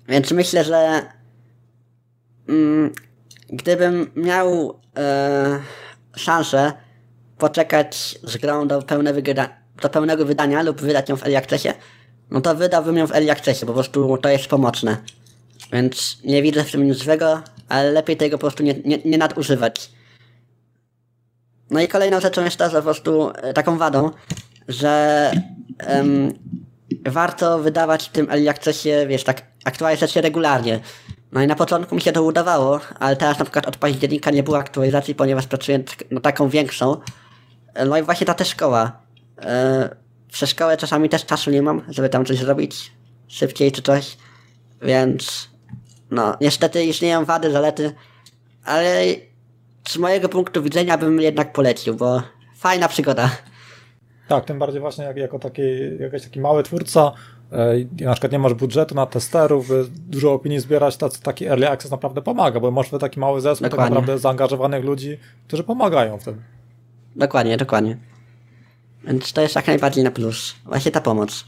Więc 0.09 0.31
myślę, 0.31 0.65
że 0.65 1.03
mm, 2.49 2.93
gdybym 3.49 4.11
miał 4.17 4.81
e, 4.97 5.61
szansę 6.17 6.73
poczekać 7.39 8.19
z 8.23 8.37
grą 8.37 8.69
do, 8.69 8.83
do 9.83 9.89
pełnego 9.91 10.25
wydania 10.25 10.63
lub 10.63 10.81
wydać 10.81 11.09
ją 11.09 11.17
w 11.17 11.23
Early 11.23 11.37
Accessie, 11.37 11.69
no 12.31 12.41
to 12.41 12.55
wydałbym 12.55 12.97
ją 12.97 13.07
w 13.07 13.13
Early 13.13 13.33
Accessie, 13.33 13.67
po 13.67 13.73
prostu 13.73 14.19
to 14.19 14.29
jest 14.29 14.47
pomocne. 14.47 14.97
Więc 15.73 16.19
nie 16.25 16.43
widzę 16.43 16.65
w 16.65 16.73
tym 16.73 16.87
nic 16.87 16.99
złego, 16.99 17.43
ale 17.69 17.93
lepiej 17.93 18.17
tego 18.17 18.39
po 18.39 18.41
prostu 18.41 18.63
nie, 18.63 18.75
nie, 18.85 18.99
nie 19.05 19.19
nadużywać. 19.19 19.91
No 21.71 21.81
i 21.81 21.89
kolejną 21.89 22.21
rzeczą 22.21 22.45
jest 22.45 22.57
to, 22.57 22.71
że 22.71 22.77
po 22.77 22.83
prostu 22.83 23.31
e, 23.31 23.53
taką 23.53 23.79
wadą, 23.79 24.11
że 24.69 25.33
um, 25.89 26.33
warto 27.07 27.59
wydawać 27.59 28.09
tym 28.09 28.31
Early 28.31 28.51
Accessie, 28.51 28.91
wiesz, 29.09 29.25
tak 29.25 29.43
aktualizacje 29.65 30.23
regularnie. 30.23 30.81
No 31.33 31.43
i 31.43 31.47
na 31.47 31.55
początku 31.55 31.95
mi 31.95 32.01
się 32.01 32.13
to 32.13 32.23
udawało, 32.23 32.81
ale 32.99 33.17
teraz 33.17 33.39
na 33.39 33.45
przykład 33.45 33.67
od 33.67 33.77
października 33.77 34.31
nie 34.31 34.43
było 34.43 34.59
aktualizacji, 34.59 35.15
ponieważ 35.15 35.47
pracuję 35.47 35.85
na 36.11 36.21
taką 36.21 36.49
większą. 36.49 36.97
No 37.87 37.99
i 37.99 38.03
właśnie 38.03 38.27
ta 38.27 38.35
też 38.35 38.49
szkoła. 38.49 38.93
E, 39.43 39.97
przez 40.33 40.51
szkołę 40.51 40.77
czasami 40.77 41.09
też 41.09 41.27
czasu 41.27 41.51
nie 41.51 41.63
mam, 41.63 41.83
żeby 41.89 42.09
tam 42.09 42.25
coś 42.25 42.39
zrobić 42.39 42.93
szybciej 43.29 43.73
czy 43.73 43.83
coś. 43.83 44.17
Więc 44.85 45.49
no, 46.11 46.37
niestety 46.41 46.85
istnieją 46.85 47.25
wady, 47.25 47.51
zalety, 47.51 47.93
ale 48.65 49.05
z 49.89 49.97
mojego 49.97 50.29
punktu 50.29 50.63
widzenia 50.63 50.99
bym 50.99 51.21
jednak 51.21 51.53
polecił, 51.53 51.95
bo 51.95 52.23
fajna 52.57 52.89
przygoda. 52.89 53.31
Tak, 54.29 54.45
tym 54.45 54.59
bardziej 54.59 54.81
właśnie 54.81 55.05
jak, 55.05 55.17
jako 55.17 55.39
taki, 55.39 55.63
jakiś 56.01 56.23
taki 56.23 56.41
mały 56.41 56.63
twórca, 56.63 57.13
e, 57.53 58.05
na 58.05 58.13
przykład 58.13 58.33
nie 58.33 58.39
masz 58.39 58.55
budżetu 58.55 58.95
na 58.95 59.07
testerów, 59.07 59.69
by 59.69 59.85
dużo 59.91 60.33
opinii 60.33 60.61
zbierać, 60.61 60.97
to 60.97 61.09
taki 61.09 61.47
early 61.47 61.71
access 61.71 61.91
naprawdę 61.91 62.23
pomaga, 62.23 62.61
bo 62.61 62.71
masz 62.71 62.91
taki 63.01 63.21
mały 63.21 63.41
zespół 63.41 63.69
tak 63.69 63.81
naprawdę 63.81 64.19
zaangażowanych 64.19 64.85
ludzi, 64.85 65.19
którzy 65.47 65.65
pomagają 65.65 66.19
w 66.19 66.25
tym. 66.25 66.43
Dokładnie, 67.17 67.57
dokładnie. 67.57 67.99
Więc 69.05 69.33
to 69.33 69.41
jest 69.41 69.55
jak 69.55 69.67
najbardziej 69.67 70.05
na 70.05 70.11
plus. 70.11 70.55
Właśnie 70.65 70.93
ta 70.93 71.01
pomoc. 71.01 71.45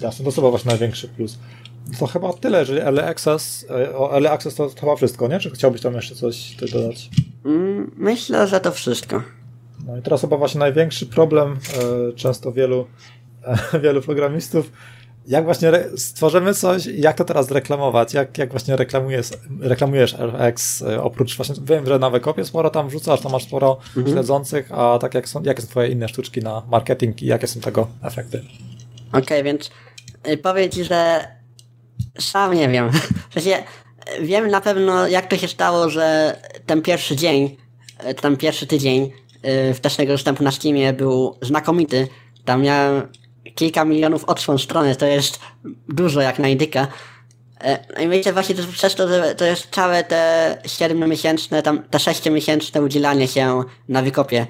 Jasne, 0.00 0.24
to 0.24 0.30
chyba 0.30 0.50
właśnie 0.50 0.68
największy 0.68 1.08
plus. 1.08 1.38
To 1.98 2.06
chyba 2.06 2.32
tyle, 2.32 2.58
jeżeli 2.58 2.80
early 2.80 3.04
access, 3.04 3.66
e, 3.70 3.96
o 3.96 4.12
early 4.12 4.30
access 4.30 4.54
to, 4.54 4.68
to 4.68 4.80
chyba 4.80 4.96
wszystko, 4.96 5.28
nie? 5.28 5.38
Czy 5.38 5.50
chciałbyś 5.50 5.80
tam 5.80 5.94
jeszcze 5.94 6.14
coś 6.14 6.56
dodać? 6.72 7.10
Mm, 7.44 7.90
myślę, 7.96 8.48
że 8.48 8.60
to 8.60 8.72
wszystko. 8.72 9.22
No 9.86 9.96
i 9.96 10.02
teraz 10.02 10.20
chyba 10.20 10.36
właśnie 10.36 10.58
największy 10.58 11.06
problem 11.06 11.52
e, 11.52 12.12
często 12.12 12.52
wielu, 12.52 12.86
e, 13.72 13.80
wielu 13.82 14.02
programistów, 14.02 14.72
jak 15.26 15.44
właśnie 15.44 15.72
stworzymy 15.96 16.54
coś, 16.54 16.86
jak 16.86 17.16
to 17.16 17.24
teraz 17.24 17.50
reklamować, 17.50 18.14
jak, 18.14 18.38
jak 18.38 18.50
właśnie 18.50 18.76
reklamujesz, 18.76 19.30
reklamujesz 19.60 20.16
RX, 20.18 20.84
oprócz 21.02 21.36
właśnie, 21.36 21.54
wiem, 21.64 21.86
że 21.86 21.98
na 21.98 22.10
Wekopie 22.10 22.44
sporo 22.44 22.70
tam 22.70 22.88
wrzucasz, 22.88 23.20
tam 23.20 23.32
masz 23.32 23.44
sporo 23.44 23.78
mhm. 23.96 24.08
śledzących, 24.08 24.72
a 24.72 24.98
tak 24.98 25.14
jak 25.14 25.28
są, 25.28 25.42
jakie 25.42 25.62
są 25.62 25.68
twoje 25.68 25.88
inne 25.88 26.08
sztuczki 26.08 26.40
na 26.40 26.62
marketing 26.70 27.22
i 27.22 27.26
jakie 27.26 27.46
są 27.46 27.60
tego 27.60 27.86
efekty? 28.02 28.44
Okej, 29.08 29.22
okay, 29.22 29.42
więc 29.42 29.70
powiem 30.42 30.70
ci, 30.70 30.84
że 30.84 31.26
sam 32.18 32.54
nie 32.54 32.68
wiem. 32.68 32.90
W 33.30 33.34
sensie, 33.34 33.62
wiem 34.20 34.48
na 34.48 34.60
pewno, 34.60 35.08
jak 35.08 35.26
to 35.26 35.36
się 35.36 35.48
stało, 35.48 35.90
że 35.90 36.36
ten 36.66 36.82
pierwszy 36.82 37.16
dzień, 37.16 37.56
ten 38.20 38.36
pierwszy 38.36 38.66
tydzień 38.66 39.12
Y, 39.46 39.74
wczesnego 39.74 40.12
dostępu 40.12 40.44
na 40.44 40.50
Steamie 40.50 40.92
był 40.92 41.38
znakomity. 41.42 42.08
Tam 42.44 42.62
miałem 42.62 43.08
kilka 43.54 43.84
milionów 43.84 44.24
odsłon 44.24 44.58
strony, 44.58 44.96
to 44.96 45.06
jest 45.06 45.40
dużo 45.88 46.20
jak 46.20 46.38
na 46.38 46.48
indyka. 46.48 46.86
E, 47.60 47.78
no 47.96 48.02
i 48.02 48.08
myślę 48.08 48.32
właśnie 48.32 48.54
to 48.54 48.62
przez 48.72 48.94
to, 48.94 49.08
że 49.08 49.34
to 49.34 49.44
jest 49.44 49.68
całe 49.70 50.04
te 50.04 50.56
7-miesięczne, 50.64 51.62
tam 51.62 51.82
te 51.82 51.98
6-miesięczne 51.98 52.84
udzielanie 52.84 53.28
się 53.28 53.62
na 53.88 54.02
wykopie. 54.02 54.46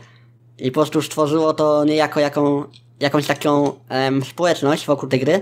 I 0.59 0.71
po 0.71 0.81
prostu 0.81 1.03
stworzyło 1.03 1.55
to 1.55 1.85
niejako 1.85 2.21
jaką, 2.21 2.65
jakąś 3.01 3.27
taką 3.27 3.73
um, 3.91 4.25
społeczność 4.25 4.87
wokół 4.87 5.09
tej 5.09 5.21
gry, 5.21 5.41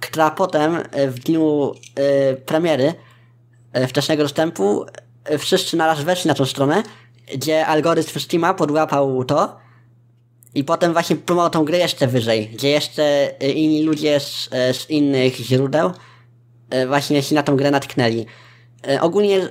która 0.00 0.30
potem 0.30 0.76
e, 0.90 1.08
w 1.08 1.18
dniu 1.18 1.74
y, 2.32 2.36
premiery 2.36 2.94
y, 3.76 3.86
wczesnego 3.86 4.22
dostępu 4.22 4.86
wszyscy 5.38 5.76
naraz 5.76 6.02
weszli 6.02 6.28
na 6.28 6.34
tą 6.34 6.44
stronę 6.44 6.82
gdzie 7.34 7.66
algorytm 7.66 8.20
Steama 8.20 8.54
podłapał 8.54 9.24
to 9.24 9.56
i 10.54 10.64
potem 10.64 10.92
właśnie 10.92 11.16
promował 11.16 11.50
tą 11.50 11.64
grę 11.64 11.78
jeszcze 11.78 12.06
wyżej, 12.06 12.48
gdzie 12.48 12.70
jeszcze 12.70 13.30
inni 13.54 13.82
ludzie 13.82 14.20
z, 14.20 14.48
z 14.72 14.90
innych 14.90 15.36
źródeł 15.36 15.90
właśnie 16.86 17.22
się 17.22 17.34
na 17.34 17.42
tą 17.42 17.56
grę 17.56 17.70
natknęli. 17.70 18.26
Ogólnie 19.00 19.48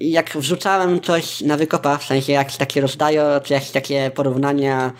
jak 0.00 0.36
wrzucałem 0.36 1.00
coś 1.00 1.40
na 1.40 1.56
wykopa, 1.56 1.98
w 1.98 2.04
sensie 2.04 2.32
jakieś 2.32 2.56
takie 2.56 2.80
rozdajo, 2.80 3.40
czy 3.40 3.54
jakieś 3.54 3.70
takie 3.70 4.10
porównania 4.10 4.92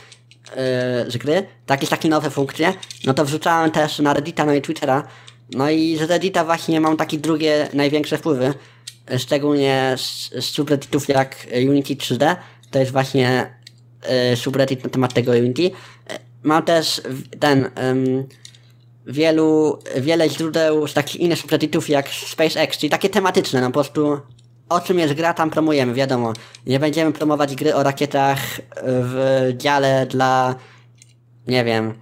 z 1.09 1.17
gry, 1.17 1.47
jakieś 1.71 1.89
takie 1.89 2.09
nowe 2.09 2.31
funkcje, 2.31 2.73
no 3.05 3.15
to 3.15 3.25
wrzucałem 3.25 3.71
też 3.71 3.99
na 3.99 4.15
Reddita, 4.15 4.45
no 4.45 4.55
i 4.55 4.63
Twittera. 4.63 5.09
No 5.53 5.71
i 5.71 5.97
z 5.97 6.03
Reddita 6.03 6.45
właśnie 6.45 6.81
mam 6.81 6.97
takie 6.97 7.19
drugie 7.19 7.69
największe 7.73 8.19
wpływy 8.19 8.55
szczególnie 9.19 9.95
z, 9.97 10.31
z 10.31 10.45
subredditów 10.45 11.09
jak 11.09 11.47
Unity 11.69 11.95
3D, 11.95 12.37
to 12.71 12.79
jest 12.79 12.93
właśnie 12.93 13.55
y, 14.33 14.37
subreddit 14.37 14.85
na 14.85 14.91
temat 14.91 15.15
tego 15.15 15.33
Unity. 15.33 15.71
Mam 16.43 16.63
też 16.63 17.03
ten 17.41 17.71
wielu, 19.07 19.79
wiele 19.97 20.29
źródeł 20.31 20.89
z 20.89 20.95
takich 20.95 21.21
innych 21.21 21.39
subredditów 21.39 21.89
jak 21.89 22.09
SpaceX, 22.09 22.79
czyli 22.79 22.91
takie 22.91 23.09
tematyczne, 23.09 23.61
no 23.61 23.67
po 23.67 23.73
prostu 23.73 24.21
o 24.71 24.81
czym 24.81 24.99
jest 24.99 25.15
gra, 25.15 25.35
tam 25.35 25.51
promujemy, 25.51 25.95
wiadomo. 25.95 26.33
Nie 26.67 26.79
będziemy 26.79 27.13
promować 27.13 27.57
gry 27.57 27.75
o 27.75 27.83
rakietach 27.83 28.39
w 28.83 29.49
dziale 29.57 30.07
dla, 30.07 30.55
nie 31.47 31.65
wiem... 31.65 31.95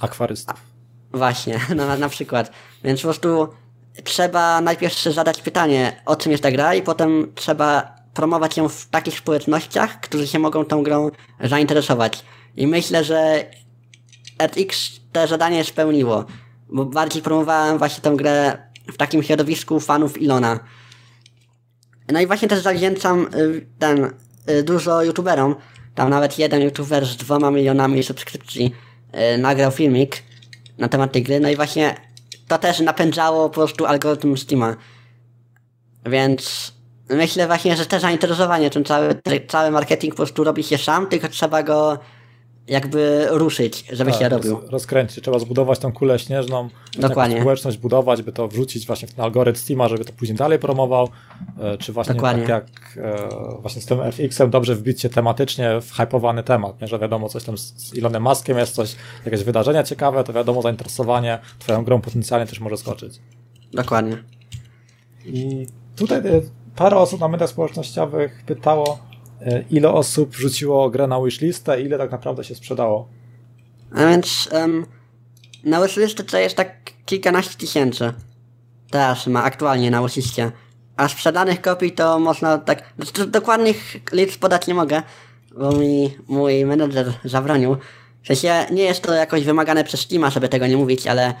Akwarystów. 0.00 0.56
Właśnie, 1.12 1.60
no, 1.76 1.86
na, 1.86 1.96
na 1.96 2.08
przykład. 2.08 2.50
Więc 2.84 3.00
po 3.00 3.08
prostu 3.08 3.48
trzeba 4.04 4.60
najpierw 4.60 5.02
zadać 5.02 5.42
pytanie, 5.42 6.02
o 6.06 6.16
czym 6.16 6.32
jest 6.32 6.42
ta 6.42 6.50
gra 6.50 6.74
i 6.74 6.82
potem 6.82 7.32
trzeba 7.34 7.96
promować 8.14 8.56
ją 8.56 8.68
w 8.68 8.86
takich 8.86 9.18
społecznościach, 9.18 10.00
którzy 10.00 10.26
się 10.26 10.38
mogą 10.38 10.64
tą 10.64 10.82
grą 10.82 11.10
zainteresować. 11.40 12.24
I 12.56 12.66
myślę, 12.66 13.04
że 13.04 13.44
RX 14.42 14.90
te 15.12 15.26
zadanie 15.26 15.64
spełniło, 15.64 16.24
bo 16.68 16.84
bardziej 16.84 17.22
promowałem 17.22 17.78
właśnie 17.78 18.02
tę 18.02 18.16
grę 18.16 18.58
w 18.92 18.96
takim 18.96 19.22
środowisku 19.22 19.80
fanów 19.80 20.22
Ilona. 20.22 20.60
No 22.12 22.20
i 22.20 22.26
właśnie 22.26 22.48
też 22.48 22.60
zawdzięczam 22.60 23.26
y, 23.34 23.66
ten 23.78 24.10
y, 24.50 24.62
dużo 24.62 25.02
youtuberom. 25.02 25.56
Tam 25.94 26.10
nawet 26.10 26.38
jeden 26.38 26.62
youtuber 26.62 27.06
z 27.06 27.16
dwoma 27.16 27.50
milionami 27.50 28.02
subskrypcji 28.02 28.74
y, 29.34 29.38
nagrał 29.38 29.70
filmik 29.70 30.22
na 30.78 30.88
temat 30.88 31.12
tej 31.12 31.22
gry. 31.22 31.40
No 31.40 31.50
i 31.50 31.56
właśnie 31.56 31.96
to 32.48 32.58
też 32.58 32.80
napędzało 32.80 33.48
po 33.48 33.54
prostu 33.54 33.86
algorytm 33.86 34.36
Steama. 34.36 34.76
Więc 36.06 36.72
myślę 37.10 37.46
właśnie, 37.46 37.76
że 37.76 37.86
też 37.86 38.02
zainteresowanie 38.02 38.70
tym 38.70 38.84
cały, 38.84 39.20
cały 39.48 39.70
marketing 39.70 40.14
po 40.14 40.16
prostu 40.16 40.44
robi 40.44 40.62
się 40.62 40.78
sam, 40.78 41.06
tylko 41.06 41.28
trzeba 41.28 41.62
go 41.62 41.98
jakby 42.68 43.26
ruszyć, 43.30 43.84
żeby 43.92 44.10
tak, 44.10 44.20
się 44.20 44.28
robił. 44.28 44.60
Rozkręcić, 44.70 45.24
trzeba 45.24 45.38
zbudować 45.38 45.78
tą 45.78 45.92
kulę 45.92 46.18
śnieżną, 46.18 46.68
Dokładnie. 46.98 47.40
społeczność 47.40 47.78
budować, 47.78 48.22
by 48.22 48.32
to 48.32 48.48
wrzucić 48.48 48.86
właśnie 48.86 49.08
w 49.08 49.14
ten 49.14 49.24
algorytm 49.24 49.58
Steama, 49.58 49.88
żeby 49.88 50.04
to 50.04 50.12
później 50.12 50.38
dalej 50.38 50.58
promował, 50.58 51.08
e, 51.60 51.78
czy 51.78 51.92
właśnie 51.92 52.14
Dokładnie. 52.14 52.46
tak 52.46 52.50
jak 52.50 52.98
e, 53.04 53.60
właśnie 53.60 53.82
z 53.82 53.86
tym 53.86 54.00
FX-em 54.00 54.50
dobrze 54.50 54.74
wbić 54.74 55.00
się 55.00 55.08
tematycznie 55.08 55.80
w 55.80 55.92
hypowany 55.92 56.42
temat, 56.42 56.80
nie? 56.80 56.86
że 56.88 56.98
wiadomo 56.98 57.28
coś 57.28 57.44
tam 57.44 57.58
z 57.58 57.98
Elonem 57.98 58.22
Muskiem 58.22 58.58
jest 58.58 58.74
coś, 58.74 58.96
jakieś 59.24 59.44
wydarzenia 59.44 59.82
ciekawe, 59.82 60.24
to 60.24 60.32
wiadomo 60.32 60.62
zainteresowanie 60.62 61.38
twoją 61.58 61.84
grą 61.84 62.00
potencjalnie 62.00 62.46
też 62.46 62.60
może 62.60 62.76
skoczyć. 62.76 63.20
Dokładnie. 63.72 64.16
I 65.24 65.66
tutaj 65.96 66.18
e, 66.18 66.22
parę 66.76 66.96
osób 66.96 67.20
na 67.20 67.28
mediach 67.28 67.50
społecznościowych 67.50 68.42
pytało, 68.46 68.98
ile 69.70 69.92
osób 69.92 70.30
wrzuciło 70.30 70.90
grę 70.90 71.06
na 71.06 71.22
wishlistę 71.22 71.82
ile 71.82 71.98
tak 71.98 72.10
naprawdę 72.10 72.44
się 72.44 72.54
sprzedało? 72.54 73.08
A 73.94 74.06
więc 74.06 74.48
um, 74.52 74.86
na 75.64 75.82
wishlistę 75.82 76.24
to 76.24 76.38
jest 76.38 76.56
tak 76.56 76.92
kilkanaście 77.06 77.58
tysięcy. 77.58 78.12
Teraz 78.90 79.26
ma 79.26 79.42
aktualnie 79.42 79.90
na 79.90 80.02
wishlistie. 80.02 80.52
A 80.96 81.08
sprzedanych 81.08 81.60
kopii 81.60 81.92
to 81.92 82.18
można 82.18 82.58
tak... 82.58 82.94
Dokładnych 83.28 83.96
liczb 84.12 84.40
podać 84.40 84.66
nie 84.66 84.74
mogę, 84.74 85.02
bo 85.58 85.72
mi 85.72 86.16
mój 86.28 86.64
menedżer 86.64 87.12
zabronił. 87.24 87.76
W 88.22 88.26
sensie 88.26 88.74
nie 88.74 88.82
jest 88.82 89.02
to 89.02 89.14
jakoś 89.14 89.44
wymagane 89.44 89.84
przez 89.84 90.00
Steama, 90.00 90.30
żeby 90.30 90.48
tego 90.48 90.66
nie 90.66 90.76
mówić, 90.76 91.06
ale 91.06 91.34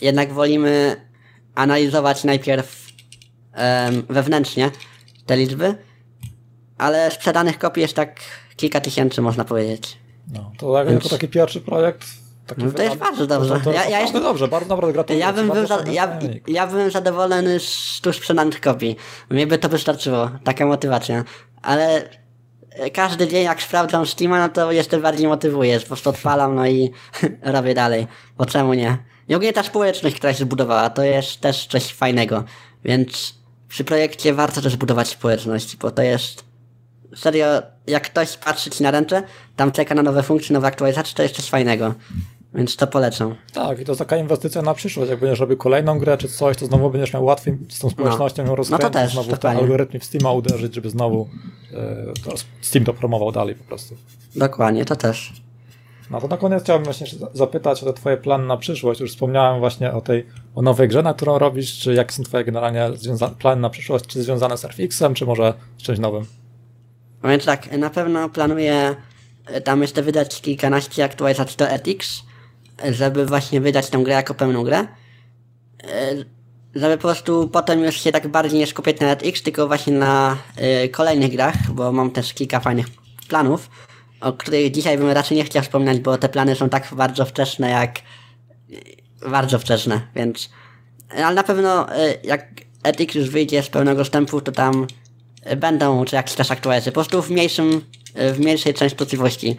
jednak 0.00 0.32
wolimy 0.32 0.96
analizować 1.54 2.24
najpierw 2.24 2.86
um, 3.56 4.02
wewnętrznie 4.08 4.70
te 5.26 5.36
liczby 5.36 5.74
ale 6.80 7.10
sprzedanych 7.10 7.58
kopii 7.58 7.80
jest 7.80 7.94
tak 7.94 8.20
kilka 8.56 8.80
tysięcy, 8.80 9.22
można 9.22 9.44
powiedzieć. 9.44 9.98
No, 10.34 10.52
to 10.58 10.74
tak, 10.74 10.88
Więc... 10.88 11.04
jako 11.04 11.16
taki 11.16 11.28
pierwszy 11.28 11.60
projekt 11.60 12.04
no 12.58 12.72
to 12.72 12.82
jest 12.82 12.96
bardzo 12.96 13.26
dobrze. 13.26 13.60
To, 13.64 13.72
ja, 13.72 13.88
ja 13.88 14.00
jestem... 14.00 14.22
dobrze, 14.22 14.48
bardzo 14.48 14.68
naprawdę 14.68 14.92
gratuluję. 14.92 15.24
Ja 15.24 15.32
bym, 15.32 15.50
był 15.50 15.66
za, 15.66 15.78
ja, 15.92 16.18
ja 16.46 16.66
bym 16.66 16.90
zadowolony 16.90 17.60
z 17.60 18.00
tu 18.02 18.12
sprzedanych 18.12 18.60
kopii. 18.60 18.96
Mnie 19.30 19.46
by 19.46 19.58
to 19.58 19.68
wystarczyło, 19.68 20.30
taka 20.44 20.66
motywacja. 20.66 21.24
Ale 21.62 22.08
każdy 22.92 23.28
dzień 23.28 23.44
jak 23.44 23.62
sprawdzam 23.62 24.06
Steama, 24.06 24.38
no 24.38 24.48
to 24.48 24.72
jeszcze 24.72 24.98
bardziej 24.98 25.26
motywuje. 25.28 25.80
Po 25.80 25.86
prostu 25.86 26.10
odpalam, 26.10 26.54
no 26.54 26.66
i 26.66 26.90
robię 27.42 27.74
dalej. 27.74 28.06
Bo 28.38 28.46
czemu 28.46 28.74
nie? 28.74 28.98
I 29.28 29.34
ogólnie 29.34 29.52
ta 29.52 29.62
społeczność, 29.62 30.16
która 30.16 30.32
się 30.32 30.44
zbudowała, 30.44 30.90
to 30.90 31.02
jest 31.02 31.40
też 31.40 31.66
coś 31.66 31.92
fajnego. 31.94 32.44
Więc 32.84 33.34
przy 33.68 33.84
projekcie 33.84 34.34
warto 34.34 34.60
też 34.60 34.76
budować 34.76 35.08
społeczność, 35.08 35.76
bo 35.76 35.90
to 35.90 36.02
jest 36.02 36.49
serio, 37.16 37.46
jak 37.86 38.02
ktoś 38.02 38.36
patrzy 38.36 38.70
ci 38.70 38.82
na 38.82 38.90
ręce, 38.90 39.22
tam 39.56 39.72
czeka 39.72 39.94
na 39.94 40.02
nowe 40.02 40.22
funkcje, 40.22 40.54
nowe 40.54 40.66
aktualizacje, 40.66 41.14
to 41.16 41.22
jest 41.22 41.34
coś 41.34 41.50
fajnego. 41.50 41.94
Więc 42.54 42.76
to 42.76 42.86
polecam. 42.86 43.34
Tak, 43.52 43.80
i 43.80 43.84
to 43.84 43.92
jest 43.92 43.98
taka 43.98 44.16
inwestycja 44.16 44.62
na 44.62 44.74
przyszłość. 44.74 45.10
Jak 45.10 45.20
będziesz 45.20 45.40
robił 45.40 45.56
kolejną 45.56 45.98
grę 45.98 46.18
czy 46.18 46.28
coś, 46.28 46.56
to 46.56 46.66
znowu 46.66 46.90
będziesz 46.90 47.12
miał 47.12 47.24
łatwiej 47.24 47.58
z 47.68 47.78
tą 47.78 47.90
społecznością 47.90 48.44
no. 48.44 48.54
rozkręcić, 48.54 48.84
no 48.84 48.90
to 48.90 48.98
też, 48.98 49.12
znowu 49.12 49.36
ten 49.36 49.56
algorytm 49.56 49.98
w 49.98 50.04
Steama 50.04 50.32
uderzyć, 50.32 50.74
żeby 50.74 50.90
znowu 50.90 51.28
e, 51.72 52.12
to 52.24 52.34
Steam 52.60 52.84
to 52.84 52.94
promował 52.94 53.32
dalej 53.32 53.54
po 53.54 53.64
prostu. 53.64 53.96
Dokładnie, 54.36 54.84
to 54.84 54.96
też. 54.96 55.32
No 56.10 56.20
to 56.20 56.28
na 56.28 56.36
koniec 56.36 56.62
chciałbym 56.62 56.84
właśnie 56.84 57.06
zapytać 57.34 57.82
o 57.82 57.86
te 57.86 57.92
twoje 57.92 58.16
plany 58.16 58.46
na 58.46 58.56
przyszłość. 58.56 59.00
Już 59.00 59.10
wspomniałem 59.10 59.60
właśnie 59.60 59.92
o 59.92 60.00
tej, 60.00 60.26
o 60.54 60.62
nowej 60.62 60.88
grze, 60.88 61.02
na 61.02 61.14
którą 61.14 61.38
robisz, 61.38 61.78
czy 61.78 61.94
jakie 61.94 62.12
są 62.12 62.22
twoje 62.22 62.44
generalnie 62.44 62.90
plany 63.38 63.62
na 63.62 63.70
przyszłość, 63.70 64.06
czy 64.06 64.22
związane 64.22 64.58
z 64.58 64.64
RFX-em, 64.64 65.14
czy 65.14 65.26
może 65.26 65.54
z 65.78 65.82
czymś 65.82 65.98
nowym? 65.98 66.39
Więc 67.24 67.44
tak, 67.44 67.72
na 67.72 67.90
pewno 67.90 68.28
planuję 68.28 68.96
e, 69.46 69.60
tam 69.60 69.82
jeszcze 69.82 70.02
wydać 70.02 70.40
kilkanaście 70.40 71.04
aktualizacji 71.04 71.56
do 71.56 71.68
Ethics, 71.68 72.22
żeby 72.90 73.26
właśnie 73.26 73.60
wydać 73.60 73.90
tę 73.90 73.98
grę 73.98 74.14
jako 74.14 74.34
pełną 74.34 74.62
grę. 74.62 74.86
E, 75.84 76.14
żeby 76.74 76.96
po 76.96 77.02
prostu 77.02 77.48
potem 77.48 77.84
już 77.84 78.00
się 78.00 78.12
tak 78.12 78.28
bardziej 78.28 78.58
nie 78.58 78.66
skupiać 78.66 79.00
na 79.00 79.12
Ethics, 79.12 79.42
tylko 79.42 79.66
właśnie 79.66 79.92
na 79.92 80.36
y, 80.84 80.88
kolejnych 80.88 81.32
grach, 81.32 81.70
bo 81.70 81.92
mam 81.92 82.10
też 82.10 82.34
kilka 82.34 82.60
fajnych 82.60 82.86
planów, 83.28 83.70
o 84.20 84.32
których 84.32 84.70
dzisiaj 84.70 84.98
bym 84.98 85.10
raczej 85.10 85.36
nie 85.36 85.44
chciał 85.44 85.62
wspominać, 85.62 86.00
bo 86.00 86.18
te 86.18 86.28
plany 86.28 86.56
są 86.56 86.68
tak 86.68 86.88
bardzo 86.92 87.24
wczesne, 87.24 87.70
jak 87.70 87.98
bardzo 89.30 89.58
wczesne, 89.58 90.00
więc 90.14 90.50
ale 91.24 91.34
na 91.34 91.42
pewno 91.42 91.86
jak 92.24 92.46
Ethics 92.82 93.14
już 93.14 93.30
wyjdzie 93.30 93.62
z 93.62 93.68
pełnego 93.68 94.04
wstępu, 94.04 94.40
to 94.40 94.52
tam 94.52 94.86
będą 95.56 96.04
czy 96.04 96.16
jakiś 96.16 96.34
czas 96.36 96.50
aktualizacje. 96.50 96.92
Po 96.92 97.00
prostu 97.00 97.22
w 97.22 97.30
mniejszym, 97.30 97.84
w 98.14 98.38
mniejszej 98.38 98.74
częstotliwości. 98.74 99.56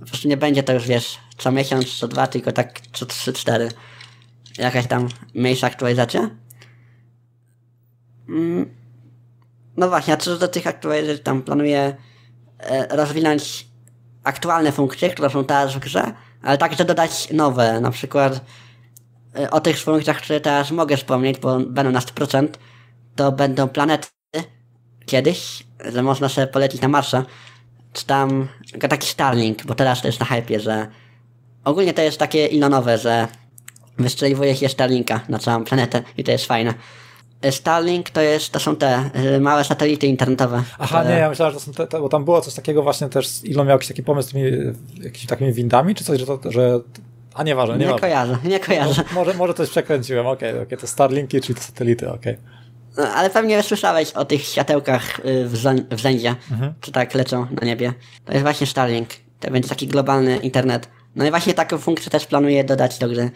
Po 0.00 0.06
prostu 0.06 0.28
nie 0.28 0.36
będzie 0.36 0.62
to 0.62 0.72
już, 0.72 0.86
wiesz, 0.86 1.18
co 1.38 1.52
miesiąc, 1.52 1.98
co 1.98 2.08
dwa, 2.08 2.26
tylko 2.26 2.52
tak 2.52 2.80
co 2.92 3.06
trzy, 3.06 3.32
cztery. 3.32 3.68
Jakaś 4.58 4.86
tam 4.86 5.08
mniejsza 5.34 5.66
aktualizacja. 5.66 6.30
Mm. 8.28 8.74
No 9.76 9.88
właśnie, 9.88 10.14
a 10.14 10.16
co 10.16 10.38
do 10.38 10.48
tych 10.48 10.66
aktualizacji, 10.66 11.22
tam 11.22 11.42
planuję 11.42 11.96
e, 12.58 12.96
rozwinąć 12.96 13.66
aktualne 14.24 14.72
funkcje, 14.72 15.10
które 15.10 15.30
są 15.30 15.44
teraz 15.44 15.74
w 15.74 15.78
grze, 15.78 16.12
ale 16.42 16.58
także 16.58 16.84
dodać 16.84 17.28
nowe, 17.32 17.80
na 17.80 17.90
przykład 17.90 18.40
e, 19.38 19.50
o 19.50 19.60
tych 19.60 19.80
funkcjach, 19.80 20.20
które 20.20 20.40
teraz 20.40 20.70
mogę 20.70 20.96
wspomnieć, 20.96 21.38
bo 21.38 21.60
będą 21.60 21.92
na 21.92 22.00
100%, 22.00 22.48
to 23.16 23.32
będą 23.32 23.68
planety, 23.68 24.08
kiedyś, 25.06 25.66
że 25.92 26.02
można 26.02 26.28
sobie 26.28 26.46
polecić 26.46 26.80
na 26.80 26.88
Marsza, 26.88 27.24
czy 27.92 28.06
tam 28.06 28.48
taki 28.88 29.08
Starlink, 29.08 29.66
bo 29.66 29.74
teraz 29.74 30.02
to 30.02 30.08
jest 30.08 30.20
na 30.20 30.26
hypie, 30.26 30.60
że 30.60 30.86
ogólnie 31.64 31.94
to 31.94 32.02
jest 32.02 32.18
takie 32.18 32.46
ilonowe, 32.46 32.98
że 32.98 33.28
wystrzeliwuje 33.98 34.56
się 34.56 34.68
Starlinka 34.68 35.20
na 35.28 35.38
całą 35.38 35.64
planetę 35.64 36.02
i 36.16 36.24
to 36.24 36.30
jest 36.32 36.46
fajne. 36.46 36.74
Starlink 37.50 38.10
to 38.10 38.20
jest, 38.20 38.52
to 38.52 38.60
są 38.60 38.76
te 38.76 39.10
y, 39.36 39.40
małe 39.40 39.64
satelity 39.64 40.06
internetowe. 40.06 40.62
Aha, 40.78 41.00
które... 41.00 41.14
nie, 41.14 41.20
ja 41.20 41.28
myślałem, 41.28 41.54
że 41.54 41.60
to 41.60 41.66
są 41.66 41.72
te, 41.72 41.86
te, 41.86 42.00
bo 42.00 42.08
tam 42.08 42.24
było 42.24 42.40
coś 42.40 42.54
takiego 42.54 42.82
właśnie 42.82 43.08
też, 43.08 43.28
Elon 43.50 43.66
miał 43.66 43.74
jakiś 43.74 43.88
taki 43.88 44.02
pomysł 44.02 44.28
z 44.28 44.32
tymi 44.32 44.44
jakimiś 44.94 45.26
takimi 45.26 45.52
windami, 45.52 45.94
czy 45.94 46.04
coś, 46.04 46.20
że 46.20 46.26
to, 46.26 46.38
że 46.50 46.80
a 47.34 47.42
nieważne, 47.42 47.78
nie, 47.78 47.86
nie 47.86 47.98
kojarzę, 47.98 48.38
nie 48.44 48.60
kojarzę. 48.60 49.04
może, 49.14 49.34
może 49.34 49.54
coś 49.54 49.70
przekręciłem, 49.70 50.26
okej, 50.26 50.50
okay, 50.50 50.62
okay, 50.62 50.78
to 50.78 50.86
Starlinki, 50.86 51.40
czyli 51.40 51.54
to 51.54 51.60
satelity, 51.60 52.10
okej. 52.10 52.32
Okay. 52.32 52.63
No, 52.96 53.08
ale 53.08 53.30
pewnie 53.30 53.62
słyszałeś 53.62 54.12
o 54.12 54.24
tych 54.24 54.42
światełkach 54.42 55.20
y, 55.20 55.48
w, 55.48 55.52
w 55.90 56.00
zędzie, 56.00 56.36
mhm. 56.50 56.74
czy 56.80 56.92
tak 56.92 57.14
lecą 57.14 57.46
na 57.60 57.66
niebie. 57.66 57.94
To 58.24 58.32
jest 58.32 58.42
właśnie 58.42 58.66
Starlink. 58.66 59.08
To 59.40 59.50
będzie 59.50 59.68
taki 59.68 59.86
globalny 59.86 60.36
internet. 60.36 60.88
No 61.16 61.26
i 61.26 61.30
właśnie 61.30 61.54
taką 61.54 61.78
funkcję 61.78 62.10
też 62.10 62.26
planuję 62.26 62.64
dodać 62.64 62.98
do 62.98 63.08
gry. 63.08 63.30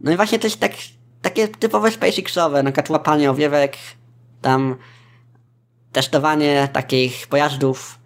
No 0.00 0.12
i 0.12 0.16
właśnie 0.16 0.38
coś 0.38 0.56
tak, 0.56 0.72
takie 1.22 1.48
typowe 1.48 1.90
SpaceXowe, 1.90 2.62
na 2.62 2.70
przykład 2.70 2.90
łapanie 2.90 3.30
owiewek, 3.30 3.76
tam 4.42 4.76
testowanie 5.92 6.68
takich 6.72 7.26
pojazdów. 7.26 7.98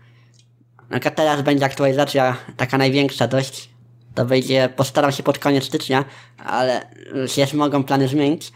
Na 0.90 1.00
przykład 1.00 1.14
teraz 1.14 1.42
będzie 1.42 1.64
aktualizacja 1.64 2.36
taka 2.56 2.78
największa 2.78 3.28
dość. 3.28 3.70
To 4.14 4.24
będzie, 4.24 4.68
postaram 4.76 5.12
się 5.12 5.22
pod 5.22 5.38
koniec 5.38 5.64
stycznia, 5.64 6.04
ale 6.44 6.86
się 7.26 7.56
mogą 7.56 7.84
plany 7.84 8.08
zmienić. 8.08 8.52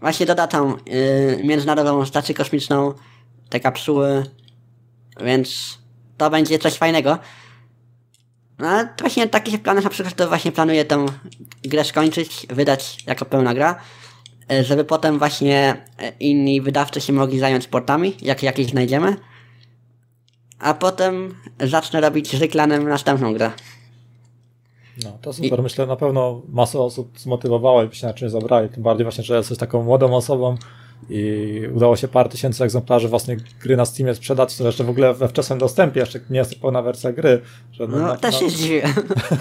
Właśnie 0.00 0.26
doda 0.26 0.46
tą 0.46 0.76
y, 0.76 1.40
Międzynarodową 1.44 2.06
Stację 2.06 2.34
Kosmiczną, 2.34 2.94
te 3.48 3.60
kapsuły, 3.60 4.26
więc 5.20 5.78
to 6.16 6.30
będzie 6.30 6.58
coś 6.58 6.74
fajnego. 6.74 7.18
No, 8.58 8.68
ale 8.68 8.88
właśnie 8.98 9.28
takich 9.28 9.62
planach 9.62 9.84
na 9.84 9.90
przykład 9.90 10.14
to 10.14 10.28
właśnie 10.28 10.52
planuję 10.52 10.84
tą 10.84 11.06
grę 11.64 11.84
skończyć, 11.84 12.46
wydać 12.50 13.04
jako 13.06 13.24
pełna 13.24 13.54
gra, 13.54 13.80
y, 14.52 14.64
żeby 14.64 14.84
potem 14.84 15.18
właśnie 15.18 15.76
y, 16.02 16.12
inni 16.20 16.60
wydawcy 16.60 17.00
się 17.00 17.12
mogli 17.12 17.38
zająć 17.38 17.64
sportami, 17.64 18.16
jak 18.22 18.42
jakieś 18.42 18.66
znajdziemy. 18.66 19.16
A 20.58 20.74
potem 20.74 21.34
zacznę 21.60 22.00
robić 22.00 22.36
z 22.36 22.40
reklanem 22.40 22.88
następną 22.88 23.34
grę. 23.34 23.50
No, 25.04 25.18
to 25.22 25.32
super. 25.32 25.58
I... 25.58 25.62
Myślę, 25.62 25.86
na 25.86 25.96
pewno 25.96 26.42
masę 26.48 26.80
osób 26.80 27.18
zmotywowało 27.18 27.82
i 27.82 27.88
by 27.88 27.94
się 27.94 28.06
na 28.06 28.14
czymś 28.14 28.32
zabrali. 28.32 28.68
Tym 28.68 28.82
bardziej 28.82 29.04
właśnie, 29.04 29.24
że 29.24 29.36
jesteś 29.36 29.58
taką 29.58 29.82
młodą 29.82 30.14
osobą 30.14 30.56
i 31.10 31.60
udało 31.74 31.96
się 31.96 32.08
parę 32.08 32.28
tysięcy 32.28 32.64
egzemplarzy 32.64 33.08
własnej 33.08 33.36
gry 33.60 33.76
na 33.76 33.84
Steamie 33.84 34.14
sprzedać, 34.14 34.56
to 34.56 34.64
jeszcze 34.64 34.84
w 34.84 34.90
ogóle 34.90 35.14
we 35.14 35.28
wczesnym 35.28 35.58
dostępie, 35.58 36.00
jeszcze 36.00 36.20
nie 36.30 36.38
jest 36.38 36.60
pełna 36.60 36.82
wersja 36.82 37.12
gry. 37.12 37.40
Że 37.72 37.86
no, 37.86 37.98
na, 37.98 38.16
też 38.16 38.38
się 38.40 38.50
zdziwię. 38.50 38.88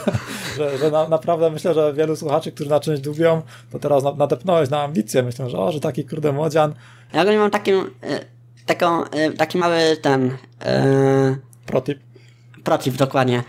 że, 0.58 0.78
że 0.78 0.92
na, 0.92 1.10
naprawdę 1.10 1.50
myślę, 1.50 1.74
że 1.74 1.94
wielu 1.94 2.16
słuchaczy, 2.16 2.52
którzy 2.52 2.70
na 2.70 2.80
czymś 2.80 3.00
dubią, 3.00 3.42
to 3.72 3.80
teraz 3.80 4.04
nadepnąłeś 4.18 4.70
na 4.70 4.82
ambicje. 4.82 5.24
Myślę, 5.24 5.50
że 5.50 5.58
o, 5.58 5.72
że 5.72 5.80
taki 5.80 6.06
kurde 6.06 6.32
młodzian. 6.32 6.74
Ja 7.14 7.26
go 7.26 7.32
nie 7.32 7.38
mam 7.38 7.52
takim, 7.52 7.92
e, 8.02 8.20
taką, 8.66 9.04
e, 9.06 9.32
taki 9.32 9.58
mały 9.58 9.80
ten... 10.02 10.38
E... 10.66 11.36
Protip. 11.66 12.00
Protip, 12.64 12.96
dokładnie 12.96 13.44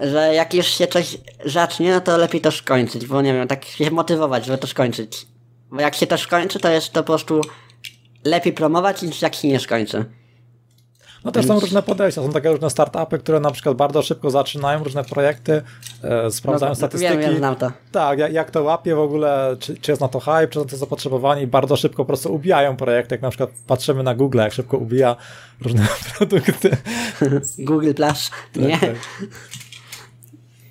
że 0.00 0.34
jak 0.34 0.54
już 0.54 0.66
się 0.66 0.86
coś 0.86 1.18
zacznie, 1.44 1.92
no 1.92 2.00
to 2.00 2.16
lepiej 2.16 2.40
to 2.40 2.50
skończyć, 2.50 3.06
bo 3.06 3.22
nie 3.22 3.32
wiem, 3.34 3.48
tak 3.48 3.64
się 3.64 3.90
motywować, 3.90 4.44
żeby 4.46 4.58
to 4.58 4.66
skończyć. 4.66 5.26
Bo 5.70 5.80
jak 5.80 5.94
się 5.94 6.06
to 6.06 6.18
skończy, 6.18 6.58
to 6.58 6.68
jest 6.70 6.92
to 6.92 7.02
po 7.02 7.06
prostu 7.06 7.40
lepiej 8.24 8.52
promować 8.52 9.02
niż 9.02 9.22
jak 9.22 9.34
się 9.34 9.48
nie 9.48 9.60
skończy. 9.60 10.04
No 11.24 11.32
też 11.32 11.46
są 11.46 11.60
różne 11.60 11.82
podejścia, 11.82 12.22
są 12.22 12.32
takie 12.32 12.50
różne 12.50 12.70
startupy, 12.70 13.18
które 13.18 13.40
na 13.40 13.50
przykład 13.50 13.76
bardzo 13.76 14.02
szybko 14.02 14.30
zaczynają 14.30 14.84
różne 14.84 15.04
projekty, 15.04 15.62
e, 16.02 16.30
sprawdzają 16.30 16.70
No, 16.70 16.76
statystyki. 16.76 17.12
wiem, 17.12 17.20
wiem, 17.20 17.36
znam 17.38 17.56
to. 17.56 17.72
Tak, 17.92 18.18
jak, 18.18 18.32
jak 18.32 18.50
to 18.50 18.62
łapie 18.62 18.94
w 18.94 18.98
ogóle, 18.98 19.56
czy, 19.60 19.76
czy 19.76 19.92
jest 19.92 20.00
na 20.00 20.08
to 20.08 20.20
hype, 20.20 20.48
czy 20.48 20.58
na 20.58 20.64
to 20.64 20.76
zapotrzebowanie 20.76 21.42
i 21.42 21.46
bardzo 21.46 21.76
szybko 21.76 21.96
po 21.96 22.04
prostu 22.04 22.34
ubijają 22.34 22.76
projekty, 22.76 23.14
jak 23.14 23.22
na 23.22 23.30
przykład 23.30 23.50
patrzymy 23.66 24.02
na 24.02 24.14
Google, 24.14 24.38
jak 24.38 24.52
szybko 24.52 24.76
ubija 24.76 25.16
różne 25.60 25.86
produkty. 26.18 26.76
Google 27.58 27.94
Plus, 27.94 28.30
nie? 28.56 28.78
tak. 28.78 28.94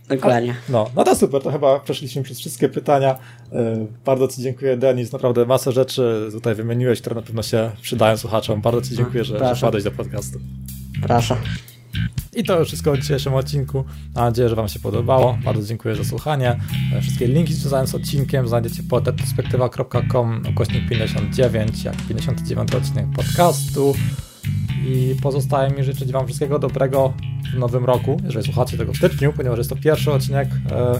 Dokładnie. 0.09 0.55
No, 0.69 0.89
no 0.95 1.03
to 1.03 1.15
super, 1.15 1.41
to 1.41 1.51
chyba 1.51 1.79
przeszliśmy 1.79 2.23
przez 2.23 2.39
wszystkie 2.39 2.69
pytania. 2.69 3.15
E, 3.51 3.85
Bardzo 4.05 4.27
Ci 4.27 4.41
dziękuję, 4.41 4.77
Denis, 4.77 5.11
naprawdę 5.11 5.45
masę 5.45 5.71
rzeczy 5.71 6.29
tutaj 6.31 6.55
wymieniłeś, 6.55 7.01
które 7.01 7.15
na 7.15 7.21
pewno 7.21 7.43
się 7.43 7.71
przydają 7.81 8.17
słuchaczom. 8.17 8.61
Bardzo 8.61 8.81
Ci 8.81 8.95
dziękuję, 8.95 9.23
że, 9.23 9.33
że 9.33 9.39
proszę. 9.39 9.55
wpadłeś 9.55 9.83
do 9.83 9.91
podcastu. 9.91 10.39
Proszę. 11.01 11.35
I 12.35 12.43
to 12.43 12.59
już 12.59 12.67
wszystko 12.67 12.91
w 12.93 12.97
dzisiejszym 12.97 13.33
odcinku. 13.33 13.83
Mam 14.15 14.23
nadzieję, 14.25 14.49
że 14.49 14.55
Wam 14.55 14.67
się 14.67 14.79
podobało. 14.79 15.37
Bardzo 15.45 15.67
dziękuję 15.67 15.95
za 15.95 16.03
słuchanie. 16.03 16.59
E, 16.95 17.01
Wszystkie 17.01 17.27
linki 17.27 17.53
związane 17.53 17.87
z 17.87 17.95
odcinkiem 17.95 18.47
znajdziecie 18.47 18.83
pod 18.83 19.03
perspektywa.com 19.03 20.43
ukośnik 20.49 20.89
59, 20.89 21.83
jak 21.83 21.95
59 22.07 22.75
odcinek 22.75 23.05
podcastu. 23.15 23.93
I 24.87 25.15
pozostaje 25.21 25.71
mi 25.71 25.83
życzyć 25.83 26.11
Wam 26.11 26.25
wszystkiego 26.25 26.59
dobrego 26.59 27.13
w 27.53 27.57
nowym 27.59 27.85
roku, 27.85 28.21
jeżeli 28.23 28.45
słuchacie 28.45 28.77
tego 28.77 28.93
w 28.93 28.97
styczniu, 28.97 29.33
ponieważ 29.33 29.57
jest 29.57 29.69
to 29.69 29.75
pierwszy 29.75 30.11
odcinek 30.11 30.49
e, 30.71 30.99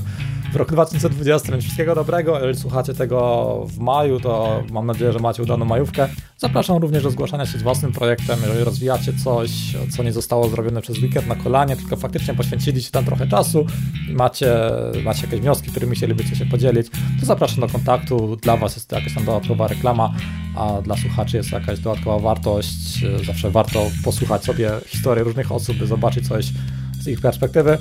w 0.54 0.58
roku 0.58 0.72
2020, 0.72 1.52
więc 1.52 1.64
wszystkiego 1.64 1.96
dobrego. 1.96 2.40
Jeżeli 2.40 2.60
słuchacie 2.60 2.94
tego 2.94 3.66
w 3.68 3.80
maju, 3.80 4.20
to 4.20 4.64
mam 4.72 4.86
nadzieję, 4.86 5.14
że 5.14 5.20
macie 5.20 5.44
udaną 5.44 5.66
majówkę. 5.66 6.08
Zapraszam 6.38 6.78
również 6.78 7.04
do 7.04 7.12
zgłaszania 7.12 7.46
się 7.46 7.58
z 7.58 7.62
własnym 7.62 7.92
projektem, 7.92 8.40
jeżeli 8.42 8.64
rozwijacie 8.64 9.14
coś, 9.24 9.52
co 9.96 10.04
nie 10.04 10.14
zostało 10.14 10.50
zrobione 10.50 10.82
przez 10.82 10.98
weekend 10.98 11.28
na 11.28 11.36
kolanie, 11.36 11.76
tylko 11.76 11.96
faktycznie 11.96 12.34
poświęciliście 12.34 12.92
tam 12.92 13.06
trochę 13.06 13.28
czasu 13.28 13.66
i 14.10 14.14
macie, 14.14 14.56
macie 15.04 15.22
jakieś 15.22 15.40
wnioski, 15.40 15.72
którymi 15.72 15.96
chcielibyście 15.96 16.36
się 16.36 16.46
podzielić, 16.46 16.88
to 17.20 17.26
zapraszam 17.26 17.60
do 17.60 17.68
kontaktu. 17.68 18.36
Dla 18.36 18.58
Was 18.58 18.76
jest 18.76 18.90
to 18.90 18.96
jakaś 18.96 19.14
tam 19.14 19.26
dodatkowa 19.26 19.68
reklama, 19.68 20.14
a 20.56 20.82
dla 20.82 20.98
słuchaczy 20.98 21.38
jest 21.38 21.50
to 21.50 21.60
jakaś 21.60 21.80
dodatkowa 21.80 22.20
wartość. 22.20 23.06
Zawsze 23.26 23.52
warto 23.52 23.92
posłuchać 24.04 24.44
sobie 24.44 24.72
historii 24.88 25.24
różnych 25.24 25.52
osób, 25.52 25.78
by 25.78 25.88
zobaczyć 25.88 26.28
coś 26.36 26.54
z 27.02 27.08
ich 27.08 27.22
perspektywy. 27.22 27.78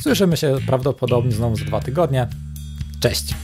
Słyszymy 0.00 0.36
się 0.36 0.56
prawdopodobnie 0.66 1.32
znowu 1.32 1.56
za 1.56 1.64
dwa 1.64 1.80
tygodnie. 1.80 2.26
Cześć! 3.00 3.34